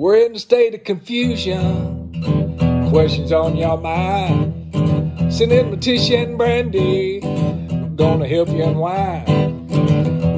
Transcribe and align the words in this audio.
We're 0.00 0.24
in 0.24 0.34
a 0.34 0.38
state 0.38 0.74
of 0.74 0.84
confusion. 0.84 2.10
Questions 2.88 3.32
on 3.32 3.54
your 3.54 3.76
mind. 3.76 4.72
Send 5.30 5.52
in 5.52 5.70
Letitia 5.70 6.22
and 6.22 6.40
Brandi. 6.40 7.20
Gonna 7.98 8.26
help 8.26 8.48
you 8.48 8.64
unwind. 8.64 9.68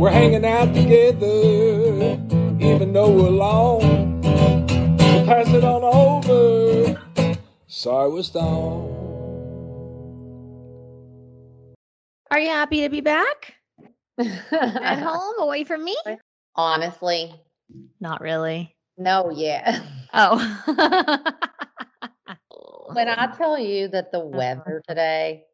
We're 0.00 0.10
hanging 0.10 0.44
out 0.44 0.74
together, 0.74 2.18
even 2.58 2.92
though 2.92 3.08
we're 3.08 3.28
alone. 3.28 4.20
So 4.24 5.24
pass 5.26 5.48
it 5.50 5.62
on 5.62 5.84
over. 5.84 7.00
Sorry 7.68 8.10
we're 8.10 8.24
stoned. 8.24 8.96
Are 12.32 12.40
you 12.40 12.48
happy 12.48 12.80
to 12.80 12.88
be 12.88 13.00
back 13.00 13.54
at 14.18 14.98
home 14.98 15.34
away 15.38 15.62
from 15.62 15.84
me? 15.84 15.96
Honestly, 16.56 17.32
Not 18.00 18.20
really. 18.20 18.74
No, 18.96 19.30
yeah. 19.30 19.82
Oh. 20.14 20.38
when 22.92 23.08
I 23.08 23.26
tell 23.36 23.58
you 23.58 23.88
that 23.88 24.10
Uh-huh. 24.12 24.18
the 24.18 24.20
weather 24.26 24.82
today 24.86 25.44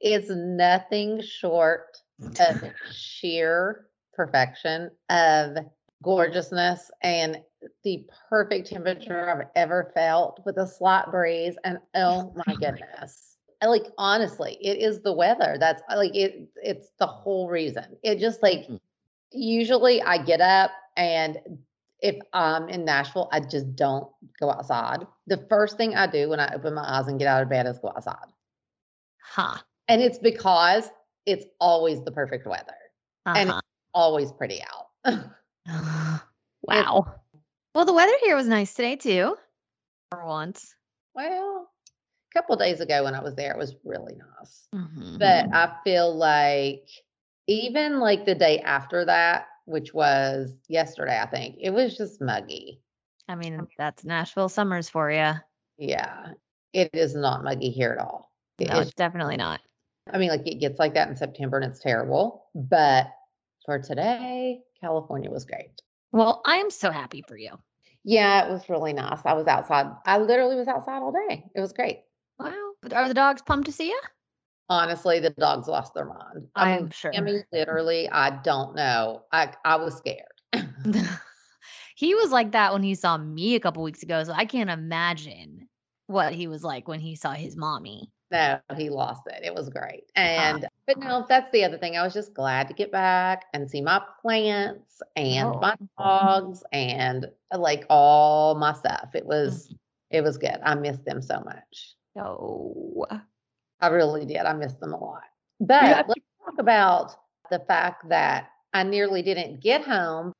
is 0.00 0.30
nothing 0.30 1.20
short 1.20 1.98
of 2.38 2.62
sheer 2.90 3.86
perfection 4.14 4.90
of 5.10 5.56
gorgeousness 6.02 6.90
and 7.02 7.38
the 7.84 8.06
perfect 8.28 8.68
temperature 8.70 9.28
I've 9.30 9.46
ever 9.56 9.90
felt 9.94 10.40
with 10.44 10.56
a 10.58 10.66
slight 10.66 11.10
breeze 11.10 11.56
and 11.64 11.78
oh 11.94 12.32
my 12.46 12.54
goodness. 12.56 13.36
Like 13.62 13.86
honestly, 13.98 14.58
it 14.60 14.78
is 14.78 15.00
the 15.02 15.12
weather. 15.12 15.56
That's 15.58 15.82
like 15.88 16.14
it 16.14 16.48
it's 16.56 16.90
the 16.98 17.06
whole 17.06 17.48
reason. 17.48 17.96
It 18.02 18.18
just 18.18 18.42
like 18.42 18.68
usually 19.32 20.02
I 20.02 20.18
get 20.22 20.40
up 20.40 20.70
and 20.96 21.38
if 22.06 22.16
I'm 22.32 22.68
in 22.68 22.84
Nashville, 22.84 23.28
I 23.32 23.40
just 23.40 23.74
don't 23.74 24.08
go 24.40 24.50
outside. 24.50 25.06
The 25.26 25.44
first 25.48 25.76
thing 25.76 25.94
I 25.96 26.06
do 26.06 26.28
when 26.28 26.38
I 26.40 26.54
open 26.54 26.72
my 26.74 26.84
eyes 26.86 27.08
and 27.08 27.18
get 27.18 27.26
out 27.26 27.42
of 27.42 27.48
bed 27.48 27.66
is 27.66 27.78
go 27.78 27.88
outside. 27.88 28.28
huh. 29.20 29.58
And 29.88 30.00
it's 30.00 30.18
because 30.18 30.88
it's 31.26 31.44
always 31.60 32.02
the 32.04 32.12
perfect 32.12 32.46
weather, 32.46 32.74
and 33.26 33.50
Uh-huh. 33.50 33.58
it's 33.58 33.66
always 33.94 34.30
pretty 34.32 34.60
out. 34.62 34.86
wow. 36.62 37.14
Well, 37.74 37.84
the 37.84 37.92
weather 37.92 38.16
here 38.22 38.36
was 38.36 38.46
nice 38.48 38.72
today 38.74 38.96
too. 38.96 39.36
For 40.12 40.24
once. 40.24 40.74
well, 41.14 41.68
a 42.30 42.34
couple 42.38 42.54
days 42.56 42.80
ago 42.80 43.04
when 43.04 43.14
I 43.14 43.20
was 43.22 43.34
there, 43.34 43.50
it 43.52 43.58
was 43.58 43.74
really 43.84 44.14
nice. 44.14 44.68
Mhm. 44.74 45.18
But 45.18 45.48
I 45.52 45.76
feel 45.84 46.14
like 46.14 46.88
even 47.48 47.98
like 48.00 48.24
the 48.26 48.34
day 48.34 48.60
after 48.60 49.04
that, 49.06 49.46
which 49.66 49.92
was 49.92 50.52
yesterday, 50.68 51.20
I 51.20 51.26
think, 51.26 51.56
it 51.60 51.70
was 51.70 51.96
just 51.96 52.20
muggy. 52.20 52.80
I 53.28 53.34
mean, 53.34 53.66
that's 53.76 54.04
Nashville 54.04 54.48
summers 54.48 54.88
for 54.88 55.10
you. 55.10 55.32
Yeah. 55.78 56.28
It 56.72 56.90
is 56.92 57.14
not 57.14 57.44
muggy 57.44 57.70
here 57.70 57.92
at 57.92 57.98
all. 57.98 58.32
It 58.58 58.68
No, 58.68 58.78
is 58.80 58.88
it's 58.88 58.94
definitely 58.94 59.36
not. 59.36 59.60
I 60.12 60.18
mean, 60.18 60.28
like 60.30 60.46
it 60.46 60.60
gets 60.60 60.78
like 60.78 60.94
that 60.94 61.08
in 61.08 61.16
September 61.16 61.58
and 61.58 61.70
it's 61.70 61.80
terrible. 61.80 62.44
But 62.54 63.08
for 63.64 63.78
today, 63.80 64.60
California 64.80 65.30
was 65.30 65.44
great. 65.44 65.82
Well, 66.12 66.42
I 66.46 66.56
am 66.56 66.70
so 66.70 66.90
happy 66.90 67.24
for 67.26 67.36
you. 67.36 67.50
Yeah, 68.04 68.46
it 68.46 68.52
was 68.52 68.68
really 68.68 68.92
nice. 68.92 69.18
I 69.24 69.32
was 69.32 69.48
outside. 69.48 69.86
I 70.06 70.18
literally 70.18 70.54
was 70.54 70.68
outside 70.68 71.02
all 71.02 71.12
day. 71.28 71.44
It 71.54 71.60
was 71.60 71.72
great. 71.72 72.02
Wow. 72.38 72.52
But 72.80 72.92
Are 72.92 73.08
the 73.08 73.14
dogs 73.14 73.42
pumped 73.42 73.66
to 73.66 73.72
see 73.72 73.88
you? 73.88 74.00
Honestly, 74.68 75.20
the 75.20 75.30
dogs 75.30 75.68
lost 75.68 75.94
their 75.94 76.06
mind. 76.06 76.48
I 76.56 76.66
mean, 76.66 76.84
am 76.84 76.90
sure. 76.90 77.12
Tammy, 77.12 77.42
literally, 77.52 78.08
I 78.08 78.30
don't 78.42 78.74
know. 78.74 79.24
I 79.32 79.52
I 79.64 79.76
was 79.76 79.96
scared. 79.96 80.24
he 81.96 82.14
was 82.14 82.30
like 82.30 82.52
that 82.52 82.72
when 82.72 82.82
he 82.82 82.94
saw 82.94 83.16
me 83.16 83.54
a 83.54 83.60
couple 83.60 83.82
weeks 83.82 84.02
ago. 84.02 84.22
So 84.24 84.32
I 84.32 84.44
can't 84.44 84.70
imagine 84.70 85.68
what 86.06 86.32
he 86.32 86.46
was 86.48 86.62
like 86.64 86.88
when 86.88 87.00
he 87.00 87.16
saw 87.16 87.32
his 87.32 87.56
mommy. 87.56 88.12
no, 88.30 88.58
he 88.76 88.90
lost 88.90 89.22
it. 89.26 89.44
It 89.44 89.54
was 89.54 89.68
great. 89.68 90.04
And 90.16 90.66
but 90.86 90.98
no, 90.98 91.24
that's 91.28 91.50
the 91.52 91.64
other 91.64 91.78
thing. 91.78 91.96
I 91.96 92.02
was 92.02 92.14
just 92.14 92.34
glad 92.34 92.68
to 92.68 92.74
get 92.74 92.92
back 92.92 93.46
and 93.52 93.70
see 93.70 93.80
my 93.80 94.02
plants 94.22 95.00
and 95.16 95.58
my 95.60 95.76
Oh. 95.76 95.88
dogs 95.98 96.62
and 96.72 97.26
uh, 97.52 97.58
like 97.58 97.84
all 97.88 98.54
my 98.56 98.72
stuff. 98.72 99.10
It 99.14 99.26
was 99.26 99.68
Mhm. 99.68 99.78
it 100.10 100.22
was 100.22 100.38
good. 100.38 100.58
I 100.64 100.74
missed 100.74 101.04
them 101.04 101.22
so 101.22 101.40
much. 101.40 101.96
No. 102.14 103.06
I 103.80 103.88
really 103.88 104.24
did. 104.24 104.38
I 104.38 104.52
missed 104.54 104.80
them 104.80 104.92
a 104.94 104.98
lot. 104.98 105.22
But 105.60 105.82
Yeah. 105.88 106.02
let's 106.08 106.20
talk 106.44 106.58
about 106.58 107.12
the 107.50 107.60
fact 107.60 108.08
that 108.08 108.50
I 108.72 108.82
nearly 108.82 109.22
didn't 109.22 109.60
get 109.60 109.82
home, 109.84 110.32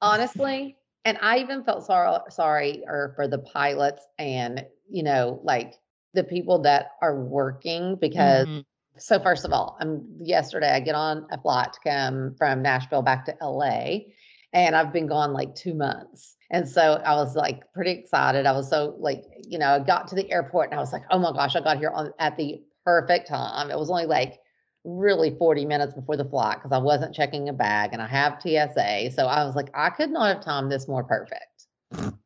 honestly. 0.00 0.76
And 1.04 1.18
I 1.20 1.38
even 1.38 1.64
felt 1.64 1.84
sorry 1.84 2.18
sorry 2.30 2.84
or 2.86 3.12
for 3.16 3.26
the 3.26 3.38
pilots 3.38 4.06
and, 4.18 4.66
you 4.88 5.02
know, 5.02 5.40
like 5.42 5.74
the 6.14 6.24
people 6.24 6.60
that 6.62 6.92
are 7.00 7.16
working 7.20 7.96
because 7.96 8.46
Mhm. 8.46 8.64
so 8.98 9.18
first 9.18 9.44
of 9.44 9.52
all, 9.52 9.76
um 9.80 10.06
yesterday 10.20 10.70
I 10.72 10.80
get 10.80 10.94
on 10.94 11.26
a 11.30 11.40
flight 11.40 11.72
to 11.72 11.80
come 11.80 12.34
from 12.36 12.62
Nashville 12.62 13.02
back 13.02 13.24
to 13.26 13.36
LA 13.40 14.12
and 14.52 14.76
I've 14.76 14.92
been 14.92 15.06
gone 15.06 15.32
like 15.32 15.54
2 15.54 15.74
months. 15.74 16.36
And 16.52 16.68
so 16.68 17.02
I 17.04 17.14
was 17.14 17.34
like 17.34 17.62
pretty 17.72 17.92
excited. 17.92 18.46
I 18.46 18.52
was 18.52 18.68
so 18.68 18.94
like, 18.98 19.24
you 19.48 19.58
know, 19.58 19.74
I 19.74 19.78
got 19.80 20.06
to 20.08 20.14
the 20.14 20.30
airport 20.30 20.70
and 20.70 20.78
I 20.78 20.82
was 20.82 20.92
like, 20.92 21.02
"Oh 21.10 21.18
my 21.18 21.32
gosh, 21.32 21.56
I 21.56 21.60
got 21.60 21.78
here 21.78 21.90
on 21.90 22.12
at 22.18 22.36
the 22.36 22.62
perfect 22.84 23.26
time." 23.28 23.70
It 23.70 23.78
was 23.78 23.90
only 23.90 24.06
like 24.06 24.38
really 24.84 25.34
40 25.38 25.64
minutes 25.64 25.94
before 25.94 26.16
the 26.16 26.24
flight 26.24 26.58
because 26.58 26.72
I 26.72 26.78
wasn't 26.78 27.14
checking 27.14 27.48
a 27.48 27.52
bag 27.52 27.90
and 27.92 28.02
I 28.02 28.06
have 28.06 28.40
TSA. 28.42 29.12
So 29.12 29.26
I 29.26 29.44
was 29.44 29.54
like, 29.54 29.70
I 29.74 29.90
could 29.90 30.10
not 30.10 30.34
have 30.34 30.44
timed 30.44 30.70
this 30.70 30.88
more 30.88 31.04
perfect. 31.04 31.66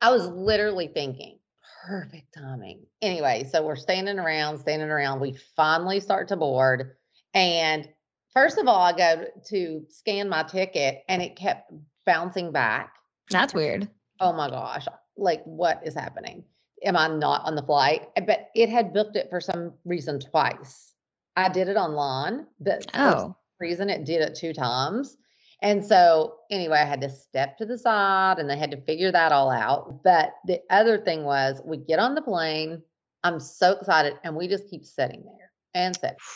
I 0.00 0.10
was 0.10 0.26
literally 0.28 0.88
thinking, 0.88 1.38
perfect 1.86 2.34
timing. 2.34 2.86
Anyway, 3.02 3.48
so 3.50 3.64
we're 3.64 3.76
standing 3.76 4.18
around, 4.18 4.58
standing 4.58 4.90
around. 4.90 5.20
We 5.20 5.36
finally 5.56 6.00
start 6.00 6.28
to 6.28 6.36
board. 6.36 6.92
And 7.32 7.88
first 8.32 8.58
of 8.58 8.68
all, 8.68 8.80
I 8.80 8.96
go 8.96 9.24
to 9.48 9.84
scan 9.88 10.28
my 10.28 10.42
ticket 10.44 11.02
and 11.08 11.22
it 11.22 11.36
kept 11.36 11.72
bouncing 12.06 12.52
back. 12.52 12.93
That's 13.30 13.54
weird. 13.54 13.88
Oh 14.20 14.32
my 14.32 14.48
gosh, 14.50 14.86
like 15.16 15.42
what 15.44 15.80
is 15.84 15.94
happening? 15.94 16.44
Am 16.84 16.96
I 16.96 17.08
not 17.08 17.42
on 17.44 17.54
the 17.54 17.62
flight? 17.62 18.08
But 18.26 18.50
it 18.54 18.68
had 18.68 18.92
booked 18.92 19.16
it 19.16 19.28
for 19.30 19.40
some 19.40 19.72
reason 19.84 20.20
twice. 20.20 20.92
I 21.36 21.48
did 21.48 21.68
it 21.68 21.76
online, 21.76 22.46
but 22.60 22.90
for 22.90 22.98
Oh. 23.00 23.36
reason 23.58 23.90
it 23.90 24.04
did 24.04 24.20
it 24.20 24.34
two 24.34 24.52
times. 24.52 25.16
And 25.62 25.84
so 25.84 26.36
anyway, 26.50 26.78
I 26.78 26.84
had 26.84 27.00
to 27.00 27.08
step 27.08 27.56
to 27.58 27.64
the 27.66 27.78
side 27.78 28.38
and 28.38 28.50
they 28.50 28.58
had 28.58 28.70
to 28.72 28.80
figure 28.82 29.10
that 29.10 29.32
all 29.32 29.50
out. 29.50 30.02
But 30.04 30.34
the 30.46 30.60
other 30.68 30.98
thing 30.98 31.24
was 31.24 31.60
we 31.64 31.78
get 31.78 31.98
on 31.98 32.14
the 32.14 32.22
plane. 32.22 32.82
I'm 33.22 33.40
so 33.40 33.72
excited 33.72 34.14
and 34.22 34.36
we 34.36 34.46
just 34.46 34.68
keep 34.68 34.84
sitting 34.84 35.24
there 35.24 35.52
and 35.74 35.96
sit. 35.96 36.16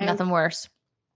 And 0.00 0.06
Nothing 0.08 0.30
worse. 0.30 0.68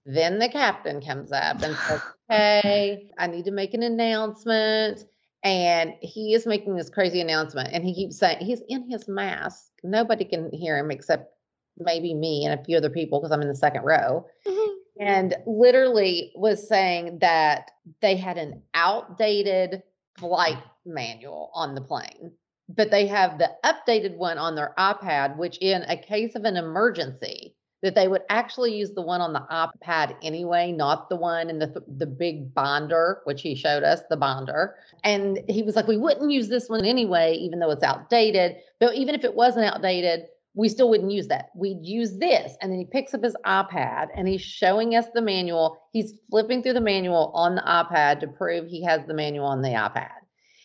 then 0.05 0.39
the 0.39 0.49
captain 0.49 1.01
comes 1.01 1.33
up 1.33 1.61
and 1.63 1.75
says, 1.77 2.01
Hey, 2.29 3.11
I 3.19 3.27
need 3.27 3.47
to 3.47 3.51
make 3.51 3.75
an 3.75 3.83
announcement. 3.83 5.05
And 5.45 5.95
he 6.01 6.35
is 6.35 6.47
making 6.47 6.77
this 6.77 6.91
crazy 6.91 7.21
announcement. 7.21 7.71
And 7.73 7.85
he 7.85 7.95
keeps 7.95 8.19
saying, 8.19 8.39
He's 8.45 8.63
in 8.69 8.91
his 8.91 9.09
mask. 9.09 9.71
Nobody 9.83 10.25
can 10.25 10.51
hear 10.53 10.79
him 10.79 10.91
except 10.91 11.33
maybe 11.79 12.15
me 12.15 12.45
and 12.45 12.59
a 12.59 12.65
few 12.65 12.77
other 12.77 12.91
people 12.91 13.21
because 13.21 13.33
I'm 13.33 13.43
in 13.43 13.49
the 13.49 13.55
second 13.55 13.85
row. 13.85 14.27
Mm-hmm. 14.47 14.73
And 14.99 15.37
literally 15.47 16.33
was 16.35 16.67
saying 16.67 17.19
that 17.21 17.71
they 18.01 18.17
had 18.17 18.39
an 18.39 18.63
outdated 18.75 19.83
flight 20.19 20.63
manual 20.87 21.51
on 21.55 21.75
the 21.75 21.83
plane, 21.83 22.33
but 22.69 22.91
they 22.91 23.07
have 23.07 23.39
the 23.39 23.51
updated 23.65 24.17
one 24.17 24.39
on 24.39 24.55
their 24.55 24.73
iPad, 24.79 25.37
which 25.37 25.59
in 25.59 25.83
a 25.83 25.97
case 25.97 26.35
of 26.35 26.45
an 26.45 26.57
emergency, 26.57 27.55
that 27.83 27.95
they 27.95 28.09
would 28.09 28.23
actually 28.31 28.77
use 28.77 28.93
the 28.93 29.03
one 29.03 29.21
on 29.21 29.33
the 29.33 29.47
iPad 29.51 30.17
anyway, 30.23 30.73
not 30.73 31.09
the 31.09 31.17
one 31.17 31.51
in 31.51 31.59
the 31.59 31.67
th- 31.67 31.85
the 31.99 32.07
big 32.07 32.55
binder, 32.55 33.21
which 33.25 33.43
he 33.43 33.55
showed 33.55 33.83
us 33.83 34.01
the 34.09 34.17
binder. 34.17 34.77
And 35.05 35.41
he 35.49 35.63
was 35.63 35.77
like, 35.77 35.87
we 35.87 35.99
wouldn't 35.99 36.31
use 36.31 36.49
this 36.49 36.69
one 36.69 36.85
anyway, 36.85 37.35
even 37.35 37.59
though 37.59 37.71
it's 37.71 37.85
outdated. 37.85 38.57
But 38.81 38.95
even 38.95 39.15
if 39.15 39.25
it 39.25 39.35
wasn't 39.35 39.67
outdated, 39.67 40.27
we 40.55 40.71
still 40.71 40.89
wouldn't 40.89 41.13
use 41.13 41.29
that. 41.29 41.51
We'd 41.55 41.85
use 41.85 42.19
this. 42.19 42.57
And 42.63 42.73
then 42.73 42.79
he 42.79 42.87
picks 42.87 43.13
up 43.13 43.23
his 43.23 43.37
iPad 43.45 44.09
and 44.17 44.27
he's 44.27 44.41
showing 44.41 44.97
us 44.97 45.05
the 45.13 45.21
manual. 45.21 45.79
He's 45.93 46.15
flipping 46.31 46.63
through 46.63 46.73
the 46.73 46.81
manual 46.81 47.31
on 47.35 47.57
the 47.57 47.61
iPad 47.61 48.21
to 48.21 48.27
prove 48.27 48.67
he 48.67 48.83
has 48.85 49.03
the 49.07 49.13
manual 49.13 49.47
on 49.47 49.61
the 49.61 49.69
iPad. 49.69 50.09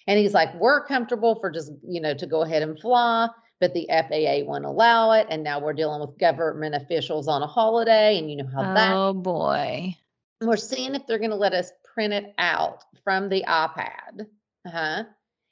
And 0.08 0.18
he's 0.18 0.34
like, 0.34 0.56
we're 0.56 0.86
comfortable 0.86 1.40
for 1.42 1.52
just, 1.52 1.74
you 1.88 2.00
know, 2.00 2.14
to 2.14 2.26
go 2.26 2.42
ahead 2.42 2.64
and 2.64 2.80
fly, 2.80 3.28
but 3.62 3.74
the 3.76 3.88
FAA 3.90 4.44
won't 4.46 4.66
allow 4.66 5.12
it. 5.12 5.28
And 5.30 5.44
now 5.44 5.60
we're 5.60 5.72
dealing 5.74 6.02
with 6.02 6.18
government 6.18 6.76
officials 6.76 7.28
on 7.30 7.44
a 7.44 7.48
holiday. 7.48 8.18
And 8.18 8.30
you 8.30 8.38
know 8.38 8.50
how 8.54 8.74
that 8.74 8.94
Oh 8.94 9.14
boy. 9.14 9.96
we're 10.42 10.58
seeing 10.58 10.96
if 10.96 11.06
they're 11.08 11.20
going 11.20 11.30
to 11.30 11.38
let 11.38 11.54
us 11.54 11.72
print 11.94 12.12
it 12.12 12.34
out 12.40 12.84
from 13.04 13.30
the 13.30 13.46
iPad. 13.48 14.26
Uh-huh. 14.66 15.04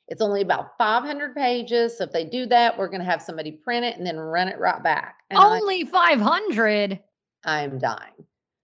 It's 0.08 0.22
only 0.22 0.42
about 0.42 0.76
500 0.80 1.36
pages. 1.36 1.98
So 2.00 2.06
if 2.06 2.12
they 2.12 2.26
do 2.26 2.48
that, 2.48 2.78
we're 2.78 2.88
going 2.88 3.00
to 3.02 3.06
have 3.06 3.22
somebody 3.22 3.52
print 3.52 3.86
it 3.86 3.96
and 3.98 4.06
then 4.06 4.18
run 4.18 4.48
it 4.48 4.58
right 4.58 4.82
back. 4.82 5.18
And 5.30 5.40
Only 5.40 5.86
500. 5.86 7.00
I'm 7.46 7.78
dying. 7.78 8.26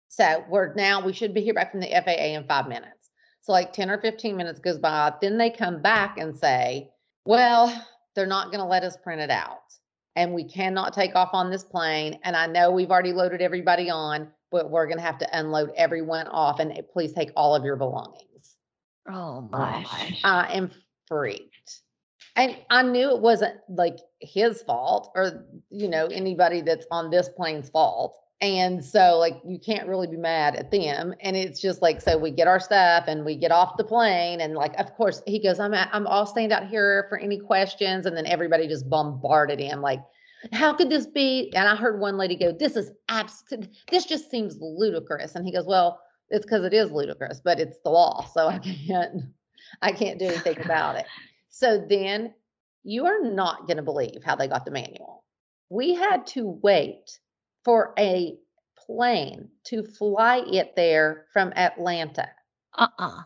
So 0.09 0.43
we're 0.49 0.73
now, 0.73 1.03
we 1.03 1.13
should 1.13 1.33
be 1.33 1.41
here 1.41 1.53
back 1.53 1.71
from 1.71 1.79
the 1.79 1.87
FAA 1.87 2.35
in 2.35 2.43
five 2.43 2.67
minutes. 2.67 3.09
So 3.41 3.53
like 3.53 3.71
10 3.71 3.89
or 3.89 3.99
15 3.99 4.35
minutes 4.35 4.59
goes 4.59 4.77
by. 4.77 5.13
Then 5.21 5.37
they 5.37 5.49
come 5.49 5.81
back 5.81 6.17
and 6.17 6.37
say, 6.37 6.91
well, 7.23 7.73
they're 8.19 8.27
not 8.27 8.47
going 8.47 8.59
to 8.59 8.65
let 8.65 8.83
us 8.83 8.97
print 8.97 9.21
it 9.21 9.29
out. 9.29 9.61
And 10.17 10.33
we 10.33 10.43
cannot 10.43 10.91
take 10.91 11.15
off 11.15 11.29
on 11.31 11.49
this 11.49 11.63
plane. 11.63 12.19
And 12.25 12.35
I 12.35 12.47
know 12.47 12.69
we've 12.69 12.91
already 12.91 13.13
loaded 13.13 13.41
everybody 13.41 13.89
on, 13.89 14.27
but 14.51 14.69
we're 14.69 14.87
going 14.87 14.97
to 14.97 15.03
have 15.03 15.19
to 15.19 15.39
unload 15.39 15.71
everyone 15.77 16.27
off 16.27 16.59
and 16.59 16.73
eh, 16.73 16.81
please 16.91 17.13
take 17.13 17.31
all 17.37 17.55
of 17.55 17.63
your 17.63 17.77
belongings. 17.77 18.57
Oh 19.09 19.47
my. 19.49 19.85
I 20.25 20.51
am 20.51 20.69
freaked. 21.07 21.79
And 22.35 22.57
I 22.69 22.83
knew 22.83 23.15
it 23.15 23.21
wasn't 23.21 23.55
like 23.69 23.99
his 24.19 24.63
fault 24.63 25.13
or, 25.15 25.45
you 25.69 25.87
know, 25.87 26.07
anybody 26.07 26.59
that's 26.59 26.87
on 26.91 27.09
this 27.09 27.29
plane's 27.29 27.69
fault. 27.69 28.19
And 28.41 28.83
so, 28.83 29.17
like, 29.17 29.41
you 29.45 29.59
can't 29.59 29.87
really 29.87 30.07
be 30.07 30.15
mad 30.15 30.55
at 30.55 30.71
them. 30.71 31.13
And 31.19 31.35
it's 31.35 31.59
just 31.59 31.81
like, 31.81 31.99
so 31.99 32.17
we 32.17 32.31
get 32.31 32.47
our 32.47 32.59
stuff 32.59 33.03
and 33.07 33.25
we 33.25 33.35
get 33.35 33.51
off 33.51 33.75
the 33.75 33.83
plane. 33.83 34.39
And, 34.39 34.53
like, 34.53 34.73
of 34.79 34.93
course, 34.95 35.21
he 35.27 35.43
goes, 35.43 35.59
I'm, 35.59 35.73
I'm 35.73 36.07
all 36.07 36.25
stand 36.25 36.53
out 36.53 36.67
here 36.67 37.05
for 37.09 37.17
any 37.17 37.37
questions. 37.37 38.05
And 38.05 38.15
then 38.15 38.25
everybody 38.25 38.67
just 38.67 38.89
bombarded 38.89 39.59
him, 39.59 39.81
like, 39.81 39.99
how 40.53 40.73
could 40.73 40.89
this 40.89 41.05
be? 41.05 41.51
And 41.53 41.67
I 41.67 41.75
heard 41.75 41.99
one 41.99 42.17
lady 42.17 42.35
go, 42.35 42.51
This 42.51 42.75
is 42.75 42.91
absolute, 43.09 43.69
this 43.91 44.05
just 44.05 44.31
seems 44.31 44.57
ludicrous. 44.59 45.35
And 45.35 45.45
he 45.45 45.51
goes, 45.51 45.65
Well, 45.65 45.99
it's 46.29 46.45
because 46.45 46.63
it 46.63 46.73
is 46.73 46.91
ludicrous, 46.91 47.41
but 47.43 47.59
it's 47.59 47.77
the 47.83 47.89
law. 47.89 48.25
So 48.33 48.47
I 48.47 48.59
can't, 48.87 49.23
I 49.81 49.91
can't 49.91 50.19
do 50.19 50.25
anything 50.25 50.61
about 50.63 50.95
it. 50.95 51.05
So 51.49 51.85
then 51.89 52.33
you 52.83 53.05
are 53.05 53.21
not 53.21 53.67
going 53.67 53.77
to 53.77 53.83
believe 53.83 54.23
how 54.23 54.35
they 54.35 54.47
got 54.47 54.65
the 54.65 54.71
manual. 54.71 55.23
We 55.69 55.93
had 55.93 56.25
to 56.27 56.59
wait 56.63 57.19
for 57.69 57.93
a 57.99 58.35
plane 58.87 59.47
to 59.63 59.83
fly 59.83 60.37
it 60.51 60.75
there 60.75 61.27
from 61.31 61.53
Atlanta. 61.55 62.27
Uh-uh. 62.75 63.21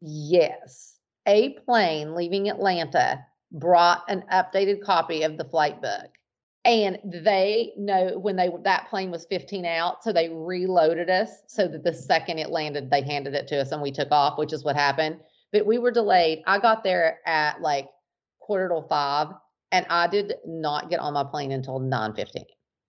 Yes, 0.00 0.94
a 1.28 1.50
plane 1.66 2.14
leaving 2.14 2.48
Atlanta 2.48 3.22
brought 3.52 4.02
an 4.08 4.24
updated 4.32 4.82
copy 4.82 5.24
of 5.24 5.36
the 5.36 5.44
flight 5.44 5.82
book. 5.82 6.08
And 6.64 7.00
they 7.04 7.74
know 7.76 8.18
when 8.18 8.34
they 8.34 8.48
that 8.62 8.88
plane 8.88 9.10
was 9.10 9.26
15 9.26 9.66
out, 9.66 10.02
so 10.02 10.10
they 10.10 10.30
reloaded 10.30 11.10
us 11.10 11.28
so 11.46 11.68
that 11.68 11.84
the 11.84 11.92
second 11.92 12.38
it 12.38 12.48
landed, 12.48 12.90
they 12.90 13.02
handed 13.02 13.34
it 13.34 13.46
to 13.48 13.60
us 13.60 13.72
and 13.72 13.82
we 13.82 13.92
took 13.92 14.10
off, 14.10 14.38
which 14.38 14.54
is 14.54 14.64
what 14.64 14.74
happened. 14.74 15.18
But 15.52 15.66
we 15.66 15.76
were 15.76 15.90
delayed. 15.90 16.42
I 16.46 16.60
got 16.60 16.82
there 16.82 17.18
at 17.26 17.60
like 17.60 17.90
quarter 18.40 18.70
to 18.70 18.88
five, 18.88 19.34
and 19.70 19.84
I 19.90 20.06
did 20.06 20.32
not 20.46 20.88
get 20.88 21.00
on 21.00 21.12
my 21.12 21.24
plane 21.24 21.52
until 21.52 21.78
9:15. 21.78 22.46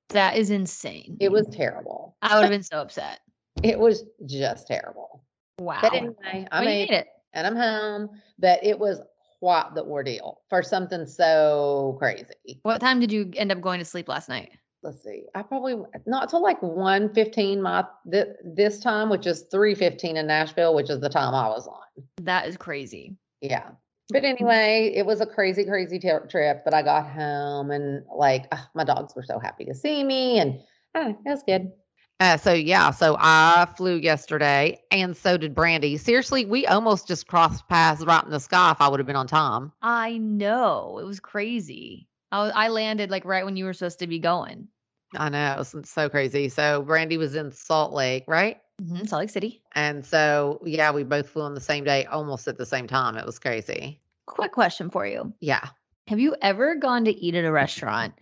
That 0.09 0.37
is 0.37 0.49
insane. 0.51 1.17
It 1.19 1.31
was 1.31 1.47
terrible. 1.47 2.15
I 2.21 2.35
would 2.35 2.43
have 2.43 2.51
been 2.51 2.63
so 2.63 2.77
upset. 2.79 3.19
It 3.63 3.79
was 3.79 4.03
just 4.25 4.67
terrible. 4.67 5.23
Wow. 5.59 5.77
But 5.81 5.93
anyway, 5.93 6.47
I 6.51 6.59
Well, 6.59 6.65
made 6.65 6.89
made 6.89 6.91
it. 6.91 7.07
and 7.33 7.45
I'm 7.47 7.55
home. 7.55 8.09
But 8.39 8.63
it 8.63 8.77
was 8.77 8.99
quite 9.39 9.69
the 9.75 9.83
ordeal 9.83 10.41
for 10.49 10.63
something 10.63 11.05
so 11.05 11.95
crazy. 11.99 12.59
What 12.63 12.81
time 12.81 12.99
did 12.99 13.11
you 13.11 13.31
end 13.37 13.51
up 13.51 13.61
going 13.61 13.79
to 13.79 13.85
sleep 13.85 14.09
last 14.09 14.27
night? 14.27 14.49
Let's 14.81 15.01
see. 15.03 15.25
I 15.35 15.43
probably 15.43 15.75
not 16.07 16.29
till 16.29 16.41
like 16.41 16.59
1:15 16.61 17.61
my 17.61 17.85
th- 18.11 18.27
this 18.43 18.79
time, 18.79 19.09
which 19.09 19.27
is 19.27 19.45
3:15 19.53 20.17
in 20.17 20.27
Nashville, 20.27 20.73
which 20.75 20.89
is 20.89 20.99
the 20.99 21.09
time 21.09 21.33
I 21.35 21.47
was 21.47 21.67
on. 21.67 22.03
That 22.23 22.47
is 22.47 22.57
crazy. 22.57 23.15
Yeah. 23.39 23.69
But 24.09 24.25
anyway, 24.25 24.93
it 24.95 25.05
was 25.05 25.21
a 25.21 25.25
crazy, 25.25 25.65
crazy 25.65 25.99
t- 25.99 26.09
trip. 26.29 26.63
But 26.65 26.73
I 26.73 26.81
got 26.81 27.09
home 27.09 27.71
and 27.71 28.03
like 28.13 28.45
ah, 28.51 28.69
my 28.75 28.83
dogs 28.83 29.15
were 29.15 29.23
so 29.23 29.39
happy 29.39 29.65
to 29.65 29.73
see 29.73 30.03
me, 30.03 30.39
and 30.39 30.59
ah, 30.95 31.09
it 31.09 31.17
was 31.25 31.43
good. 31.43 31.71
Uh, 32.19 32.37
so 32.37 32.53
yeah, 32.53 32.91
so 32.91 33.17
I 33.19 33.67
flew 33.75 33.95
yesterday, 33.95 34.79
and 34.91 35.17
so 35.17 35.37
did 35.37 35.55
Brandi. 35.55 35.99
Seriously, 35.99 36.45
we 36.45 36.65
almost 36.67 37.07
just 37.07 37.27
crossed 37.27 37.67
paths 37.67 38.05
right 38.05 38.23
in 38.23 38.29
the 38.29 38.39
sky. 38.39 38.71
If 38.71 38.81
I 38.81 38.87
would 38.87 38.99
have 38.99 39.07
been 39.07 39.15
on 39.15 39.27
time, 39.27 39.71
I 39.81 40.17
know. 40.17 40.99
It 40.99 41.05
was 41.05 41.19
crazy. 41.19 42.07
I, 42.31 42.43
was, 42.43 42.51
I 42.55 42.67
landed 42.69 43.11
like 43.11 43.25
right 43.25 43.45
when 43.45 43.57
you 43.57 43.65
were 43.65 43.73
supposed 43.73 43.99
to 43.99 44.07
be 44.07 44.19
going. 44.19 44.67
I 45.15 45.29
know 45.29 45.57
it's 45.59 45.91
so 45.91 46.09
crazy. 46.09 46.49
So 46.49 46.83
Brandi 46.83 47.17
was 47.17 47.35
in 47.35 47.51
Salt 47.51 47.93
Lake, 47.93 48.23
right? 48.27 48.57
Mhm, 48.81 49.07
Salt 49.07 49.21
Lake 49.21 49.29
City. 49.29 49.61
And 49.73 50.05
so 50.05 50.61
yeah, 50.65 50.91
we 50.91 51.03
both 51.03 51.29
flew 51.29 51.43
on 51.43 51.53
the 51.53 51.61
same 51.61 51.83
day, 51.83 52.05
almost 52.05 52.47
at 52.47 52.57
the 52.57 52.65
same 52.65 52.87
time. 52.87 53.17
It 53.17 53.25
was 53.25 53.39
crazy. 53.39 54.01
Quick 54.25 54.51
question 54.51 54.89
for 54.89 55.05
you. 55.05 55.33
Yeah. 55.39 55.69
Have 56.07 56.19
you 56.19 56.35
ever 56.41 56.75
gone 56.75 57.05
to 57.05 57.11
eat 57.11 57.35
at 57.35 57.45
a 57.45 57.51
restaurant 57.51 58.13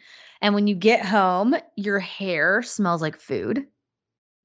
and 0.41 0.53
when 0.55 0.67
you 0.67 0.75
get 0.75 1.05
home, 1.05 1.55
your 1.75 1.99
hair 1.99 2.61
smells 2.63 3.01
like 3.01 3.19
food? 3.19 3.67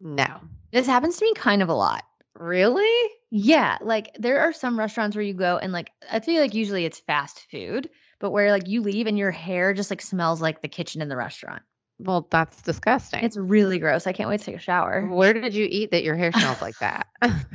No. 0.01 0.41
This 0.73 0.87
happens 0.87 1.17
to 1.17 1.25
me 1.25 1.33
kind 1.35 1.63
of 1.63 1.69
a 1.69 1.75
lot. 1.75 2.05
Really? 2.39 3.11
Yeah, 3.31 3.79
like 3.81 4.15
there 4.19 4.41
are 4.41 4.53
some 4.53 4.79
restaurants 4.79 5.17
where 5.17 5.25
you 5.25 5.35
go 5.35 5.59
and 5.59 5.73
like 5.73 5.91
I 6.11 6.21
feel 6.21 6.41
like 6.41 6.55
usually 6.55 6.85
it's 6.85 7.01
fast 7.01 7.47
food, 7.51 7.91
but 8.21 8.31
where 8.31 8.51
like 8.51 8.69
you 8.69 8.83
leave 8.83 9.07
and 9.07 9.19
your 9.19 9.31
hair 9.31 9.73
just 9.75 9.91
like 9.91 10.03
smells 10.03 10.41
like 10.43 10.63
the 10.63 10.69
kitchen 10.69 11.03
in 11.03 11.09
the 11.09 11.17
restaurant. 11.17 11.63
Well, 11.99 12.29
that's 12.31 12.61
disgusting. 12.63 13.25
It's 13.25 13.37
really 13.37 13.79
gross. 13.79 14.07
I 14.07 14.13
can't 14.13 14.29
wait 14.29 14.41
to 14.41 14.45
take 14.47 14.57
a 14.57 14.61
shower. 14.61 15.07
Where 15.07 15.33
did 15.33 15.55
you 15.55 15.67
eat 15.71 15.91
that 15.93 16.05
your 16.05 16.17
hair 16.17 16.33
smells 16.33 16.61
like 16.61 16.79
that? 16.79 17.07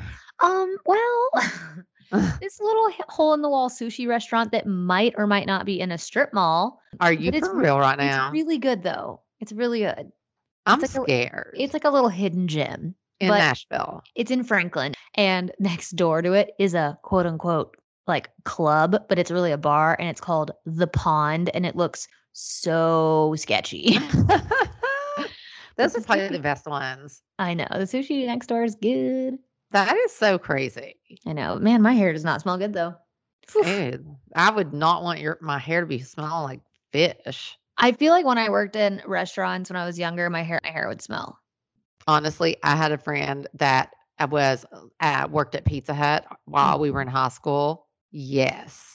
Um, 0.42 0.76
well, 0.86 1.30
this 2.42 2.60
little 2.60 2.90
hole 3.08 3.34
in 3.34 3.42
the 3.42 3.50
wall 3.50 3.70
sushi 3.70 4.08
restaurant 4.08 4.52
that 4.52 4.66
might 4.66 5.14
or 5.18 5.28
might 5.28 5.46
not 5.46 5.66
be 5.66 5.80
in 5.80 5.92
a 5.92 5.98
strip 5.98 6.34
mall. 6.34 6.82
Are 7.00 7.14
you 7.14 7.32
it's 7.34 7.48
for 7.48 7.56
real 7.56 7.80
right 7.80 7.98
now? 7.98 8.28
It's 8.28 8.34
really 8.34 8.58
good 8.58 8.84
though. 8.84 9.22
It's 9.40 9.52
really 9.52 9.82
good. 9.82 10.12
I'm 10.66 10.84
it's 10.84 10.96
like 10.98 11.08
a- 11.08 11.12
scared. 11.12 11.56
It's 11.60 11.74
like 11.74 11.86
a 11.86 11.90
little 11.90 12.10
hidden 12.10 12.48
gem. 12.48 12.96
in 13.20 13.28
but- 13.28 13.38
Nashville. 13.38 14.02
It's 14.16 14.32
in 14.32 14.44
Franklin, 14.44 14.96
and 15.16 15.52
next 15.60 15.92
door 15.92 16.22
to 16.22 16.34
it 16.34 16.52
is 16.58 16.74
a 16.74 16.98
quote 17.04 17.26
unquote 17.28 17.78
like 18.08 18.30
club, 18.44 18.98
but 19.08 19.20
it's 19.20 19.30
really 19.32 19.52
a 19.52 19.58
bar, 19.60 19.96
and 20.00 20.10
it's 20.10 20.22
called 20.22 20.52
The 20.66 20.88
Pond, 20.88 21.52
and 21.54 21.68
it 21.68 21.76
looks 21.76 22.08
so 22.34 23.34
sketchy. 23.38 23.98
Those 25.78 25.96
are 25.96 26.02
probably 26.02 26.30
the 26.30 26.40
best 26.40 26.68
ones. 26.68 27.22
I 27.40 27.54
know 27.54 27.68
the 27.72 27.80
sushi 27.86 28.26
next 28.26 28.48
door 28.48 28.64
is 28.64 28.76
good. 28.76 29.40
That 29.72 29.96
is 29.96 30.12
so 30.14 30.38
crazy. 30.38 30.96
I 31.26 31.34
know, 31.34 31.56
man. 31.56 31.82
My 31.82 31.94
hair 31.94 32.14
does 32.14 32.26
not 32.26 32.42
smell 32.42 32.58
good 32.58 32.74
though. 32.74 32.96
Ew, 33.56 34.18
I 34.36 34.52
would 34.52 34.74
not 34.74 35.04
want 35.04 35.20
your 35.20 35.38
my 35.42 35.58
hair 35.58 35.82
to 35.82 35.88
be 35.88 36.00
smelling 36.00 36.44
like 36.44 36.62
fish. 36.92 37.58
I 37.78 37.94
feel 37.94 38.14
like 38.14 38.26
when 38.26 38.38
I 38.38 38.50
worked 38.50 38.76
in 38.76 39.02
restaurants 39.06 39.70
when 39.70 39.78
I 39.78 39.86
was 39.86 39.98
younger, 39.98 40.30
my 40.30 40.44
hair 40.44 40.60
my 40.64 40.70
hair 40.72 40.88
would 40.88 41.02
smell. 41.02 41.40
Honestly, 42.08 42.58
I 42.64 42.76
had 42.76 42.92
a 42.92 42.98
friend 42.98 43.48
that 43.56 43.92
uh, 44.20 44.28
was 44.30 44.66
uh, 45.00 45.28
worked 45.30 45.56
at 45.56 45.66
Pizza 45.66 45.94
Hut 45.94 46.26
while 46.46 46.80
we 46.80 46.92
were 46.92 47.02
in 47.02 47.08
high 47.08 47.30
school. 47.30 47.88
Yes, 48.12 48.91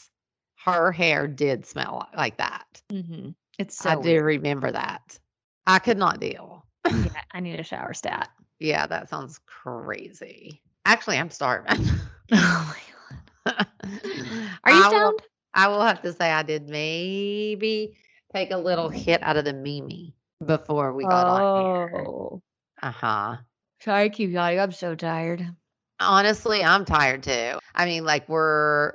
her 0.67 0.93
hair 0.93 1.27
did 1.27 1.65
smell 1.65 2.09
like 2.17 2.37
that. 2.39 2.83
Mm-hmm. 2.93 3.31
It's 3.59 3.79
so 3.79 3.91
I 3.91 4.03
do 4.03 4.21
remember 4.23 4.71
that. 4.73 5.19
I 5.67 5.79
could 5.79 5.97
not 5.97 6.21
deal. 6.21 6.65
Yeah, 6.87 7.07
I 7.33 7.41
need 7.41 7.59
a 7.59 7.63
shower 7.65 7.95
stat. 7.95 8.29
Yeah, 8.59 8.87
that 8.87 9.09
sounds 9.09 9.41
crazy. 9.47 10.61
Actually, 10.85 11.19
I'm 11.19 11.31
starving. 11.31 11.85
Oh 12.33 12.75
my 13.47 13.53
god. 13.55 13.67
Are 14.65 14.73
you 14.73 14.79
I 14.83 14.89
will- 14.89 14.91
stoned? 14.91 15.21
I 15.55 15.69
will 15.69 15.81
have 15.81 16.03
to 16.03 16.13
say 16.13 16.31
I 16.31 16.43
did 16.43 16.69
maybe 16.69 17.97
take 18.35 18.51
a 18.51 18.57
little 18.59 18.89
hit 18.89 19.23
out 19.23 19.37
of 19.37 19.45
the 19.45 19.53
Mimi 19.55 20.13
before 20.45 20.93
we 20.93 21.05
got 21.05 21.27
on 21.27 21.65
here. 21.89 22.05
Oh. 22.07 22.43
Uh 22.83 22.91
huh. 22.91 23.37
Sorry, 23.81 24.11
keep 24.11 24.31
yawning. 24.31 24.59
I'm 24.59 24.73
so 24.73 24.95
tired. 24.97 25.47
Honestly, 26.01 26.63
I'm 26.65 26.85
tired 26.85 27.23
too. 27.23 27.59
I 27.75 27.87
mean, 27.87 28.05
like 28.05 28.29
we're 28.29 28.95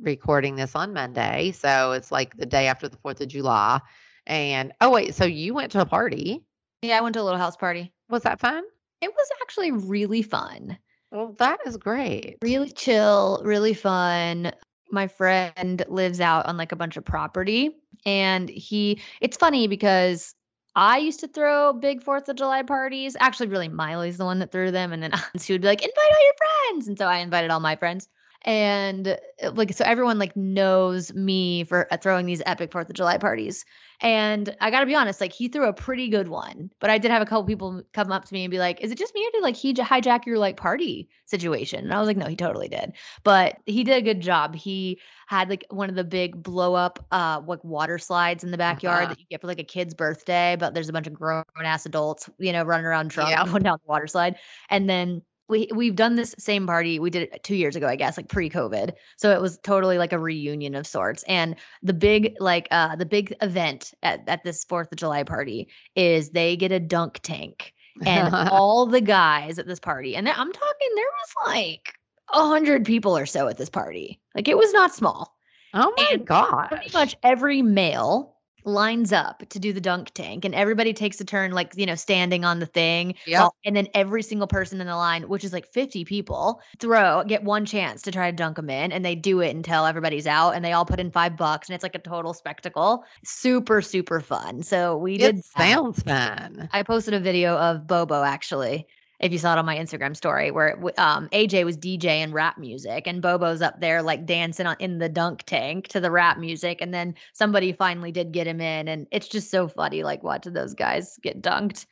recording 0.00 0.56
this 0.56 0.74
on 0.74 0.92
Monday, 0.92 1.52
so 1.52 1.92
it's 1.92 2.10
like 2.10 2.36
the 2.36 2.46
day 2.46 2.66
after 2.66 2.88
the 2.88 2.96
4th 2.96 3.20
of 3.20 3.28
July. 3.28 3.80
And 4.26 4.72
oh, 4.80 4.90
wait, 4.90 5.14
so 5.14 5.24
you 5.24 5.54
went 5.54 5.72
to 5.72 5.80
a 5.80 5.86
party? 5.86 6.44
Yeah, 6.82 6.98
I 6.98 7.00
went 7.00 7.14
to 7.14 7.20
a 7.20 7.24
little 7.24 7.38
house 7.38 7.56
party. 7.56 7.92
Was 8.08 8.22
that 8.22 8.40
fun? 8.40 8.64
It 9.00 9.10
was 9.10 9.28
actually 9.42 9.72
really 9.72 10.22
fun. 10.22 10.78
Well, 11.10 11.34
that 11.38 11.60
is 11.66 11.76
great. 11.76 12.38
Really 12.42 12.70
chill, 12.70 13.42
really 13.44 13.74
fun. 13.74 14.52
My 14.90 15.06
friend 15.06 15.84
lives 15.88 16.20
out 16.20 16.46
on 16.46 16.56
like 16.56 16.72
a 16.72 16.76
bunch 16.76 16.96
of 16.96 17.04
property 17.04 17.76
And 18.06 18.48
he, 18.48 19.00
it's 19.20 19.36
funny 19.36 19.66
because 19.66 20.34
I 20.74 20.98
used 20.98 21.20
to 21.20 21.28
throw 21.28 21.72
big 21.72 22.02
Fourth 22.02 22.28
of 22.28 22.36
July 22.36 22.62
parties. 22.62 23.16
Actually, 23.20 23.48
really, 23.48 23.68
Miley's 23.68 24.16
the 24.16 24.24
one 24.24 24.38
that 24.38 24.52
threw 24.52 24.70
them. 24.70 24.92
And 24.92 25.02
then 25.02 25.12
she 25.38 25.52
would 25.52 25.62
be 25.62 25.68
like, 25.68 25.82
invite 25.82 25.96
all 25.98 26.24
your 26.24 26.34
friends. 26.70 26.88
And 26.88 26.96
so 26.96 27.06
I 27.06 27.18
invited 27.18 27.50
all 27.50 27.60
my 27.60 27.76
friends. 27.76 28.08
And 28.44 29.08
uh, 29.42 29.52
like, 29.52 29.72
so 29.72 29.84
everyone 29.84 30.18
like 30.18 30.36
knows 30.36 31.12
me 31.14 31.64
for 31.64 31.86
uh, 31.92 31.96
throwing 31.96 32.26
these 32.26 32.42
epic 32.46 32.72
Fourth 32.72 32.88
of 32.88 32.94
July 32.96 33.18
parties. 33.18 33.64
And 34.00 34.56
I 34.60 34.70
got 34.70 34.80
to 34.80 34.86
be 34.86 34.94
honest, 34.96 35.20
like 35.20 35.32
he 35.32 35.48
threw 35.48 35.66
a 35.68 35.72
pretty 35.72 36.08
good 36.08 36.28
one. 36.28 36.70
But 36.80 36.90
I 36.90 36.98
did 36.98 37.10
have 37.12 37.22
a 37.22 37.26
couple 37.26 37.44
people 37.44 37.82
come 37.92 38.10
up 38.10 38.24
to 38.24 38.34
me 38.34 38.44
and 38.44 38.50
be 38.50 38.58
like, 38.58 38.80
"Is 38.80 38.90
it 38.90 38.98
just 38.98 39.14
me 39.14 39.24
or 39.26 39.30
did 39.30 39.42
like 39.42 39.54
he 39.56 39.72
hijack 39.74 40.26
your 40.26 40.38
like 40.38 40.56
party 40.56 41.08
situation?" 41.26 41.84
And 41.84 41.94
I 41.94 41.98
was 42.00 42.08
like, 42.08 42.16
"No, 42.16 42.26
he 42.26 42.34
totally 42.34 42.68
did." 42.68 42.92
But 43.22 43.58
he 43.66 43.84
did 43.84 43.96
a 43.96 44.02
good 44.02 44.20
job. 44.20 44.54
He 44.56 45.00
had 45.28 45.48
like 45.48 45.64
one 45.70 45.88
of 45.88 45.94
the 45.94 46.04
big 46.04 46.42
blow 46.42 46.74
up 46.74 47.04
uh 47.12 47.42
like 47.46 47.62
water 47.64 47.98
slides 47.98 48.42
in 48.44 48.50
the 48.50 48.58
backyard 48.58 49.08
Uh-huh. 49.08 49.10
that 49.10 49.18
you 49.20 49.26
get 49.30 49.40
for 49.40 49.46
like 49.46 49.60
a 49.60 49.64
kid's 49.64 49.94
birthday, 49.94 50.56
but 50.58 50.74
there's 50.74 50.88
a 50.88 50.92
bunch 50.92 51.06
of 51.06 51.14
grown 51.14 51.44
ass 51.62 51.86
adults, 51.86 52.28
you 52.38 52.52
know, 52.52 52.64
running 52.64 52.86
around 52.86 53.10
drunk 53.10 53.40
Yep. 53.40 53.48
going 53.52 53.62
down 53.62 53.78
the 53.84 53.88
water 53.88 54.06
slide. 54.06 54.36
And 54.68 54.88
then 54.88 55.22
we 55.52 55.68
we've 55.74 55.94
done 55.94 56.16
this 56.16 56.34
same 56.38 56.66
party. 56.66 56.98
We 56.98 57.10
did 57.10 57.28
it 57.32 57.44
two 57.44 57.54
years 57.54 57.76
ago, 57.76 57.86
I 57.86 57.94
guess, 57.94 58.16
like 58.16 58.28
pre-COVID. 58.28 58.92
So 59.16 59.30
it 59.30 59.40
was 59.40 59.58
totally 59.58 59.98
like 59.98 60.12
a 60.12 60.18
reunion 60.18 60.74
of 60.74 60.86
sorts. 60.86 61.22
And 61.28 61.54
the 61.82 61.92
big 61.92 62.34
like 62.40 62.66
uh 62.70 62.96
the 62.96 63.06
big 63.06 63.34
event 63.42 63.92
at, 64.02 64.24
at 64.26 64.42
this 64.42 64.64
Fourth 64.64 64.90
of 64.90 64.98
July 64.98 65.22
party 65.22 65.68
is 65.94 66.30
they 66.30 66.56
get 66.56 66.72
a 66.72 66.80
dunk 66.80 67.20
tank. 67.22 67.74
And 68.06 68.34
all 68.50 68.86
the 68.86 69.02
guys 69.02 69.58
at 69.58 69.66
this 69.66 69.78
party, 69.78 70.16
and 70.16 70.26
I'm 70.26 70.52
talking, 70.52 70.88
there 70.96 71.04
was 71.04 71.54
like 71.54 71.94
a 72.32 72.48
hundred 72.48 72.86
people 72.86 73.16
or 73.16 73.26
so 73.26 73.48
at 73.48 73.58
this 73.58 73.68
party. 73.68 74.18
Like 74.34 74.48
it 74.48 74.56
was 74.56 74.72
not 74.72 74.94
small 74.94 75.36
oh 75.74 75.92
my 75.96 76.16
god. 76.16 76.68
pretty 76.68 76.90
much 76.92 77.16
every 77.22 77.62
male 77.62 78.31
lines 78.64 79.12
up 79.12 79.42
to 79.48 79.58
do 79.58 79.72
the 79.72 79.80
dunk 79.80 80.10
tank 80.14 80.44
and 80.44 80.54
everybody 80.54 80.92
takes 80.92 81.20
a 81.20 81.24
turn 81.24 81.50
like 81.52 81.72
you 81.76 81.84
know 81.86 81.94
standing 81.94 82.44
on 82.44 82.58
the 82.60 82.66
thing 82.66 83.14
while- 83.40 83.54
and 83.64 83.74
then 83.76 83.88
every 83.94 84.22
single 84.22 84.46
person 84.46 84.80
in 84.80 84.86
the 84.86 84.96
line 84.96 85.28
which 85.28 85.44
is 85.44 85.52
like 85.52 85.66
50 85.66 86.04
people 86.04 86.60
throw 86.78 87.24
get 87.26 87.42
one 87.44 87.64
chance 87.64 88.02
to 88.02 88.12
try 88.12 88.30
to 88.30 88.36
dunk 88.36 88.56
them 88.56 88.70
in 88.70 88.92
and 88.92 89.04
they 89.04 89.14
do 89.14 89.40
it 89.40 89.54
until 89.54 89.84
everybody's 89.86 90.26
out 90.26 90.52
and 90.54 90.64
they 90.64 90.72
all 90.72 90.84
put 90.84 91.00
in 91.00 91.10
five 91.10 91.36
bucks 91.36 91.68
and 91.68 91.74
it's 91.74 91.82
like 91.82 91.94
a 91.94 91.98
total 91.98 92.32
spectacle 92.34 93.04
super 93.24 93.82
super 93.82 94.20
fun 94.20 94.62
so 94.62 94.96
we 94.96 95.18
did 95.18 95.36
It 95.38 95.44
that. 95.56 95.68
sounds 95.68 96.02
fun. 96.02 96.68
I 96.72 96.82
posted 96.82 97.14
a 97.14 97.20
video 97.20 97.56
of 97.56 97.86
Bobo 97.86 98.22
actually. 98.22 98.86
If 99.22 99.30
you 99.30 99.38
saw 99.38 99.52
it 99.52 99.58
on 99.58 99.64
my 99.64 99.76
Instagram 99.76 100.16
story, 100.16 100.50
where 100.50 100.76
um, 100.98 101.28
AJ 101.28 101.64
was 101.64 101.76
DJing 101.76 102.32
rap 102.32 102.58
music 102.58 103.06
and 103.06 103.22
Bobo's 103.22 103.62
up 103.62 103.80
there 103.80 104.02
like 104.02 104.26
dancing 104.26 104.66
on, 104.66 104.76
in 104.80 104.98
the 104.98 105.08
dunk 105.08 105.44
tank 105.44 105.86
to 105.88 106.00
the 106.00 106.10
rap 106.10 106.38
music, 106.38 106.80
and 106.80 106.92
then 106.92 107.14
somebody 107.32 107.72
finally 107.72 108.10
did 108.10 108.32
get 108.32 108.48
him 108.48 108.60
in, 108.60 108.88
and 108.88 109.06
it's 109.12 109.28
just 109.28 109.48
so 109.48 109.68
funny 109.68 110.02
like 110.02 110.24
watching 110.24 110.54
those 110.54 110.74
guys 110.74 111.18
get 111.22 111.40
dunked. 111.40 111.86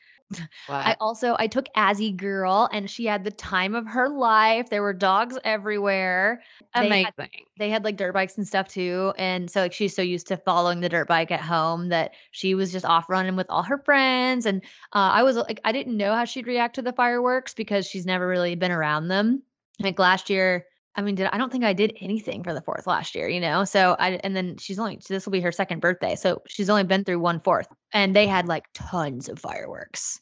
I 0.68 0.96
also 1.00 1.36
I 1.38 1.46
took 1.46 1.66
Azzy 1.76 2.16
girl, 2.16 2.68
and 2.72 2.88
she 2.88 3.06
had 3.06 3.24
the 3.24 3.30
time 3.30 3.74
of 3.74 3.86
her 3.86 4.08
life. 4.08 4.70
There 4.70 4.82
were 4.82 4.92
dogs 4.92 5.38
everywhere. 5.44 6.42
They 6.74 7.02
had 7.02 7.14
Amazing. 7.18 7.46
they 7.58 7.70
had 7.70 7.84
like 7.84 7.96
dirt 7.96 8.14
bikes 8.14 8.36
and 8.36 8.46
stuff 8.46 8.68
too. 8.68 9.12
And 9.18 9.50
so 9.50 9.62
like 9.62 9.72
she's 9.72 9.94
so 9.94 10.02
used 10.02 10.26
to 10.28 10.36
following 10.36 10.80
the 10.80 10.88
dirt 10.88 11.08
bike 11.08 11.30
at 11.30 11.40
home 11.40 11.88
that 11.88 12.12
she 12.30 12.54
was 12.54 12.72
just 12.72 12.84
off 12.84 13.08
running 13.08 13.36
with 13.36 13.46
all 13.50 13.62
her 13.62 13.78
friends. 13.78 14.46
And 14.46 14.62
uh, 14.92 15.10
I 15.12 15.22
was 15.22 15.36
like, 15.36 15.60
I 15.64 15.72
didn't 15.72 15.96
know 15.96 16.14
how 16.14 16.24
she'd 16.24 16.46
react 16.46 16.76
to 16.76 16.82
the 16.82 16.92
fireworks 16.92 17.54
because 17.54 17.86
she's 17.86 18.06
never 18.06 18.26
really 18.26 18.54
been 18.54 18.72
around 18.72 19.08
them. 19.08 19.42
Like 19.80 19.98
last 19.98 20.30
year, 20.30 20.66
I 20.96 21.02
mean, 21.02 21.14
did 21.14 21.28
I 21.32 21.38
don't 21.38 21.52
think 21.52 21.64
I 21.64 21.72
did 21.72 21.96
anything 22.00 22.42
for 22.42 22.52
the 22.52 22.60
fourth 22.60 22.86
last 22.86 23.14
year, 23.14 23.28
you 23.28 23.40
know? 23.40 23.64
So 23.64 23.96
I 23.98 24.20
and 24.24 24.34
then 24.34 24.56
she's 24.56 24.78
only 24.78 25.00
this 25.08 25.24
will 25.24 25.32
be 25.32 25.40
her 25.40 25.52
second 25.52 25.80
birthday. 25.80 26.16
So 26.16 26.42
she's 26.46 26.68
only 26.68 26.84
been 26.84 27.04
through 27.04 27.20
one 27.20 27.40
fourth. 27.40 27.68
And 27.92 28.14
they 28.14 28.26
had 28.26 28.48
like 28.48 28.64
tons 28.74 29.28
of 29.28 29.38
fireworks. 29.38 30.20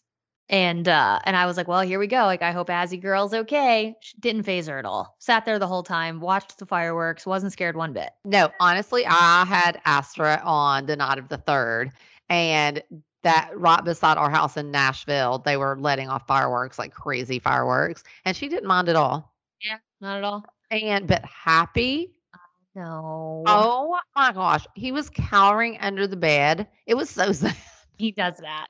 And 0.51 0.87
uh 0.89 1.21
and 1.25 1.37
I 1.37 1.47
was 1.47 1.57
like, 1.57 1.69
well, 1.69 1.81
here 1.81 1.99
we 1.99 2.07
go. 2.07 2.25
Like 2.25 2.43
I 2.43 2.53
hope 2.53 2.69
Azzy 2.69 3.01
girl's 3.01 3.33
okay. 3.33 3.95
She 4.01 4.17
didn't 4.19 4.43
phase 4.43 4.67
her 4.67 4.79
at 4.79 4.85
all. 4.85 5.17
Sat 5.21 5.47
there 5.47 5.59
the 5.59 5.67
whole 5.67 5.83
time, 5.83 6.21
watched 6.21 6.59
the 6.59 6.67
fireworks, 6.67 7.25
wasn't 7.27 7.53
scared 7.53 7.77
one 7.77 7.93
bit. 7.95 8.11
No, 8.25 8.51
honestly, 8.61 9.05
I 9.07 9.45
had 9.47 9.81
Astra 9.87 10.41
on 10.45 10.87
the 10.87 10.97
night 10.97 11.19
of 11.19 11.29
the 11.29 11.39
third, 11.39 11.93
and 12.29 12.83
that 13.23 13.51
right 13.55 13.85
beside 13.85 14.17
our 14.17 14.31
house 14.31 14.57
in 14.57 14.71
Nashville, 14.71 15.39
they 15.39 15.57
were 15.57 15.79
letting 15.79 16.09
off 16.09 16.27
fireworks 16.27 16.79
like 16.79 16.93
crazy 16.93 17.39
fireworks, 17.39 18.05
and 18.25 18.37
she 18.37 18.49
didn't 18.49 18.69
mind 18.69 18.89
at 18.89 18.97
all. 18.97 19.35
Yeah, 19.61 19.79
not 20.01 20.19
at 20.19 20.25
all. 20.25 20.45
And 20.71 21.07
but 21.07 21.25
happy. 21.25 22.13
No. 22.75 23.43
Oh 23.47 23.99
my 24.15 24.33
gosh, 24.33 24.67
he 24.75 24.93
was 24.93 25.11
cowering 25.11 25.79
under 25.81 26.07
the 26.07 26.17
bed. 26.17 26.69
It 26.87 26.95
was 26.95 27.11
so 27.11 27.33
sad. 27.33 27.57
he 27.97 28.13
does 28.13 28.37
that. 28.39 28.67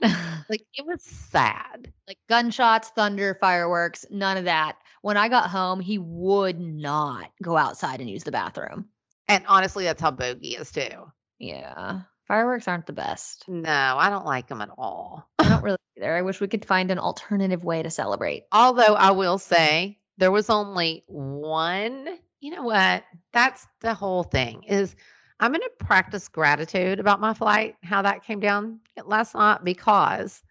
Like 0.49 0.63
it 0.75 0.87
was 0.87 1.03
sad. 1.03 1.93
like 2.07 2.19
gunshots, 2.29 2.89
thunder, 2.91 3.37
fireworks, 3.41 4.07
none 4.11 4.37
of 4.37 4.45
that. 4.45 4.77
When 5.03 5.17
I 5.17 5.29
got 5.29 5.51
home, 5.51 5.81
he 5.81 5.99
would 5.99 6.59
not 6.59 7.31
go 7.43 7.57
outside 7.57 8.01
and 8.01 8.09
use 8.09 8.25
the 8.25 8.33
bathroom. 8.33 8.87
And 9.29 9.45
honestly, 9.47 9.85
that's 9.85 10.01
how 10.01 10.11
Bogey 10.11 10.57
is 10.57 10.71
too. 10.71 11.13
Yeah. 11.39 12.01
Fireworks 12.27 12.69
aren't 12.69 12.87
the 12.87 12.93
best. 12.93 13.49
No, 13.49 13.71
I 13.71 14.11
don't 14.11 14.27
like 14.27 14.49
them 14.49 14.61
at 14.61 14.71
all. 14.77 15.29
I 15.39 15.49
don't 15.49 15.63
really 15.65 15.79
either. 15.97 16.15
I 16.15 16.23
wish 16.23 16.41
we 16.41 16.49
could 16.49 16.65
find 16.65 16.91
an 16.91 16.99
alternative 16.99 17.65
way 17.65 17.83
to 17.83 17.91
celebrate. 17.91 18.45
Although 18.53 18.95
I 18.95 19.13
will 19.13 19.39
mm-hmm. 19.39 19.55
say 19.55 19.98
there 20.19 20.33
was 20.33 20.51
only 20.51 21.05
one, 21.07 22.19
you 22.41 22.51
know 22.55 22.65
what? 22.65 23.05
That's 23.33 23.67
the 23.81 23.95
whole 23.95 24.25
thing 24.25 24.65
is 24.65 24.97
I'm 25.41 25.53
going 25.53 25.63
to 25.63 25.85
practice 25.85 26.29
gratitude 26.29 26.99
about 27.01 27.21
my 27.21 27.33
flight, 27.33 27.77
how 27.85 28.03
that 28.03 28.25
came 28.25 28.41
down 28.41 28.81
last 29.07 29.35
night 29.35 29.61
because 29.65 30.43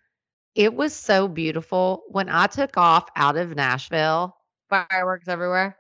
it 0.55 0.73
was 0.73 0.93
so 0.93 1.27
beautiful 1.27 2.03
when 2.07 2.29
I 2.29 2.47
took 2.47 2.77
off 2.77 3.09
out 3.15 3.37
of 3.37 3.55
Nashville 3.55 4.35
Fireworks 4.69 5.27
everywhere. 5.27 5.77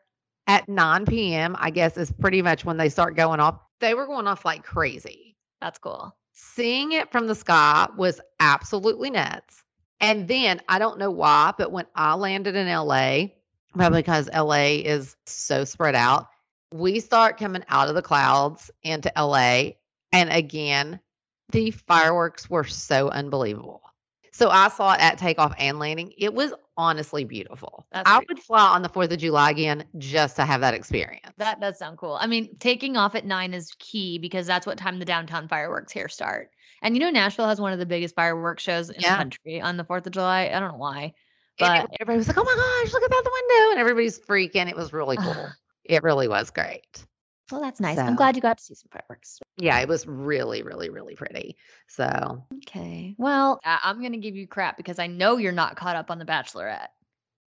at 0.47 0.67
9 0.69 1.05
p.m. 1.05 1.55
I 1.59 1.71
guess 1.71 1.97
is 1.97 2.11
pretty 2.11 2.41
much 2.41 2.65
when 2.65 2.77
they 2.77 2.89
start 2.89 3.15
going 3.15 3.39
off. 3.39 3.59
They 3.79 3.93
were 3.93 4.05
going 4.05 4.27
off 4.27 4.45
like 4.45 4.63
crazy. 4.63 5.35
That's 5.61 5.79
cool. 5.79 6.15
Seeing 6.33 6.91
it 6.91 7.11
from 7.11 7.27
the 7.27 7.35
sky 7.35 7.87
was 7.97 8.21
absolutely 8.39 9.09
nuts. 9.09 9.63
And 9.99 10.27
then 10.27 10.61
I 10.69 10.77
don't 10.77 10.99
know 10.99 11.09
why, 11.11 11.53
but 11.57 11.71
when 11.71 11.87
I 11.95 12.13
landed 12.15 12.55
in 12.55 12.67
LA, 12.67 13.29
probably 13.77 14.03
mm-hmm. 14.03 14.11
because 14.11 14.29
LA 14.33 14.81
is 14.89 15.15
so 15.25 15.63
spread 15.63 15.95
out, 15.95 16.27
we 16.73 16.99
start 16.99 17.37
coming 17.37 17.63
out 17.69 17.87
of 17.87 17.95
the 17.95 18.01
clouds 18.01 18.71
into 18.83 19.11
LA. 19.17 19.71
And 20.11 20.29
again, 20.29 20.99
the 21.51 21.71
fireworks 21.71 22.49
were 22.49 22.63
so 22.63 23.09
unbelievable. 23.09 23.81
So 24.37 24.49
I 24.49 24.67
saw 24.69 24.93
it 24.93 24.99
at 24.99 25.17
takeoff 25.17 25.55
and 25.57 25.79
landing. 25.79 26.13
It 26.15 26.31
was 26.31 26.53
honestly 26.77 27.23
beautiful. 27.23 27.87
That's 27.91 28.07
I 28.07 28.19
would 28.29 28.39
fly 28.39 28.67
on 28.67 28.83
the 28.83 28.89
4th 28.89 29.11
of 29.11 29.17
July 29.17 29.49
again 29.49 29.83
just 29.97 30.35
to 30.35 30.45
have 30.45 30.61
that 30.61 30.75
experience. 30.75 31.33
That 31.37 31.59
does 31.59 31.79
sound 31.79 31.97
cool. 31.97 32.17
I 32.21 32.27
mean, 32.27 32.55
taking 32.59 32.97
off 32.97 33.15
at 33.15 33.25
nine 33.25 33.55
is 33.55 33.71
key 33.79 34.19
because 34.19 34.45
that's 34.45 34.67
what 34.67 34.77
time 34.77 34.99
the 34.99 35.05
downtown 35.05 35.47
fireworks 35.47 35.91
here 35.91 36.07
start. 36.07 36.51
And 36.83 36.95
you 36.95 36.99
know, 36.99 37.09
Nashville 37.09 37.47
has 37.47 37.59
one 37.59 37.73
of 37.73 37.79
the 37.79 37.85
biggest 37.87 38.13
fireworks 38.13 38.61
shows 38.61 38.89
in 38.89 39.01
Yeah. 39.01 39.13
the 39.13 39.17
country 39.17 39.61
on 39.61 39.75
the 39.77 39.85
4th 39.85 40.05
of 40.05 40.11
July. 40.11 40.51
I 40.53 40.59
don't 40.59 40.73
know 40.73 40.77
why, 40.77 41.13
but 41.59 41.83
it- 41.85 41.89
everybody 42.01 42.17
was 42.17 42.27
like, 42.27 42.37
"Oh 42.37 42.43
my 42.43 42.55
gosh, 42.83 42.93
look 42.93 43.03
at 43.03 43.09
that 43.09 43.21
the 43.23 43.31
window!" 43.31 43.71
And 43.71 43.79
everybody's 43.79 44.19
freaking. 44.19 44.69
It 44.69 44.75
was 44.75 44.93
really 44.93 45.17
cool. 45.17 45.47
it 45.85 46.03
really 46.03 46.27
was 46.27 46.49
great. 46.49 47.05
well, 47.51 47.61
that's 47.61 47.79
nice. 47.79 47.97
I'm 47.97 48.15
glad 48.17 48.35
you 48.35 48.41
got 48.41 48.57
to 48.57 48.63
see 48.63 48.73
some 48.75 48.89
fireworks. 48.91 49.39
Yeah, 49.57 49.79
it 49.79 49.87
was 49.87 50.05
really, 50.05 50.63
really, 50.63 50.89
really 50.89 51.15
pretty. 51.15 51.55
So 51.87 52.45
Okay. 52.57 53.15
Well, 53.17 53.59
I- 53.63 53.79
I'm 53.83 53.99
going 54.01 54.11
to 54.11 54.17
give 54.17 54.35
you 54.35 54.47
crap 54.47 54.75
because 54.75 54.99
I 54.99 55.07
know 55.07 55.37
you're 55.37 55.53
not 55.53 55.77
caught 55.77 55.95
up 55.95 56.11
on 56.11 56.19
The 56.19 56.25
Bachelorette. 56.25 56.89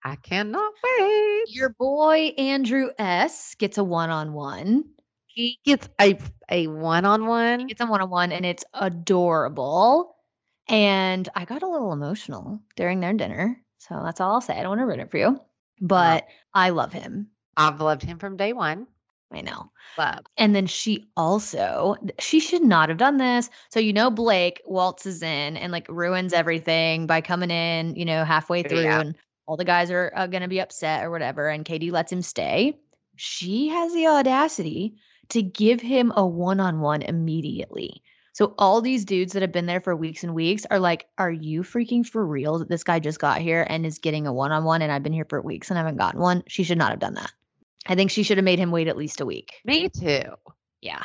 I 0.06 0.16
cannot 0.16 0.72
wait. 0.98 1.44
Your 1.50 1.76
boy 1.78 2.34
Andrew 2.38 2.92
S 2.98 3.56
gets 3.56 3.78
a 3.78 3.84
one 3.84 4.10
on 4.10 4.32
one. 4.32 4.86
He 5.28 5.60
gets 5.66 5.90
a 6.00 6.18
a 6.50 6.68
one 6.68 7.04
on 7.04 7.26
one. 7.28 7.68
Gets 7.68 7.82
a 7.82 7.86
one 7.86 8.00
on 8.02 8.10
one, 8.10 8.32
and 8.32 8.46
it's 8.46 8.64
adorable. 8.74 10.16
And 10.70 11.28
I 11.36 11.44
got 11.46 11.64
a 11.64 11.68
little 11.68 11.92
emotional 11.92 12.62
during 12.78 13.00
their 13.02 13.14
dinner. 13.14 13.62
So 13.80 14.02
that's 14.04 14.22
all 14.22 14.34
I'll 14.34 14.42
say. 14.42 14.54
I 14.58 14.62
don't 14.62 14.70
want 14.70 14.82
to 14.82 14.86
ruin 14.86 15.00
it 15.00 15.12
for 15.12 15.18
you, 15.18 15.40
but 15.82 16.28
I 16.54 16.70
love 16.70 16.94
him. 16.94 17.28
I've 17.58 17.82
loved 17.82 18.04
him 18.04 18.20
from 18.20 18.38
day 18.38 18.54
one. 18.54 18.88
I 19.32 19.42
know. 19.42 19.72
Love. 19.98 20.20
And 20.38 20.56
then 20.56 20.66
she 20.66 21.08
also, 21.16 21.96
she 22.20 22.40
should 22.40 22.64
not 22.64 22.90
have 22.90 22.98
done 22.98 23.18
this. 23.18 23.50
So, 23.70 23.80
you 23.80 23.94
know, 23.94 24.10
Blake 24.10 24.62
waltzes 24.66 25.22
in 25.22 25.56
and 25.56 25.72
like 25.72 25.88
ruins 25.88 26.34
everything 26.34 27.06
by 27.06 27.22
coming 27.22 27.52
in, 27.52 27.96
you 27.96 28.06
know, 28.06 28.24
halfway 28.24 28.64
through, 28.64 28.82
Yeah. 28.82 29.02
and 29.02 29.16
all 29.46 29.56
the 29.58 29.66
guys 29.66 29.92
are 29.92 30.12
uh, 30.16 30.28
going 30.28 30.42
to 30.42 30.48
be 30.48 30.60
upset 30.60 31.04
or 31.04 31.12
whatever. 31.12 31.48
And 31.48 31.64
Katie 31.64 31.92
lets 31.92 32.12
him 32.12 32.22
stay. 32.22 32.80
She 33.18 33.68
has 33.68 33.94
the 33.94 34.08
audacity 34.08 34.96
to 35.30 35.42
give 35.44 35.80
him 35.80 36.12
a 36.16 36.26
one 36.26 36.60
on 36.60 36.80
one 36.80 37.02
immediately. 37.04 38.02
So, 38.40 38.54
all 38.58 38.80
these 38.80 39.04
dudes 39.04 39.34
that 39.34 39.42
have 39.42 39.52
been 39.52 39.66
there 39.66 39.82
for 39.82 39.94
weeks 39.98 40.24
and 40.24 40.34
weeks 40.34 40.66
are 40.72 40.80
like, 40.80 41.08
Are 41.18 41.30
you 41.30 41.62
freaking 41.62 42.08
for 42.08 42.26
real 42.26 42.60
that 42.60 42.70
this 42.70 42.86
guy 42.86 42.98
just 43.00 43.20
got 43.20 43.42
here 43.42 43.68
and 43.70 43.86
is 43.86 44.00
getting 44.00 44.28
a 44.28 44.32
one 44.32 44.54
on 44.54 44.64
one? 44.64 44.82
And 44.82 44.94
I've 44.94 45.04
been 45.04 45.12
here 45.12 45.26
for 45.28 45.42
weeks 45.42 45.70
and 45.70 45.78
I 45.78 45.82
haven't 45.82 45.98
gotten 45.98 46.22
one. 46.22 46.44
She 46.48 46.64
should 46.64 46.78
not 46.78 46.92
have 46.92 47.02
done 47.02 47.16
that. 47.16 47.34
I 47.86 47.96
think 47.96 48.12
she 48.12 48.24
should 48.24 48.38
have 48.38 48.46
made 48.46 48.58
him 48.58 48.72
wait 48.72 48.88
at 48.88 48.96
least 48.96 49.20
a 49.20 49.26
week. 49.26 49.56
Me 49.66 49.90
too. 49.90 50.22
Yeah. 50.80 51.04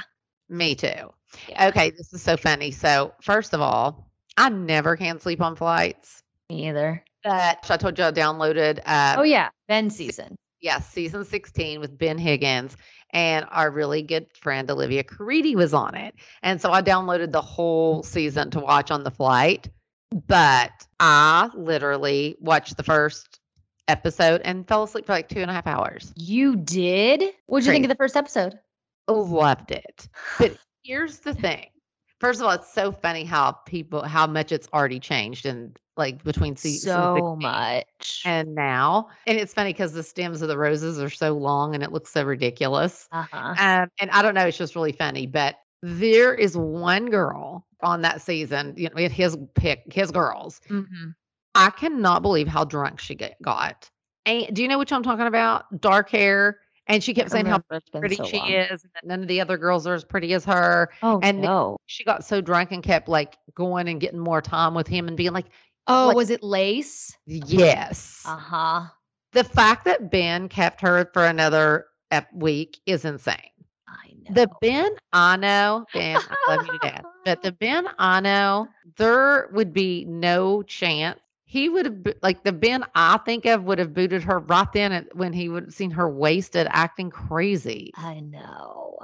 Me 0.49 0.77
too. 0.77 1.13
Yeah. 1.49 1.67
Okay, 1.71 1.91
this 1.91 2.13
is 2.13 2.23
so 2.23 2.37
funny. 2.37 2.71
So, 2.71 3.13
first 3.21 3.53
of 3.53 3.61
all, 3.61 4.09
I 4.37 4.49
never 4.49 4.97
can 4.97 5.19
sleep 5.19 5.41
on 5.41 5.57
flights. 5.57 6.23
Me 6.49 6.69
either. 6.69 7.03
But 7.25 7.69
I 7.69 7.77
told 7.79 7.99
you 7.99 8.05
I 8.05 8.13
downloaded 8.13 8.79
uh 8.87 9.17
Oh 9.19 9.25
yeah, 9.25 9.49
Ben 9.67 9.91
season. 9.91 10.37
yes, 10.61 10.89
season 10.89 11.25
16 11.25 11.81
with 11.81 11.99
Ben 11.99 12.17
Higgins 12.17 12.77
and 13.15 13.47
our 13.53 13.71
really 13.71 14.03
good 14.03 14.27
friend 14.37 14.69
Olivia 14.71 15.05
Caridi 15.05 15.55
was 15.55 15.73
on 15.73 15.95
it. 15.95 16.15
And 16.43 16.61
so 16.61 16.73
I 16.73 16.83
downloaded 16.83 17.31
the 17.33 17.41
whole 17.41 18.03
season 18.03 18.51
to 18.51 18.61
watch 18.61 18.91
on 18.91 19.05
the 19.05 19.11
flight. 19.11 19.69
But 20.27 20.87
I 21.01 21.49
literally 21.55 22.37
watched 22.41 22.77
the 22.77 22.83
first 22.83 23.41
episode 23.89 24.41
and 24.45 24.67
fell 24.67 24.83
asleep 24.83 25.07
for 25.07 25.13
like 25.13 25.29
two 25.29 25.41
and 25.41 25.51
a 25.51 25.55
half 25.55 25.67
hours. 25.67 26.13
You 26.17 26.57
did? 26.57 27.33
What 27.47 27.61
did 27.61 27.67
you 27.67 27.73
think 27.73 27.85
of 27.85 27.89
the 27.89 27.97
first 27.97 28.17
episode? 28.17 28.59
Loved 29.09 29.71
it. 29.71 30.09
But 30.39 30.57
here's 30.83 31.21
the 31.21 31.35
thing. 31.35 31.67
First 32.21 32.41
of 32.41 32.47
all, 32.47 32.53
it's 32.53 32.73
so 32.73 32.91
funny 32.91 33.25
how 33.25 33.53
people 33.67 34.03
how 34.03 34.27
much 34.27 34.51
it's 34.51 34.69
already 34.73 34.99
changed 34.99 35.47
and 35.47 35.79
like 35.97 36.23
between 36.25 36.57
season 36.57 36.93
so 36.93 37.37
much. 37.41 38.23
and 38.25 38.55
now. 38.55 39.09
And 39.27 39.39
it's 39.39 39.55
funny 39.55 39.73
because 39.73 39.93
the 39.93 40.03
stems 40.03 40.43
of 40.43 40.49
the 40.49 40.59
roses 40.59 41.01
are 41.01 41.11
so 41.11 41.33
long 41.33 41.75
and 41.75 41.83
it 41.83 41.93
looks 41.93 42.11
so 42.11 42.25
ridiculous. 42.25 43.09
uh-huh. 43.13 43.55
Um, 43.59 43.89
and 44.01 44.11
I 44.11 44.23
don't 44.23 44.35
know, 44.35 44.47
it's 44.47 44.59
just 44.59 44.75
really 44.75 44.93
funny. 44.93 45.27
But 45.27 45.57
there 45.83 46.35
is 46.35 46.57
one 46.57 47.11
girl 47.11 47.67
on 47.83 48.03
that 48.03 48.23
season, 48.23 48.75
you 48.77 48.89
know, 48.89 49.09
his 49.09 49.37
pick, 49.55 49.93
his 49.93 50.11
girls. 50.11 50.61
hmm 50.69 51.11
I 51.57 51.71
cannot 51.71 52.23
believe 52.23 52.49
how 52.49 52.65
drunk 52.65 52.99
she 52.99 53.15
get, 53.15 53.41
got. 53.41 53.89
And 54.27 54.57
do 54.57 54.63
you 54.63 54.67
know 54.67 54.79
which 54.79 54.93
I'm 54.93 55.05
talking 55.05 55.27
about? 55.27 55.81
Dark 55.81 56.11
hair. 56.11 56.59
And 56.87 57.03
she 57.03 57.15
kept 57.15 57.31
saying 57.31 57.47
how 57.47 57.61
pretty 57.93 58.17
she 58.17 58.37
is, 58.37 58.83
and 58.83 58.91
that 58.95 59.07
none 59.07 59.23
of 59.23 59.29
the 59.29 59.41
other 59.41 59.57
girls 59.57 59.87
are 59.87 59.95
as 59.95 60.05
pretty 60.05 60.35
as 60.35 60.45
her. 60.45 60.91
Oh 61.03 61.19
and 61.23 61.41
no. 61.41 61.79
She 61.87 62.05
got 62.05 62.27
so 62.27 62.43
drunk 62.43 62.73
and 62.73 62.83
kept 62.83 63.09
like 63.09 63.39
going 63.55 63.89
and 63.89 64.01
getting 64.01 64.19
more 64.19 64.43
time 64.43 64.75
with 64.75 64.87
him 64.87 65.09
and 65.09 65.17
being 65.17 65.33
like, 65.33 65.47
Oh, 65.87 66.09
like- 66.09 66.17
was 66.17 66.31
it 66.31 66.43
Lace? 66.43 67.17
yes. 67.27 68.23
Uh 68.27 68.37
huh. 68.37 68.83
The 69.33 69.45
fact 69.45 69.85
that 69.85 70.11
Ben 70.11 70.49
kept 70.49 70.81
her 70.81 71.11
for 71.13 71.25
another 71.25 71.87
week 72.33 72.79
is 72.87 73.05
insane. 73.05 73.37
I 73.89 74.13
know. 74.29 74.35
The 74.35 74.49
Ben 74.61 74.91
I 75.13 75.37
know, 75.37 75.85
Ben, 75.95 76.21
I 76.21 76.57
love 76.57 76.67
you 76.67 76.73
to 76.73 76.79
death, 76.79 77.05
but 77.25 77.43
the 77.43 77.53
Ben 77.53 77.89
I 77.99 78.21
know, 78.21 78.69
there 78.97 79.49
would 79.53 79.73
be 79.73 80.05
no 80.05 80.63
chance. 80.63 81.19
He 81.47 81.69
would 81.69 81.87
have, 81.87 82.15
like 82.23 82.43
the 82.43 82.53
Ben 82.53 82.85
I 82.95 83.19
think 83.19 83.45
of, 83.45 83.65
would 83.65 83.79
have 83.79 83.95
booted 83.95 84.23
her 84.25 84.39
right 84.41 84.73
then 84.73 85.09
when 85.13 85.33
he 85.33 85.49
would 85.49 85.65
have 85.65 85.75
seen 85.75 85.91
her 85.91 86.09
wasted 86.09 86.67
acting 86.71 87.11
crazy. 87.11 87.93
I 87.97 88.21
know. 88.21 88.99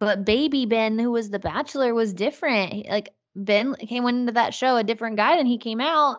But 0.00 0.24
baby 0.24 0.66
Ben, 0.66 0.98
who 0.98 1.10
was 1.10 1.30
the 1.30 1.38
bachelor, 1.38 1.94
was 1.94 2.12
different. 2.12 2.86
Like 2.88 3.10
Ben 3.36 3.74
came 3.76 4.06
into 4.06 4.32
that 4.32 4.54
show 4.54 4.76
a 4.76 4.84
different 4.84 5.16
guy 5.16 5.36
than 5.36 5.46
he 5.46 5.58
came 5.58 5.80
out. 5.80 6.18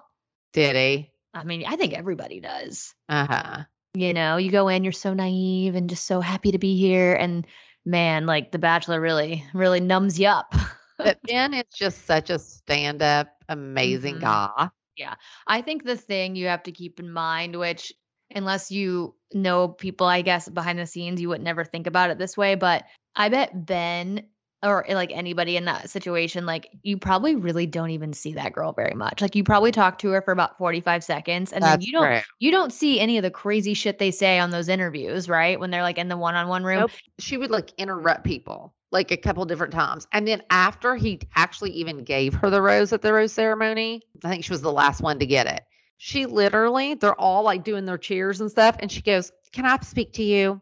Did 0.54 0.76
he? 0.76 1.12
I 1.34 1.44
mean, 1.44 1.64
I 1.68 1.76
think 1.76 1.94
everybody 1.94 2.40
does. 2.40 2.94
Uh 3.10 3.26
huh. 3.28 3.64
You 3.94 4.14
know, 4.14 4.38
you 4.38 4.52
go 4.52 4.68
in, 4.68 4.84
you're 4.84 4.92
so 4.94 5.14
naive 5.14 5.76
and 5.76 5.90
just 5.90 6.06
so 6.06 6.20
happy 6.22 6.52
to 6.52 6.58
be 6.58 6.78
here. 6.78 7.14
And 7.14 7.46
man, 7.86 8.26
like 8.26 8.52
the 8.52 8.60
bachelor 8.60 9.00
really, 9.00 9.44
really 9.54 9.80
numbs 9.80 10.20
you 10.20 10.28
up. 10.28 10.54
But 10.98 11.20
Ben 11.28 11.54
is 11.54 11.64
just 11.74 12.06
such 12.06 12.30
a 12.30 12.40
stand 12.40 13.02
up, 13.02 13.28
amazing 13.50 14.16
Mhm. 14.16 14.22
guy. 14.22 14.70
Yeah. 14.98 15.16
I 15.48 15.62
think 15.62 15.84
the 15.84 15.98
thing 15.98 16.36
you 16.36 16.48
have 16.48 16.64
to 16.64 16.72
keep 16.72 17.00
in 17.00 17.12
mind, 17.12 17.58
which 17.58 17.94
unless 18.34 18.72
you 18.72 19.14
know 19.34 19.68
people, 19.70 20.08
I 20.08 20.22
guess 20.22 20.48
behind 20.50 20.80
the 20.80 20.86
scenes, 20.86 21.22
you 21.22 21.30
would 21.30 21.42
never 21.42 21.64
think 21.64 21.86
about 21.88 22.10
it 22.10 22.18
this 22.18 22.38
way. 22.38 22.56
But 22.56 22.86
I 23.16 23.30
bet 23.30 23.66
Ben 23.66 24.26
or 24.66 24.90
eh, 24.90 24.96
like 24.96 25.12
anybody 25.14 25.58
in 25.58 25.66
that 25.66 25.90
situation, 25.90 26.46
like 26.46 26.70
you 26.84 26.98
probably 26.98 27.36
really 27.36 27.66
don't 27.66 27.92
even 27.92 28.14
see 28.14 28.34
that 28.34 28.54
girl 28.54 28.74
very 28.74 28.96
much. 28.96 29.22
Like 29.22 29.36
you 29.36 29.44
probably 29.44 29.72
talk 29.72 29.98
to 30.00 30.10
her 30.12 30.22
for 30.22 30.32
about 30.32 30.58
45 30.58 31.04
seconds 31.04 31.54
and 31.54 31.64
then 31.64 31.82
you 31.82 31.92
don't 31.92 32.06
true. 32.06 32.22
you 32.40 32.52
don't 32.52 32.74
see 32.74 33.00
any 33.00 33.18
of 33.18 33.24
the 33.24 33.32
crazy 33.32 33.74
shit 33.74 34.00
they 34.00 34.12
say 34.12 34.40
on 34.40 34.50
those 34.50 34.68
interviews, 34.68 35.30
right? 35.30 35.60
When 35.60 35.72
they're 35.72 35.84
like 35.84 35.98
in 35.98 36.08
the 36.08 36.18
one-on-one 36.18 36.64
room. 36.64 36.82
Nope. 36.82 36.92
She 37.20 37.38
would 37.38 37.52
like 37.52 37.72
interrupt 37.78 38.24
people 38.24 38.74
like 38.92 39.12
a 39.12 39.18
couple 39.18 39.46
different 39.46 39.74
times. 39.74 40.08
And 40.14 40.28
then 40.28 40.42
after 40.50 40.96
he 40.96 41.20
actually 41.36 41.72
even 41.72 42.04
gave 42.04 42.34
her 42.36 42.50
the 42.50 42.62
rose 42.62 42.94
at 42.94 43.02
the 43.02 43.14
rose 43.14 43.34
ceremony, 43.34 44.02
I 44.24 44.30
think 44.30 44.44
she 44.44 44.52
was 44.52 44.62
the 44.62 44.72
last 44.72 45.02
one 45.02 45.20
to 45.20 45.26
get 45.26 45.48
it. 45.48 45.64
She 45.98 46.26
literally, 46.26 46.94
they're 46.94 47.20
all 47.20 47.44
like 47.44 47.64
doing 47.64 47.86
their 47.86 47.98
cheers 47.98 48.42
and 48.42 48.50
stuff. 48.50 48.76
And 48.80 48.92
she 48.92 49.02
goes, 49.02 49.32
Can 49.52 49.66
I 49.66 49.78
speak 49.80 50.14
to 50.14 50.24
you? 50.24 50.62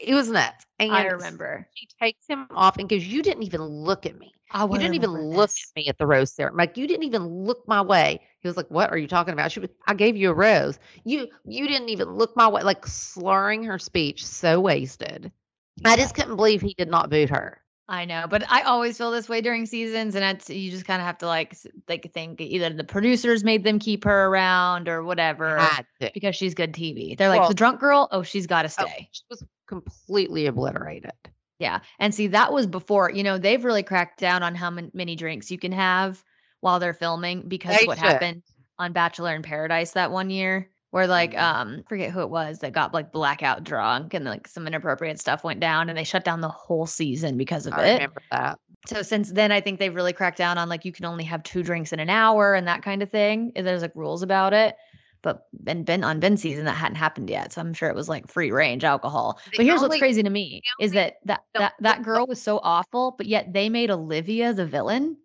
It 0.00 0.14
was 0.14 0.30
nuts. 0.30 0.64
And 0.78 0.92
I 0.92 1.04
remember. 1.06 1.68
She 1.74 1.86
takes 2.00 2.26
him 2.26 2.46
off 2.50 2.78
and 2.78 2.88
goes, 2.88 3.04
You 3.06 3.22
didn't 3.22 3.42
even 3.42 3.62
look 3.62 4.06
at 4.06 4.18
me. 4.18 4.32
I 4.52 4.64
You 4.64 4.78
didn't 4.78 4.94
even 4.94 5.12
look 5.12 5.50
this. 5.50 5.70
at 5.76 5.80
me 5.80 5.88
at 5.88 5.98
the 5.98 6.06
rose 6.06 6.32
ceremony. 6.32 6.62
Like 6.62 6.76
you 6.76 6.86
didn't 6.86 7.04
even 7.04 7.26
look 7.26 7.66
my 7.68 7.80
way. 7.80 8.20
He 8.40 8.48
was 8.48 8.56
like, 8.56 8.68
"What 8.68 8.90
are 8.90 8.98
you 8.98 9.06
talking 9.06 9.32
about?" 9.32 9.52
She 9.52 9.60
was, 9.60 9.70
"I 9.86 9.94
gave 9.94 10.16
you 10.16 10.30
a 10.30 10.34
rose. 10.34 10.78
You 11.04 11.28
you 11.44 11.68
didn't 11.68 11.88
even 11.88 12.08
look 12.08 12.36
my 12.36 12.48
way." 12.48 12.62
Like 12.62 12.84
slurring 12.86 13.62
her 13.64 13.78
speech, 13.78 14.26
so 14.26 14.60
wasted. 14.60 15.30
I 15.84 15.96
just 15.96 16.14
couldn't 16.16 16.34
believe 16.36 16.60
he 16.62 16.74
did 16.76 16.88
not 16.88 17.10
boot 17.10 17.30
her. 17.30 17.60
I 17.88 18.04
know, 18.04 18.26
but 18.28 18.44
I 18.48 18.62
always 18.62 18.96
feel 18.98 19.10
this 19.10 19.28
way 19.28 19.40
during 19.40 19.66
seasons, 19.66 20.14
and 20.14 20.24
it's 20.24 20.48
you 20.50 20.70
just 20.70 20.84
kind 20.84 21.00
of 21.00 21.06
have 21.06 21.18
to 21.18 21.26
like 21.26 21.56
like 21.88 22.10
think 22.12 22.40
either 22.40 22.70
the 22.70 22.84
producers 22.84 23.44
made 23.44 23.62
them 23.62 23.78
keep 23.78 24.04
her 24.04 24.26
around 24.26 24.88
or 24.88 25.02
whatever 25.04 25.60
because 26.12 26.34
she's 26.34 26.54
good 26.54 26.72
TV. 26.72 27.16
They're 27.16 27.28
like 27.28 27.48
the 27.48 27.54
drunk 27.54 27.78
girl. 27.80 28.08
Oh, 28.10 28.22
she's 28.22 28.46
got 28.48 28.62
to 28.62 28.68
Oh, 28.80 28.86
stay. 28.86 29.08
she 29.12 29.22
was 29.30 29.44
completely 29.70 30.46
obliterated. 30.46 31.12
Yeah, 31.60 31.80
and 31.98 32.14
see 32.14 32.26
that 32.28 32.52
was 32.52 32.66
before. 32.66 33.10
You 33.10 33.22
know, 33.22 33.38
they've 33.38 33.64
really 33.64 33.82
cracked 33.82 34.18
down 34.18 34.42
on 34.42 34.54
how 34.54 34.70
many 34.70 35.14
drinks 35.14 35.50
you 35.50 35.58
can 35.58 35.72
have 35.72 36.24
while 36.60 36.80
they're 36.80 36.94
filming 36.94 37.48
because 37.48 37.78
They 37.78 37.86
what 37.86 37.98
should. 37.98 38.04
happened 38.04 38.42
on 38.78 38.92
Bachelor 38.92 39.34
in 39.34 39.42
Paradise 39.42 39.92
that 39.92 40.10
one 40.10 40.30
year. 40.30 40.70
Where 40.92 41.06
like 41.06 41.34
Mhm. 41.34 41.40
um 41.40 41.82
forget 41.88 42.10
who 42.10 42.20
it 42.20 42.30
was 42.30 42.58
that 42.60 42.72
got 42.72 42.92
like 42.92 43.12
blackout 43.12 43.62
drunk 43.62 44.12
and 44.12 44.24
like 44.24 44.48
some 44.48 44.66
inappropriate 44.66 45.20
stuff 45.20 45.44
went 45.44 45.60
down 45.60 45.88
and 45.88 45.96
they 45.96 46.02
shut 46.02 46.24
down 46.24 46.40
the 46.40 46.48
whole 46.48 46.84
season 46.86 47.36
because 47.36 47.66
of 47.66 47.74
I 47.74 47.86
it. 47.90 47.92
remember 47.94 48.22
that. 48.32 48.58
So 48.86 49.02
since 49.02 49.30
then, 49.30 49.52
I 49.52 49.60
think 49.60 49.78
they've 49.78 49.94
really 49.94 50.12
cracked 50.12 50.38
down 50.38 50.58
on 50.58 50.68
like 50.68 50.84
you 50.84 50.90
can 50.92 51.04
only 51.04 51.22
have 51.24 51.44
two 51.44 51.62
drinks 51.62 51.92
in 51.92 52.00
an 52.00 52.10
hour 52.10 52.54
and 52.54 52.66
that 52.66 52.82
kind 52.82 53.02
of 53.04 53.10
thing. 53.10 53.52
and 53.54 53.64
There's 53.64 53.82
like 53.82 53.94
rules 53.94 54.22
about 54.22 54.52
it. 54.52 54.74
But 55.22 55.46
Ben 55.52 55.82
Ben 55.82 56.02
on 56.02 56.20
Ben 56.20 56.36
season 56.36 56.64
that 56.64 56.72
hadn't 56.72 56.96
happened 56.96 57.28
yet, 57.28 57.52
so 57.52 57.60
I'm 57.60 57.74
sure 57.74 57.88
it 57.88 57.94
was 57.94 58.08
like 58.08 58.28
free 58.28 58.50
range 58.50 58.84
alcohol. 58.84 59.38
The 59.50 59.58
but 59.58 59.66
here's 59.66 59.80
what's 59.80 59.98
crazy 59.98 60.22
to 60.22 60.30
me 60.30 60.62
is 60.80 60.92
that 60.92 61.16
that 61.26 61.42
no, 61.54 61.60
that 61.60 61.74
that 61.80 62.02
girl 62.02 62.26
was 62.26 62.40
so 62.40 62.58
awful, 62.62 63.14
but 63.16 63.26
yet 63.26 63.52
they 63.52 63.68
made 63.68 63.90
Olivia 63.90 64.54
the 64.54 64.66
villain. 64.66 65.16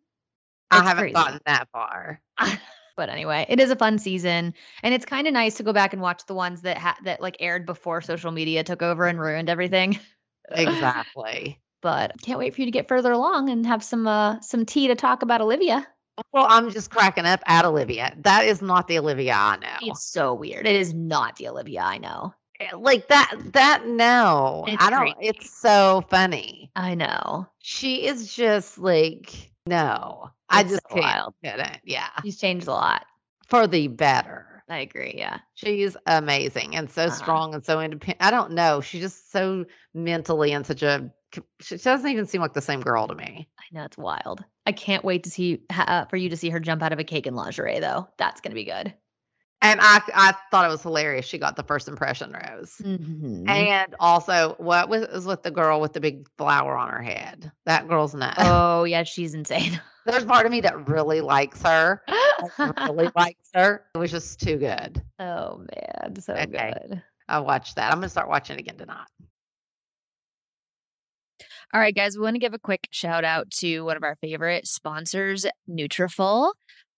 I 0.71 0.84
haven't 0.84 1.03
crazy. 1.03 1.13
gotten 1.13 1.39
that 1.45 1.69
far. 1.71 2.21
but 2.97 3.10
anyway, 3.10 3.45
it 3.47 3.60
is 3.60 3.71
a 3.71 3.75
fun 3.75 3.97
season, 3.97 4.53
and 4.84 4.93
it's 4.93 5.05
kind 5.05 5.27
of 5.27 5.34
nice 5.34 5.55
to 5.55 5.63
go 5.63 5.71
back 5.71 5.93
and 5.93 6.01
watch 6.01 6.25
the 6.25 6.36
ones 6.36 6.62
that 6.63 6.77
ha- 6.77 6.97
that 7.03 7.21
like 7.21 7.38
aired 7.39 7.65
before 7.65 8.01
social 8.01 8.31
media 8.31 8.63
took 8.63 8.81
over 8.81 9.05
and 9.08 9.19
ruined 9.19 9.49
everything. 9.49 9.99
Exactly. 10.51 11.60
but 11.81 12.12
can't 12.21 12.38
wait 12.38 12.53
for 12.53 12.62
you 12.62 12.65
to 12.65 12.71
get 12.71 12.88
further 12.88 13.12
along 13.12 13.49
and 13.49 13.65
have 13.65 13.84
some 13.84 14.05
uh 14.05 14.39
some 14.41 14.63
tea 14.63 14.88
to 14.89 14.93
talk 14.93 15.23
about 15.23 15.41
Olivia. 15.41 15.88
Well, 16.32 16.47
I'm 16.49 16.69
just 16.71 16.91
cracking 16.91 17.25
up 17.25 17.41
at 17.47 17.65
Olivia. 17.65 18.15
That 18.21 18.45
is 18.45 18.62
not 18.62 18.88
the 18.88 18.97
Olivia 18.99 19.34
I 19.34 19.58
know. 19.58 19.78
It's 19.82 20.06
so 20.06 20.34
weird. 20.34 20.65
It 20.67 20.75
is 20.75 20.93
not 20.93 21.36
the 21.38 21.47
Olivia 21.49 21.82
I 21.82 21.97
know. 21.97 22.34
Eh, 22.60 22.69
like 22.75 23.08
that. 23.10 23.34
That 23.54 23.86
no, 23.86 24.63
It's 24.67 24.82
I 24.84 24.89
don't. 24.89 25.13
crazy. 25.13 25.30
It's 25.30 25.49
so 25.60 26.06
funny. 26.10 26.71
I 26.75 26.95
know. 26.95 27.47
She 27.60 28.06
is 28.08 28.34
just 28.34 28.78
like 28.78 29.51
no. 29.65 30.30
I 30.49 30.63
just 30.63 30.84
so 30.89 30.95
can't. 30.95 31.04
wild. 31.06 31.34
Couldn't. 31.43 31.80
Yeah, 31.84 32.08
She's 32.23 32.38
changed 32.39 32.67
a 32.67 32.71
lot. 32.71 33.06
for 33.47 33.67
the 33.67 33.88
better. 33.88 34.63
I 34.69 34.80
agree. 34.80 35.13
Yeah. 35.17 35.39
She's 35.56 35.95
amazing 36.08 36.75
and 36.75 36.89
so 36.89 37.04
Uh-huh. 37.04 37.15
strong 37.15 37.54
and 37.54 37.63
so 37.65 37.80
independent. 37.82 38.23
I 38.23 38.32
don't 38.32 38.51
know. 38.54 38.82
She's 38.82 39.01
just 39.01 39.32
so 39.32 39.65
mentally 39.93 40.54
and 40.54 40.65
such 40.65 40.82
a. 40.82 41.12
She 41.62 41.78
doesn't 41.78 42.10
even 42.10 42.26
seem 42.26 42.41
like 42.41 42.54
the 42.54 42.62
same 42.62 42.82
girl 42.82 43.08
to 43.08 43.15
me. 43.15 43.48
I 43.60 43.63
know 43.71 43.84
it's 43.86 43.98
wild. 43.98 44.43
I 44.65 44.71
can't 44.71 45.04
wait 45.06 45.24
to 45.24 45.30
see 45.30 45.62
uh, 45.69 46.06
for 46.06 46.17
you 46.17 46.30
to 46.30 46.38
see 46.38 46.50
her 46.50 46.60
jump 46.60 46.82
out 46.84 46.93
of 46.93 47.00
a 47.00 47.04
cake 47.04 47.28
in 47.28 47.36
lingerie 47.36 47.80
though. 47.80 48.08
That's 48.17 48.41
gonna 48.41 48.56
be 48.56 48.65
good. 48.65 48.93
And 49.62 49.80
I, 49.82 50.02
I 50.13 50.36
thought 50.52 50.65
it 50.65 50.69
was 50.69 50.84
hilarious. 50.84 51.26
She 51.26 51.38
got 51.39 51.56
the 51.56 51.63
first 51.63 51.88
impression 51.88 52.32
rose. 52.34 52.76
Mhm. 52.84 53.48
And 53.48 53.95
also, 54.00 54.56
what 54.60 54.89
was, 54.89 55.08
was 55.12 55.26
with 55.26 55.41
the 55.43 55.50
girl 55.52 55.80
with 55.82 55.93
the 55.93 56.02
big 56.02 56.28
flower 56.38 56.76
on 56.78 56.89
her 56.89 57.02
head? 57.02 57.52
That 57.65 57.88
girl's 57.88 58.13
nuts. 58.13 58.36
oh 58.39 58.84
yeah, 58.84 59.04
she's 59.04 59.34
insane. 59.34 59.80
There's 60.06 60.26
part 60.26 60.45
of 60.45 60.52
me 60.52 60.62
that 60.62 60.88
really 60.88 61.21
likes 61.21 61.62
her. 61.63 62.02
really 62.80 63.10
likes 63.15 63.50
her. 63.56 63.86
It 63.95 63.98
was 63.98 64.12
just 64.12 64.39
too 64.39 64.58
good. 64.58 65.02
oh 65.19 65.58
man, 65.58 66.21
so 66.21 66.34
Okay. 66.34 66.74
good. 66.89 67.02
I 67.28 67.39
watched 67.39 67.78
that. 67.78 67.91
I'm 67.91 67.98
gonna 67.98 68.10
start 68.10 68.30
watching 68.30 68.58
it 68.58 68.60
again 68.60 68.78
tonight. 68.78 69.08
All 71.73 71.82
right, 71.82 71.95
guys, 71.95 72.15
we 72.15 72.23
want 72.23 72.36
to 72.36 72.39
give 72.39 72.54
a 72.54 72.60
quick 72.60 72.88
shout 72.91 73.25
out 73.25 73.51
to 73.51 73.82
one 73.82 73.97
of 73.97 74.04
our 74.04 74.15
favorite 74.15 74.67
sponsors, 74.67 75.45
Nutrafol. 75.69 76.51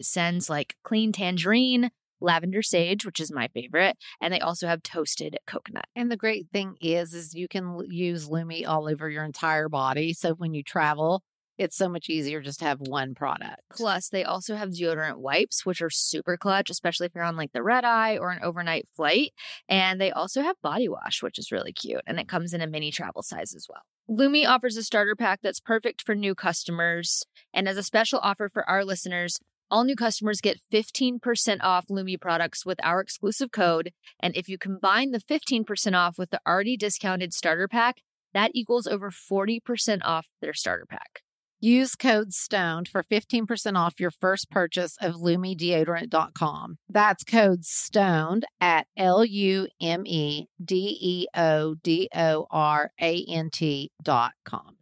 scents 0.00 0.48
like 0.48 0.76
clean 0.82 1.12
tangerine, 1.12 1.90
lavender 2.20 2.62
sage, 2.62 3.04
which 3.04 3.20
is 3.20 3.32
my 3.32 3.48
favorite, 3.48 3.96
and 4.20 4.32
they 4.32 4.40
also 4.40 4.66
have 4.66 4.82
toasted 4.82 5.36
coconut. 5.46 5.86
And 5.94 6.10
the 6.10 6.16
great 6.16 6.46
thing 6.52 6.76
is, 6.80 7.12
is 7.12 7.34
you 7.34 7.48
can 7.48 7.80
use 7.88 8.28
Lume 8.28 8.64
all 8.66 8.88
over 8.88 9.10
your 9.10 9.24
entire 9.24 9.68
body. 9.68 10.12
So 10.12 10.34
when 10.34 10.54
you 10.54 10.62
travel, 10.62 11.22
it's 11.58 11.76
so 11.76 11.88
much 11.88 12.08
easier 12.08 12.40
just 12.40 12.60
to 12.60 12.64
have 12.64 12.80
one 12.80 13.14
product. 13.14 13.60
Plus, 13.70 14.08
they 14.08 14.24
also 14.24 14.56
have 14.56 14.70
deodorant 14.70 15.18
wipes, 15.18 15.66
which 15.66 15.82
are 15.82 15.90
super 15.90 16.36
clutch, 16.36 16.70
especially 16.70 17.06
if 17.06 17.12
you're 17.14 17.24
on 17.24 17.36
like 17.36 17.52
the 17.52 17.62
red 17.62 17.84
eye 17.84 18.16
or 18.16 18.30
an 18.30 18.42
overnight 18.42 18.88
flight. 18.94 19.32
And 19.68 20.00
they 20.00 20.10
also 20.10 20.42
have 20.42 20.56
body 20.62 20.88
wash, 20.88 21.22
which 21.22 21.38
is 21.38 21.52
really 21.52 21.72
cute. 21.72 22.00
And 22.06 22.18
it 22.18 22.28
comes 22.28 22.54
in 22.54 22.62
a 22.62 22.66
mini 22.66 22.90
travel 22.90 23.22
size 23.22 23.54
as 23.54 23.66
well. 23.68 23.82
Lume 24.08 24.46
offers 24.46 24.76
a 24.76 24.82
starter 24.82 25.14
pack 25.14 25.40
that's 25.42 25.60
perfect 25.60 26.02
for 26.02 26.14
new 26.14 26.34
customers. 26.34 27.24
And 27.54 27.68
as 27.68 27.76
a 27.76 27.82
special 27.82 28.18
offer 28.22 28.48
for 28.48 28.68
our 28.68 28.84
listeners, 28.84 29.38
all 29.72 29.84
new 29.84 29.96
customers 29.96 30.42
get 30.42 30.60
15% 30.70 31.58
off 31.62 31.86
Lume 31.88 32.18
products 32.20 32.66
with 32.66 32.78
our 32.84 33.00
exclusive 33.00 33.50
code. 33.50 33.92
And 34.20 34.36
if 34.36 34.46
you 34.46 34.58
combine 34.58 35.12
the 35.12 35.18
15% 35.18 35.96
off 35.96 36.18
with 36.18 36.30
the 36.30 36.40
already 36.46 36.76
discounted 36.76 37.32
starter 37.32 37.66
pack, 37.66 38.02
that 38.34 38.50
equals 38.54 38.86
over 38.86 39.10
40% 39.10 40.00
off 40.04 40.28
their 40.42 40.52
starter 40.52 40.84
pack. 40.88 41.22
Use 41.58 41.94
code 41.94 42.32
STONED 42.32 42.88
for 42.88 43.02
15% 43.04 43.78
off 43.78 44.00
your 44.00 44.10
first 44.10 44.50
purchase 44.50 44.96
of 45.00 45.14
LumeDeodorant.com. 45.14 46.78
That's 46.88 47.24
code 47.24 47.64
STONED 47.64 48.44
at 48.60 48.88
L 48.96 49.24
U 49.24 49.68
M 49.80 50.02
E 50.04 50.48
D 50.62 50.98
E 51.00 51.26
O 51.36 51.76
D 51.82 52.08
O 52.14 52.46
R 52.50 52.90
A 53.00 53.24
N 53.28 53.48
T.com. 53.50 54.76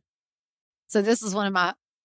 So, 0.87 1.03
this 1.03 1.23
is 1.23 1.35
one 1.35 1.47
of 1.47 1.53
my 1.53 1.75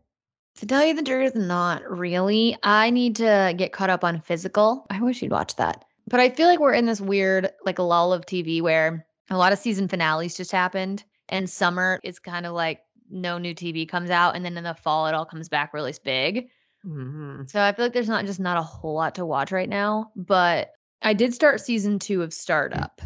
To 0.57 0.65
tell 0.65 0.85
you 0.85 0.93
the 0.93 1.03
truth, 1.03 1.35
not 1.35 1.89
really. 1.89 2.57
I 2.63 2.89
need 2.89 3.15
to 3.17 3.53
get 3.57 3.71
caught 3.71 3.89
up 3.89 4.03
on 4.03 4.21
physical. 4.21 4.85
I 4.89 5.01
wish 5.01 5.21
you'd 5.21 5.31
watch 5.31 5.55
that. 5.55 5.85
But 6.09 6.19
I 6.19 6.29
feel 6.29 6.47
like 6.47 6.59
we're 6.59 6.73
in 6.73 6.85
this 6.85 6.99
weird 7.01 7.51
like 7.65 7.79
lull 7.79 8.11
of 8.13 8.25
TV 8.25 8.61
where 8.61 9.05
a 9.29 9.37
lot 9.37 9.53
of 9.53 9.59
season 9.59 9.87
finales 9.87 10.35
just 10.35 10.51
happened 10.51 11.03
and 11.29 11.49
summer 11.49 11.99
is 12.03 12.17
kind 12.19 12.45
of 12.45 12.53
like 12.53 12.81
no 13.11 13.37
new 13.37 13.53
TV 13.53 13.87
comes 13.87 14.09
out 14.09 14.35
and 14.35 14.43
then 14.43 14.57
in 14.57 14.63
the 14.63 14.73
fall 14.73 15.07
it 15.07 15.13
all 15.13 15.25
comes 15.25 15.49
back 15.49 15.73
really 15.73 15.93
big. 16.03 16.49
Mhm. 16.85 17.49
So 17.49 17.61
I 17.61 17.71
feel 17.73 17.85
like 17.85 17.93
there's 17.93 18.09
not 18.09 18.25
just 18.25 18.39
not 18.39 18.57
a 18.57 18.63
whole 18.63 18.95
lot 18.95 19.15
to 19.15 19.25
watch 19.25 19.51
right 19.51 19.69
now, 19.69 20.11
but 20.15 20.71
I 21.01 21.13
did 21.13 21.33
start 21.33 21.61
season 21.61 21.99
2 21.99 22.21
of 22.23 22.33
Startup. 22.33 23.01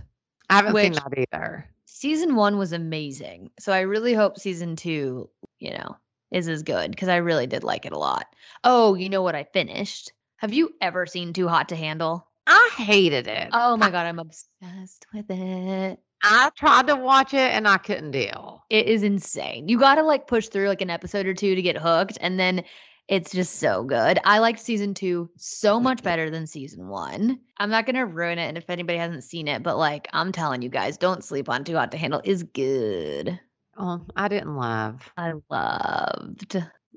I 0.49 0.55
haven't 0.55 0.75
seen 0.75 0.93
that 0.93 1.27
either. 1.33 1.69
Season 1.85 2.35
1 2.35 2.57
was 2.57 2.71
amazing. 2.73 3.51
So 3.59 3.73
I 3.73 3.81
really 3.81 4.13
hope 4.13 4.37
season 4.39 4.75
2, 4.75 5.29
you 5.59 5.71
know, 5.71 5.95
is 6.31 6.47
as 6.47 6.63
good 6.63 6.91
because 6.91 7.09
I 7.09 7.17
really 7.17 7.47
did 7.47 7.63
like 7.63 7.85
it 7.85 7.93
a 7.93 7.97
lot. 7.97 8.27
Oh, 8.63 8.95
you 8.95 9.09
know 9.09 9.21
what 9.21 9.35
I 9.35 9.43
finished? 9.43 10.11
Have 10.37 10.53
you 10.53 10.73
ever 10.81 11.05
seen 11.05 11.33
Too 11.33 11.47
Hot 11.47 11.69
to 11.69 11.75
Handle? 11.75 12.27
I 12.47 12.69
hated 12.77 13.27
it. 13.27 13.49
Oh 13.53 13.77
my 13.77 13.89
god, 13.89 14.05
I'm 14.05 14.19
obsessed 14.19 15.07
with 15.13 15.29
it. 15.29 15.99
I 16.23 16.49
tried 16.55 16.87
to 16.87 16.95
watch 16.95 17.33
it 17.33 17.51
and 17.51 17.67
I 17.67 17.77
couldn't 17.77 18.11
deal. 18.11 18.63
It 18.69 18.87
is 18.87 19.03
insane. 19.03 19.67
You 19.67 19.77
got 19.77 19.95
to 19.95 20.03
like 20.03 20.27
push 20.27 20.47
through 20.47 20.69
like 20.69 20.81
an 20.81 20.89
episode 20.89 21.25
or 21.25 21.33
two 21.33 21.53
to 21.53 21.61
get 21.61 21.77
hooked 21.77 22.17
and 22.21 22.39
then 22.39 22.63
it's 23.09 23.31
just 23.31 23.57
so 23.57 23.83
good. 23.83 24.19
I 24.23 24.39
like 24.39 24.57
season 24.57 24.93
2 24.93 25.29
so 25.35 25.79
much 25.79 26.01
better 26.03 26.29
than 26.29 26.47
season 26.47 26.87
1. 26.87 27.39
I'm 27.57 27.69
not 27.69 27.85
going 27.85 27.95
to 27.95 28.05
ruin 28.05 28.39
it 28.39 28.47
and 28.47 28.57
if 28.57 28.69
anybody 28.69 28.97
hasn't 28.97 29.25
seen 29.25 29.49
it, 29.49 29.63
but 29.63 29.77
like 29.77 30.07
I'm 30.13 30.31
telling 30.31 30.61
you 30.61 30.69
guys, 30.69 30.97
don't 30.97 31.23
sleep 31.23 31.49
on 31.49 31.65
Too 31.65 31.75
Hot 31.75 31.91
to 31.91 31.97
Handle 31.97 32.21
is 32.23 32.43
good. 32.43 33.37
Oh, 33.77 34.05
I 34.15 34.27
didn't 34.29 34.55
love. 34.55 35.11
I 35.17 35.33
loved. 35.49 36.55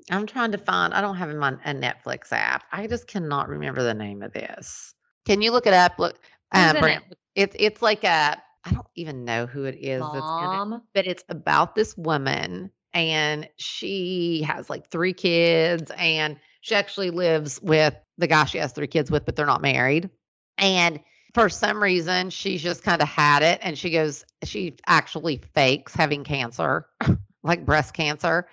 I'm 0.09 0.25
trying 0.25 0.51
to 0.53 0.57
find. 0.57 0.93
I 0.93 1.01
don't 1.01 1.17
have 1.17 1.29
a 1.29 1.33
Netflix 1.33 2.31
app. 2.31 2.63
I 2.71 2.87
just 2.87 3.07
cannot 3.07 3.49
remember 3.49 3.83
the 3.83 3.93
name 3.93 4.21
of 4.21 4.31
this. 4.31 4.93
Can 5.27 5.41
you 5.41 5.51
look 5.51 5.67
it 5.67 5.73
up? 5.73 5.99
Look, 5.99 6.19
um, 6.53 6.77
it? 6.77 7.03
it's 7.35 7.55
it's 7.59 7.81
like 7.81 8.03
a. 8.03 8.41
I 8.63 8.71
don't 8.71 8.87
even 8.95 9.23
know 9.23 9.45
who 9.45 9.63
it 9.63 9.75
is 9.75 10.01
that's 10.01 10.15
in 10.15 10.43
it, 10.43 10.65
Mom. 10.65 10.81
but 10.93 11.07
it's 11.07 11.23
about 11.29 11.75
this 11.75 11.95
woman 11.95 12.69
and 12.93 13.47
she 13.57 14.41
has 14.41 14.69
like 14.69 14.89
three 14.89 15.13
kids 15.13 15.91
and 15.97 16.37
she 16.61 16.75
actually 16.75 17.11
lives 17.11 17.61
with 17.61 17.93
the 18.17 18.27
guy 18.27 18.45
she 18.45 18.57
has 18.57 18.73
three 18.73 18.87
kids 18.87 19.11
with, 19.11 19.23
but 19.23 19.35
they're 19.35 19.45
not 19.45 19.61
married. 19.61 20.09
And 20.57 20.99
for 21.33 21.47
some 21.47 21.81
reason, 21.81 22.29
she's 22.29 22.61
just 22.61 22.83
kind 22.83 23.01
of 23.01 23.07
had 23.07 23.43
it 23.43 23.59
and 23.61 23.77
she 23.77 23.91
goes, 23.91 24.25
she 24.43 24.75
actually 24.87 25.41
fakes 25.53 25.93
having 25.93 26.23
cancer, 26.23 26.87
like 27.43 27.65
breast 27.65 27.93
cancer. 27.93 28.47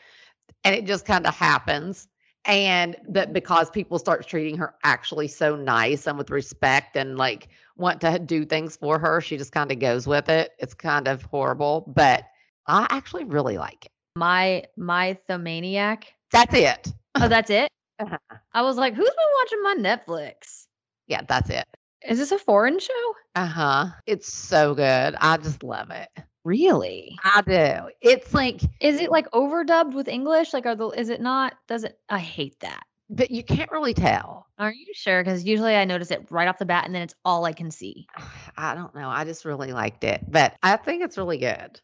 And 0.62 0.74
it 0.74 0.84
just 0.84 1.06
kind 1.06 1.26
of 1.26 1.34
happens. 1.34 2.06
And 2.46 2.96
that 3.09 3.33
because 3.33 3.70
people 3.70 3.98
start 3.98 4.26
treating 4.26 4.57
her 4.59 4.74
actually 4.85 5.28
so 5.28 5.57
nice 5.57 6.07
and 6.07 6.18
with 6.18 6.30
respect 6.30 6.96
and 6.96 7.16
like 7.16 7.48
want 7.76 8.00
to 8.02 8.18
do 8.18 8.44
things 8.44 8.76
for 8.76 8.98
her, 8.98 9.20
she 9.20 9.37
just 9.37 9.52
kind 9.52 9.72
of 9.72 9.78
goes 9.78 10.07
with 10.07 10.28
it. 10.28 10.52
It's 10.59 10.74
kind 10.74 11.09
of 11.09 11.22
horrible, 11.22 11.92
but 11.94 12.24
I 12.66 12.87
actually 12.90 13.24
really 13.24 13.57
like 13.59 13.87
it. 13.87 13.92
My 14.16 14.64
my 14.76 15.18
Mythomaniac. 15.28 16.04
That's 16.30 16.54
it. 16.54 16.92
Oh, 17.14 17.28
that's 17.28 17.50
it? 17.50 17.68
Uh-huh. 18.00 18.18
I 18.52 18.62
was 18.62 18.76
like, 18.76 18.92
who's 18.92 19.09
been 19.09 19.16
watching 19.38 19.62
my 19.62 19.74
Netflix? 19.78 20.66
Yeah, 21.07 21.20
that's 21.28 21.48
it. 21.48 21.64
Is 22.09 22.18
this 22.18 22.33
a 22.33 22.38
foreign 22.38 22.80
show? 22.80 23.14
Uh 23.37 23.46
huh. 23.46 23.87
It's 24.07 24.33
so 24.33 24.74
good. 24.74 25.14
I 25.20 25.37
just 25.37 25.62
love 25.62 25.92
it. 25.92 26.09
Really? 26.44 27.16
I 27.24 27.40
do. 27.42 27.90
It's 28.00 28.35
like, 28.35 28.61
Is 28.80 29.00
it 29.00 29.11
like 29.11 29.30
overdubbed 29.30 29.94
with 29.94 30.09
English? 30.09 30.52
Like, 30.52 30.66
are 30.66 30.76
the 30.76 30.88
is 30.90 31.09
it 31.09 31.20
not? 31.20 31.54
Does 31.68 31.85
it? 31.85 31.98
I 32.09 32.18
hate 32.18 32.61
that. 32.61 32.83
but 33.11 33.30
you 33.30 33.42
can't 33.42 33.70
really 33.72 33.94
tell. 33.94 34.46
Are 34.59 34.72
you 34.72 34.87
sure? 34.94 35.22
Because 35.24 35.44
usually 35.44 35.74
I 35.74 35.85
notice 35.85 36.11
it 36.11 36.26
right 36.30 36.48
off 36.48 36.59
the 36.59 36.64
bat, 36.66 36.85
and 36.87 36.94
then 36.94 37.02
it's 37.02 37.14
all 37.24 37.44
I 37.44 37.52
can 37.52 37.70
see. 37.70 38.07
I 38.57 38.74
don't 38.74 38.94
know. 38.94 39.09
I 39.09 39.24
just 39.24 39.44
really 39.44 39.72
liked 39.72 40.04
it, 40.04 40.20
but 40.28 40.54
I 40.62 40.76
think 40.76 41.02
it's 41.02 41.16
really 41.18 41.38
good. 41.38 41.80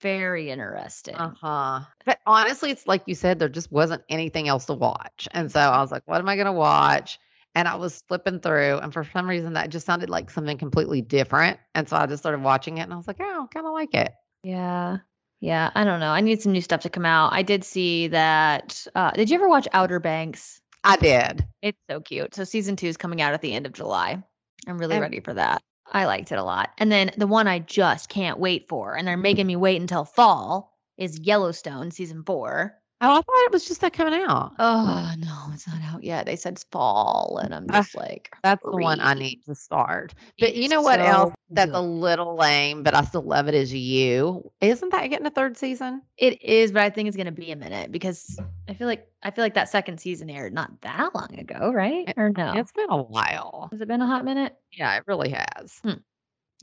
Very 0.00 0.50
interesting. 0.50 1.14
Uh 1.14 1.32
huh. 1.40 1.80
But 2.06 2.20
honestly, 2.26 2.70
it's 2.70 2.86
like 2.86 3.02
you 3.06 3.14
said, 3.14 3.38
there 3.38 3.48
just 3.50 3.70
wasn't 3.70 4.02
anything 4.08 4.48
else 4.48 4.64
to 4.66 4.74
watch. 4.74 5.28
And 5.32 5.52
so 5.52 5.60
I 5.60 5.80
was 5.82 5.92
like, 5.92 6.02
what 6.06 6.18
am 6.20 6.28
I 6.28 6.36
going 6.36 6.46
to 6.46 6.52
watch? 6.52 7.18
And 7.54 7.66
I 7.66 7.74
was 7.74 8.02
flipping 8.06 8.38
through, 8.40 8.78
and 8.78 8.92
for 8.92 9.04
some 9.04 9.28
reason, 9.28 9.54
that 9.54 9.70
just 9.70 9.84
sounded 9.86 10.08
like 10.08 10.30
something 10.30 10.56
completely 10.56 11.02
different. 11.02 11.58
And 11.74 11.88
so 11.88 11.96
I 11.96 12.06
just 12.06 12.22
started 12.22 12.42
watching 12.42 12.78
it, 12.78 12.82
and 12.82 12.92
I 12.92 12.96
was 12.96 13.08
like, 13.08 13.20
oh, 13.20 13.48
kind 13.52 13.66
of 13.66 13.72
like 13.72 13.92
it. 13.92 14.12
Yeah. 14.44 14.98
Yeah. 15.40 15.70
I 15.74 15.84
don't 15.84 16.00
know. 16.00 16.10
I 16.10 16.20
need 16.20 16.40
some 16.40 16.52
new 16.52 16.60
stuff 16.60 16.80
to 16.82 16.90
come 16.90 17.04
out. 17.04 17.32
I 17.32 17.42
did 17.42 17.64
see 17.64 18.06
that. 18.08 18.86
Uh, 18.94 19.10
did 19.12 19.30
you 19.30 19.36
ever 19.36 19.48
watch 19.48 19.66
Outer 19.72 19.98
Banks? 19.98 20.60
I 20.84 20.96
did. 20.96 21.44
It's 21.60 21.78
so 21.90 22.00
cute. 22.00 22.34
So 22.34 22.44
season 22.44 22.76
two 22.76 22.86
is 22.86 22.96
coming 22.96 23.20
out 23.20 23.34
at 23.34 23.42
the 23.42 23.52
end 23.52 23.66
of 23.66 23.72
July. 23.72 24.22
I'm 24.66 24.78
really 24.78 24.94
And- 24.94 25.02
ready 25.02 25.20
for 25.20 25.34
that. 25.34 25.60
I 25.92 26.04
liked 26.06 26.30
it 26.30 26.38
a 26.38 26.44
lot. 26.44 26.70
And 26.78 26.92
then 26.92 27.10
the 27.16 27.26
one 27.26 27.48
I 27.48 27.58
just 27.58 28.08
can't 28.08 28.38
wait 28.38 28.68
for, 28.68 28.94
and 28.96 29.08
they're 29.08 29.16
making 29.16 29.48
me 29.48 29.56
wait 29.56 29.80
until 29.80 30.04
fall, 30.04 30.72
is 30.96 31.18
Yellowstone 31.18 31.90
season 31.90 32.22
four. 32.24 32.79
Oh, 33.02 33.12
I 33.12 33.14
thought 33.22 33.44
it 33.46 33.52
was 33.52 33.66
just 33.66 33.80
that 33.80 33.94
coming 33.94 34.12
out. 34.28 34.52
Oh 34.58 35.12
no, 35.16 35.46
it's 35.54 35.66
not 35.66 35.80
out 35.82 36.04
yet. 36.04 36.26
They 36.26 36.36
said 36.36 36.52
it's 36.54 36.64
fall, 36.64 37.40
and 37.42 37.54
I'm 37.54 37.66
just 37.70 37.94
like, 37.96 38.30
That's 38.42 38.62
the 38.62 38.72
one 38.72 39.00
I 39.00 39.14
need 39.14 39.42
to 39.46 39.54
start. 39.54 40.12
But 40.38 40.54
you 40.54 40.68
know 40.68 40.82
what 40.82 41.00
else 41.00 41.32
that's 41.50 41.70
a 41.72 41.80
little 41.80 42.36
lame, 42.36 42.82
but 42.82 42.94
I 42.94 43.02
still 43.04 43.22
love 43.22 43.48
it 43.48 43.54
is 43.54 43.72
you. 43.72 44.50
Isn't 44.60 44.92
that 44.92 45.06
getting 45.08 45.26
a 45.26 45.30
third 45.30 45.56
season? 45.56 46.02
It 46.18 46.42
is, 46.42 46.72
but 46.72 46.82
I 46.82 46.90
think 46.90 47.08
it's 47.08 47.16
gonna 47.16 47.32
be 47.32 47.52
a 47.52 47.56
minute 47.56 47.90
because 47.90 48.38
I 48.68 48.74
feel 48.74 48.86
like 48.86 49.08
I 49.22 49.30
feel 49.30 49.44
like 49.44 49.54
that 49.54 49.70
second 49.70 49.98
season 49.98 50.28
aired 50.28 50.52
not 50.52 50.78
that 50.82 51.14
long 51.14 51.38
ago, 51.38 51.72
right? 51.72 52.06
It- 52.06 52.14
Or 52.18 52.28
no? 52.28 52.52
It's 52.56 52.72
been 52.72 52.90
a 52.90 53.02
while. 53.02 53.68
Has 53.72 53.80
it 53.80 53.88
been 53.88 54.02
a 54.02 54.06
hot 54.06 54.26
minute? 54.26 54.54
Yeah, 54.72 54.94
it 54.96 55.04
really 55.06 55.30
has. 55.30 55.78
Hmm, 55.82 55.94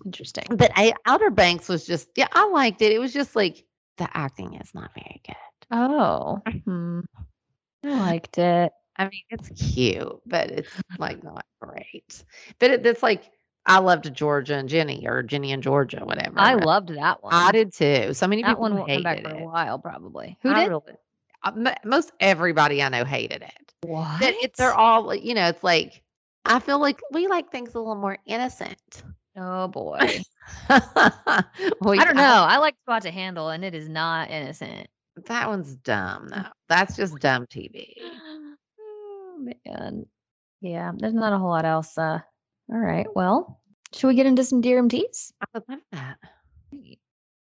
interesting. 0.05 0.45
But 0.51 0.71
I, 0.75 0.93
Outer 1.07 1.31
Banks 1.31 1.67
was 1.67 1.85
just, 1.87 2.09
yeah, 2.15 2.27
I 2.31 2.47
liked 2.49 2.83
it. 2.83 2.91
It 2.91 2.99
was 2.99 3.11
just 3.13 3.35
like 3.35 3.65
the 3.97 4.07
acting 4.15 4.53
is 4.53 4.73
not 4.75 4.91
very 4.93 5.19
good. 5.25 5.35
Oh, 5.71 6.41
hmm. 6.65 7.01
I 7.83 7.89
liked 7.89 8.37
it. 8.37 8.71
I 8.95 9.03
mean, 9.05 9.21
it's 9.29 9.49
cute, 9.73 10.19
but 10.25 10.49
it's 10.49 10.69
like 10.97 11.23
not 11.23 11.45
great. 11.61 12.23
But 12.59 12.71
it, 12.71 12.85
it's 12.85 13.03
like 13.03 13.29
I 13.65 13.79
loved 13.79 14.13
Georgia 14.13 14.55
and 14.55 14.67
Ginny 14.69 15.07
or 15.07 15.21
Ginny 15.23 15.51
and 15.51 15.61
Georgia, 15.61 16.01
whatever. 16.03 16.35
I 16.37 16.55
loved 16.55 16.89
that 16.89 17.21
one. 17.21 17.33
I 17.33 17.51
did 17.51 17.73
too. 17.73 18.13
So 18.13 18.27
many 18.27 18.41
that 18.41 18.49
people 18.49 18.61
one 18.61 18.75
won't 18.75 18.89
come 18.89 19.03
back 19.03 19.21
for 19.21 19.29
a 19.29 19.43
while, 19.43 19.77
probably. 19.77 20.37
Who 20.41 20.49
I 20.49 20.61
did? 20.61 20.69
really- 20.69 20.83
uh, 21.43 21.75
most 21.85 22.11
everybody 22.19 22.81
I 22.81 22.89
know 22.89 23.05
hated 23.05 23.43
it. 23.43 23.73
What? 23.81 24.19
That 24.21 24.33
it, 24.41 24.55
they're 24.55 24.73
all, 24.73 25.13
you 25.13 25.35
know, 25.35 25.47
it's 25.49 25.63
like 25.63 26.01
I 26.45 26.59
feel 26.59 26.79
like 26.79 26.99
we 27.11 27.27
like 27.27 27.51
things 27.51 27.75
a 27.75 27.77
little 27.77 27.95
more 27.95 28.17
innocent. 28.25 29.03
oh 29.35 29.67
boy. 29.67 29.99
well, 30.69 30.79
I 30.79 32.03
don't 32.05 32.15
know. 32.15 32.45
I 32.47 32.57
like 32.57 32.75
Spot 32.83 33.01
to 33.03 33.11
Handle, 33.11 33.49
and 33.49 33.63
it 33.63 33.75
is 33.75 33.87
not 33.89 34.31
innocent. 34.31 34.87
That 35.25 35.47
one's 35.49 35.75
dumb 35.77 36.27
though. 36.29 36.43
That's 36.69 36.95
just 36.95 37.17
dumb 37.19 37.45
TV. 37.47 37.93
Oh 38.79 39.39
man. 39.65 40.07
Yeah, 40.61 40.91
there's 40.97 41.13
not 41.13 41.31
a 41.31 41.37
whole 41.37 41.49
lot 41.51 41.63
else. 41.65 41.95
Uh, 41.95 42.17
all 42.71 42.79
right. 42.79 43.05
Well, 43.15 43.61
should 43.93 44.07
we 44.07 44.15
get 44.15 44.25
into 44.25 44.43
some 44.43 44.63
DRMTs? 44.63 45.31
I 45.41 45.45
would 45.53 45.63
love 45.69 45.79
that. 45.91 46.17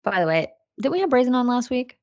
By 0.04 0.20
the 0.20 0.26
way, 0.28 0.52
did 0.80 0.90
we 0.90 1.00
have 1.00 1.10
Braison 1.10 1.34
on 1.34 1.48
last 1.48 1.68
week? 1.68 1.98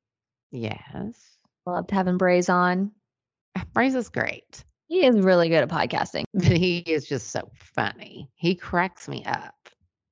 Yes. 0.52 1.38
Loved 1.66 1.90
having 1.92 2.18
Braze 2.18 2.50
on. 2.50 2.92
Braze 3.74 3.96
is 3.96 4.10
great, 4.10 4.64
He 4.88 5.06
is 5.06 5.16
really 5.22 5.48
good 5.48 5.64
at 5.64 5.70
podcasting. 5.70 6.26
but 6.34 6.44
he 6.58 6.80
is 6.80 7.08
just 7.08 7.30
so 7.32 7.50
funny. 7.56 8.30
He 8.36 8.54
cracks 8.56 9.08
me 9.08 9.24
up. 9.26 9.56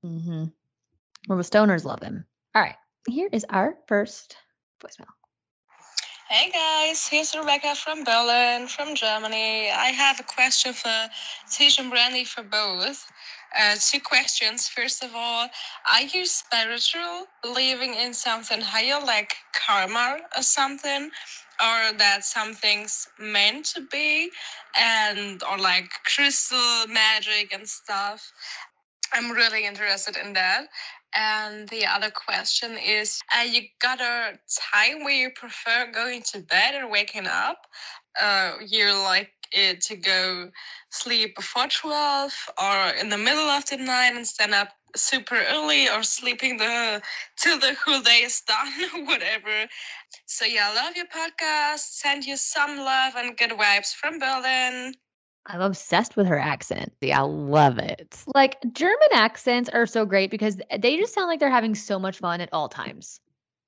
Mm-hmm. 0.06 0.46
Well, 1.28 1.38
the 1.38 1.44
stoners 1.44 1.84
love 1.84 2.02
him. 2.02 2.26
All 2.56 2.62
right. 2.62 2.76
Here 3.10 3.28
is 3.34 3.46
our 3.50 3.76
first 3.88 4.38
voicemail. 4.82 5.08
Hey 6.28 6.50
guys, 6.50 7.08
here's 7.08 7.36
Rebecca 7.38 7.76
from 7.76 8.04
Berlin, 8.04 8.66
from 8.66 8.96
Germany. 8.96 9.70
I 9.70 9.92
have 9.96 10.20
a 10.20 10.24
question 10.24 10.74
for 10.74 11.08
Tish 11.52 11.78
and 11.78 11.94
Brandi 11.94 12.26
for 12.26 12.42
both. 12.42 13.12
Uh, 13.56 13.76
two 13.80 14.00
questions. 14.00 14.68
First 14.68 15.04
of 15.04 15.12
all, 15.14 15.48
are 15.94 16.02
you 16.02 16.26
spiritual, 16.26 17.28
believing 17.44 17.94
in 17.94 18.12
something 18.16 18.60
higher 18.60 19.00
like 19.06 19.36
karma 19.54 20.18
or 20.36 20.42
something? 20.42 21.12
Or 21.62 21.94
that 22.00 22.24
something's 22.24 23.08
meant 23.20 23.66
to 23.76 23.82
be 23.82 24.32
and 24.76 25.44
or 25.44 25.60
like 25.60 25.92
crystal 26.06 26.88
magic 26.88 27.54
and 27.54 27.70
stuff? 27.70 28.34
I'm 29.14 29.30
really 29.32 29.68
interested 29.68 30.18
in 30.18 30.34
that. 30.34 30.66
And 31.16 31.70
the 31.70 31.86
other 31.86 32.12
question 32.12 32.78
is 32.78 33.22
uh, 33.38 33.44
you 33.44 33.62
got 33.82 34.02
a 34.02 34.38
time 34.74 35.04
where 35.04 35.16
you 35.16 35.30
prefer 35.32 35.92
going 35.92 36.24
to 36.34 36.40
bed 36.42 36.76
and 36.76 36.92
waking 36.92 37.28
up? 37.28 37.66
Uh, 38.22 38.54
you 38.68 38.94
like 38.94 39.32
it 39.52 39.82
to 39.82 39.96
go 39.96 40.50
sleep 40.90 41.36
before 41.36 41.68
12 41.68 42.34
or 42.62 42.90
in 43.00 43.10
the 43.10 43.18
middle 43.18 43.50
of 43.50 43.66
the 43.68 43.78
night 43.78 44.14
and 44.16 44.28
stand 44.28 44.54
up 44.54 44.70
super 44.96 45.38
early 45.50 45.90
or 45.90 46.04
sleeping 46.04 46.58
the 46.58 47.02
till 47.38 47.60
the 47.60 47.76
whole 47.86 48.02
day 48.02 48.22
is 48.24 48.42
done 48.42 49.06
whatever 49.06 49.68
so 50.26 50.46
yeah 50.46 50.72
love 50.74 50.96
your 50.96 51.06
podcast 51.08 51.80
send 51.80 52.26
you 52.26 52.38
some 52.38 52.78
love 52.78 53.14
and 53.18 53.38
good 53.38 53.52
vibes 53.52 53.94
from 53.94 54.20
berlin 54.20 54.94
I'm 55.48 55.62
obsessed 55.62 56.16
with 56.16 56.28
her 56.28 56.40
accent. 56.40 56.94
See, 57.02 57.12
I 57.12 57.22
love 57.22 57.78
it. 57.78 58.24
Like 58.34 58.58
German 58.74 59.10
accents 59.14 59.70
are 59.70 59.86
so 59.86 60.06
great 60.06 60.32
because 60.32 60.58
they 60.80 60.98
just 60.98 61.14
sound 61.14 61.28
like 61.28 61.40
they're 61.40 61.52
having 61.52 61.76
so 61.76 62.00
much 62.00 62.18
fun 62.18 62.42
at 62.42 62.50
all 62.52 62.68
times. 62.68 63.20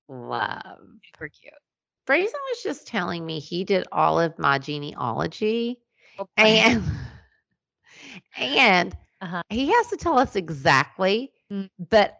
Love. 0.10 0.80
Super 1.14 1.30
cute. 1.30 1.54
Braison 2.06 2.40
was 2.52 2.64
just 2.64 2.88
telling 2.88 3.26
me 3.26 3.40
he 3.40 3.64
did 3.64 3.86
all 3.92 4.20
of 4.20 4.38
my 4.40 4.58
genealogy 4.58 5.80
and 6.38 6.84
and 8.38 8.96
Uh-huh. 9.22 9.42
he 9.50 9.68
has 9.72 9.88
to 9.88 9.98
tell 9.98 10.18
us 10.18 10.36
exactly. 10.36 11.32
Mm. 11.52 11.70
But 11.90 12.18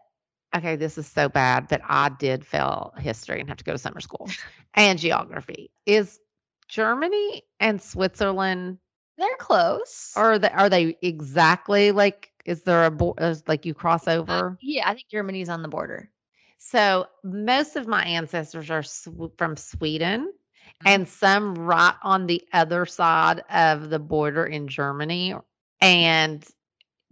okay, 0.54 0.76
this 0.76 0.98
is 0.98 1.06
so 1.06 1.28
bad. 1.28 1.68
But 1.68 1.80
I 1.88 2.10
did 2.10 2.44
fail 2.46 2.92
history 2.98 3.40
and 3.40 3.48
have 3.48 3.58
to 3.58 3.64
go 3.64 3.72
to 3.72 3.78
summer 3.78 4.00
school 4.00 4.28
and 4.74 4.98
geography. 4.98 5.70
Is 5.86 6.20
Germany 6.68 7.42
and 7.60 7.80
Switzerland 7.80 8.78
They're 9.18 9.36
close. 9.38 10.12
are 10.16 10.38
they 10.38 10.48
are 10.50 10.68
they 10.70 10.96
exactly 11.02 11.90
like? 11.92 12.30
Is 12.46 12.62
there 12.62 12.84
a 12.86 12.90
bo- 12.90 13.14
is 13.18 13.42
like 13.46 13.66
you 13.66 13.74
cross 13.74 14.06
Uh, 14.08 14.12
over? 14.12 14.58
yeah, 14.62 14.88
I 14.88 14.94
think 14.94 15.08
Germany's 15.10 15.48
on 15.50 15.60
the 15.62 15.68
border. 15.68 16.10
So 16.58 17.06
most 17.24 17.76
of 17.76 17.86
my 17.86 18.02
ancestors 18.04 18.70
are 18.70 18.82
sw- 18.82 19.08
from 19.36 19.56
Sweden, 19.56 20.32
Mm-hmm. 20.68 20.88
and 20.88 21.08
some 21.08 21.54
right 21.56 21.94
on 22.02 22.26
the 22.26 22.42
other 22.52 22.84
side 22.86 23.42
of 23.50 23.90
the 23.90 23.98
border 23.98 24.44
in 24.44 24.68
Germany. 24.68 25.34
And 25.80 26.44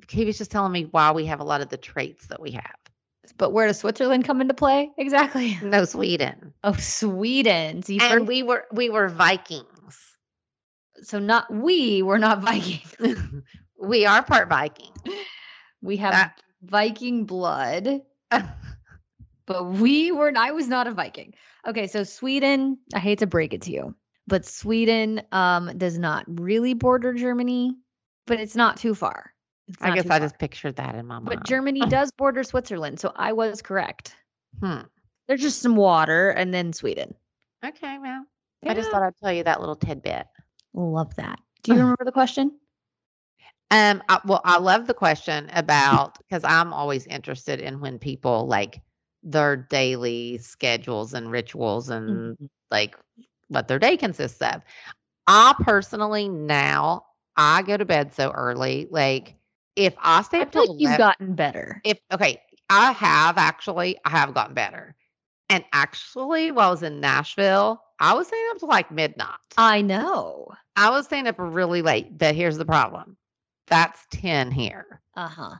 he 0.09 0.25
was 0.25 0.38
just 0.38 0.51
telling 0.51 0.73
me 0.73 0.85
why 0.92 1.11
we 1.11 1.25
have 1.27 1.40
a 1.40 1.45
lot 1.45 1.61
of 1.62 1.69
the 1.71 1.77
traits 1.79 2.27
that 2.29 2.40
we 2.40 2.51
have. 2.53 2.77
But 3.38 3.51
where 3.53 3.66
does 3.66 3.79
Switzerland 3.79 4.25
come 4.25 4.40
into 4.40 4.55
play 4.55 4.90
exactly? 4.99 5.59
No, 5.62 5.85
Sweden. 5.85 6.53
Oh, 6.64 6.75
Sweden. 6.75 7.83
So, 7.83 7.95
And 7.95 8.03
first- 8.21 8.27
we 8.27 8.42
were 8.42 8.64
we 8.73 8.88
were 8.90 9.09
Vikings. 9.09 9.66
So 11.03 11.19
not 11.19 11.53
we. 11.53 12.03
We're 12.03 12.19
not 12.19 12.41
viking 12.43 13.45
we 13.79 14.07
are 14.07 14.23
part 14.23 14.49
Viking. 14.49 14.93
We 15.83 15.97
have 15.99 16.13
That- 16.13 16.43
Viking 16.63 17.25
blood, 17.27 18.03
but 19.47 19.65
we 19.65 20.11
were. 20.11 20.33
I 20.37 20.51
was 20.51 20.69
not 20.69 20.87
a 20.87 20.93
Viking. 20.93 21.35
Okay, 21.67 21.87
so 21.87 22.03
Sweden. 22.03 22.79
I 22.95 22.99
hate 22.99 23.19
to 23.21 23.27
break 23.27 23.53
it 23.53 23.63
to 23.63 23.73
you, 23.73 23.95
but 24.27 24.45
Sweden 24.45 25.23
um 25.33 25.77
does 25.77 25.99
not 25.99 26.25
really 26.27 26.75
border 26.75 27.13
Germany, 27.13 27.77
but 28.27 28.41
it's 28.41 28.57
not 28.57 28.77
too 28.79 28.95
far. 28.95 29.33
It's 29.69 29.79
I 29.81 29.95
guess 29.95 30.07
I 30.07 30.09
far. 30.09 30.21
just 30.21 30.39
pictured 30.39 30.77
that 30.77 30.95
in 30.95 31.07
my 31.07 31.17
mind. 31.17 31.27
But 31.27 31.45
Germany 31.45 31.81
does 31.89 32.11
border 32.13 32.43
Switzerland, 32.43 32.99
so 32.99 33.13
I 33.15 33.33
was 33.33 33.63
correct. 33.63 34.17
Hmm. 34.61 34.81
There's 35.29 35.43
just 35.43 35.61
some 35.61 35.77
water, 35.77 36.31
and 36.31 36.55
then 36.55 36.73
Sweden. 36.73 37.15
Okay, 37.65 37.99
well, 37.99 38.25
I 38.67 38.75
just 38.75 38.91
thought 38.91 39.03
I'd 39.03 39.17
tell 39.23 39.33
you 39.33 39.45
that 39.45 39.61
little 39.61 39.77
tidbit. 39.77 40.27
Love 40.77 41.15
that. 41.17 41.41
Do 41.62 41.73
you 41.73 41.79
remember 41.81 42.05
the 42.05 42.12
question? 42.12 42.53
Um, 43.71 44.03
I, 44.09 44.21
well, 44.25 44.43
I 44.45 44.59
love 44.59 44.87
the 44.87 44.95
question 44.95 45.51
about 45.53 46.19
because 46.19 46.45
I'm 46.45 46.73
always 46.73 47.07
interested 47.07 47.61
in 47.61 47.81
when 47.81 47.99
people 47.99 48.47
like 48.47 48.81
their 49.25 49.57
daily 49.57 50.39
schedules 50.39 51.15
and 51.15 51.31
rituals 51.31 51.89
and 51.91 52.37
like 52.71 52.97
what 53.49 53.67
their 53.67 53.79
day 53.81 53.97
consists 53.97 54.41
of. 54.43 54.62
I 55.27 55.55
personally 55.61 56.29
now 56.29 57.07
I 57.37 57.62
go 57.62 57.77
to 57.77 57.85
bed 57.85 58.12
so 58.12 58.31
early. 58.31 58.87
Like 58.91 59.35
if 59.75 59.95
I 59.99 60.23
stay 60.23 60.41
I 60.41 60.43
up 60.43 60.53
till 60.53 60.62
like 60.62 60.81
you've 60.81 60.97
gotten 60.97 61.35
better. 61.35 61.83
if 61.85 61.99
okay, 62.12 62.41
I 62.71 62.93
have 62.93 63.39
actually, 63.39 63.99
I 64.05 64.11
have 64.11 64.35
gotten 64.35 64.55
better. 64.55 64.95
And 65.49 65.65
actually, 65.73 66.51
while 66.51 66.69
I 66.69 66.71
was 66.71 66.83
in 66.83 67.01
Nashville, 67.01 67.83
I 68.01 68.15
was 68.15 68.27
staying 68.29 68.49
up 68.51 68.59
to 68.59 68.67
like 68.67 68.91
midnight. 68.91 69.39
I 69.57 69.83
know. 69.83 70.49
I 70.77 70.91
was 70.91 71.07
staying 71.07 71.27
up 71.27 71.37
really 71.39 71.83
late, 71.83 72.17
but 72.19 72.35
here's 72.35 72.59
the 72.59 72.65
problem. 72.65 73.17
That's 73.67 74.07
10 74.11 74.51
here. 74.51 75.01
Uh 75.15 75.29
huh. 75.29 75.57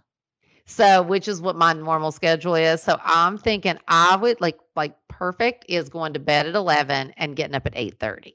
So, 0.66 1.03
which 1.03 1.29
is 1.29 1.40
what 1.40 1.57
my 1.57 1.72
normal 1.72 2.12
schedule 2.12 2.55
is. 2.55 2.83
So, 2.83 2.99
I'm 3.05 3.38
thinking 3.38 3.79
I 3.88 4.16
would 4.16 4.40
like 4.40 4.59
like 4.75 4.94
perfect 5.09 5.64
is 5.68 5.88
going 5.88 6.12
to 6.14 6.20
bed 6.20 6.46
at 6.46 6.55
11 6.55 7.12
and 7.16 7.37
getting 7.37 7.55
up 7.55 7.66
at 7.66 7.77
8:30. 7.77 8.35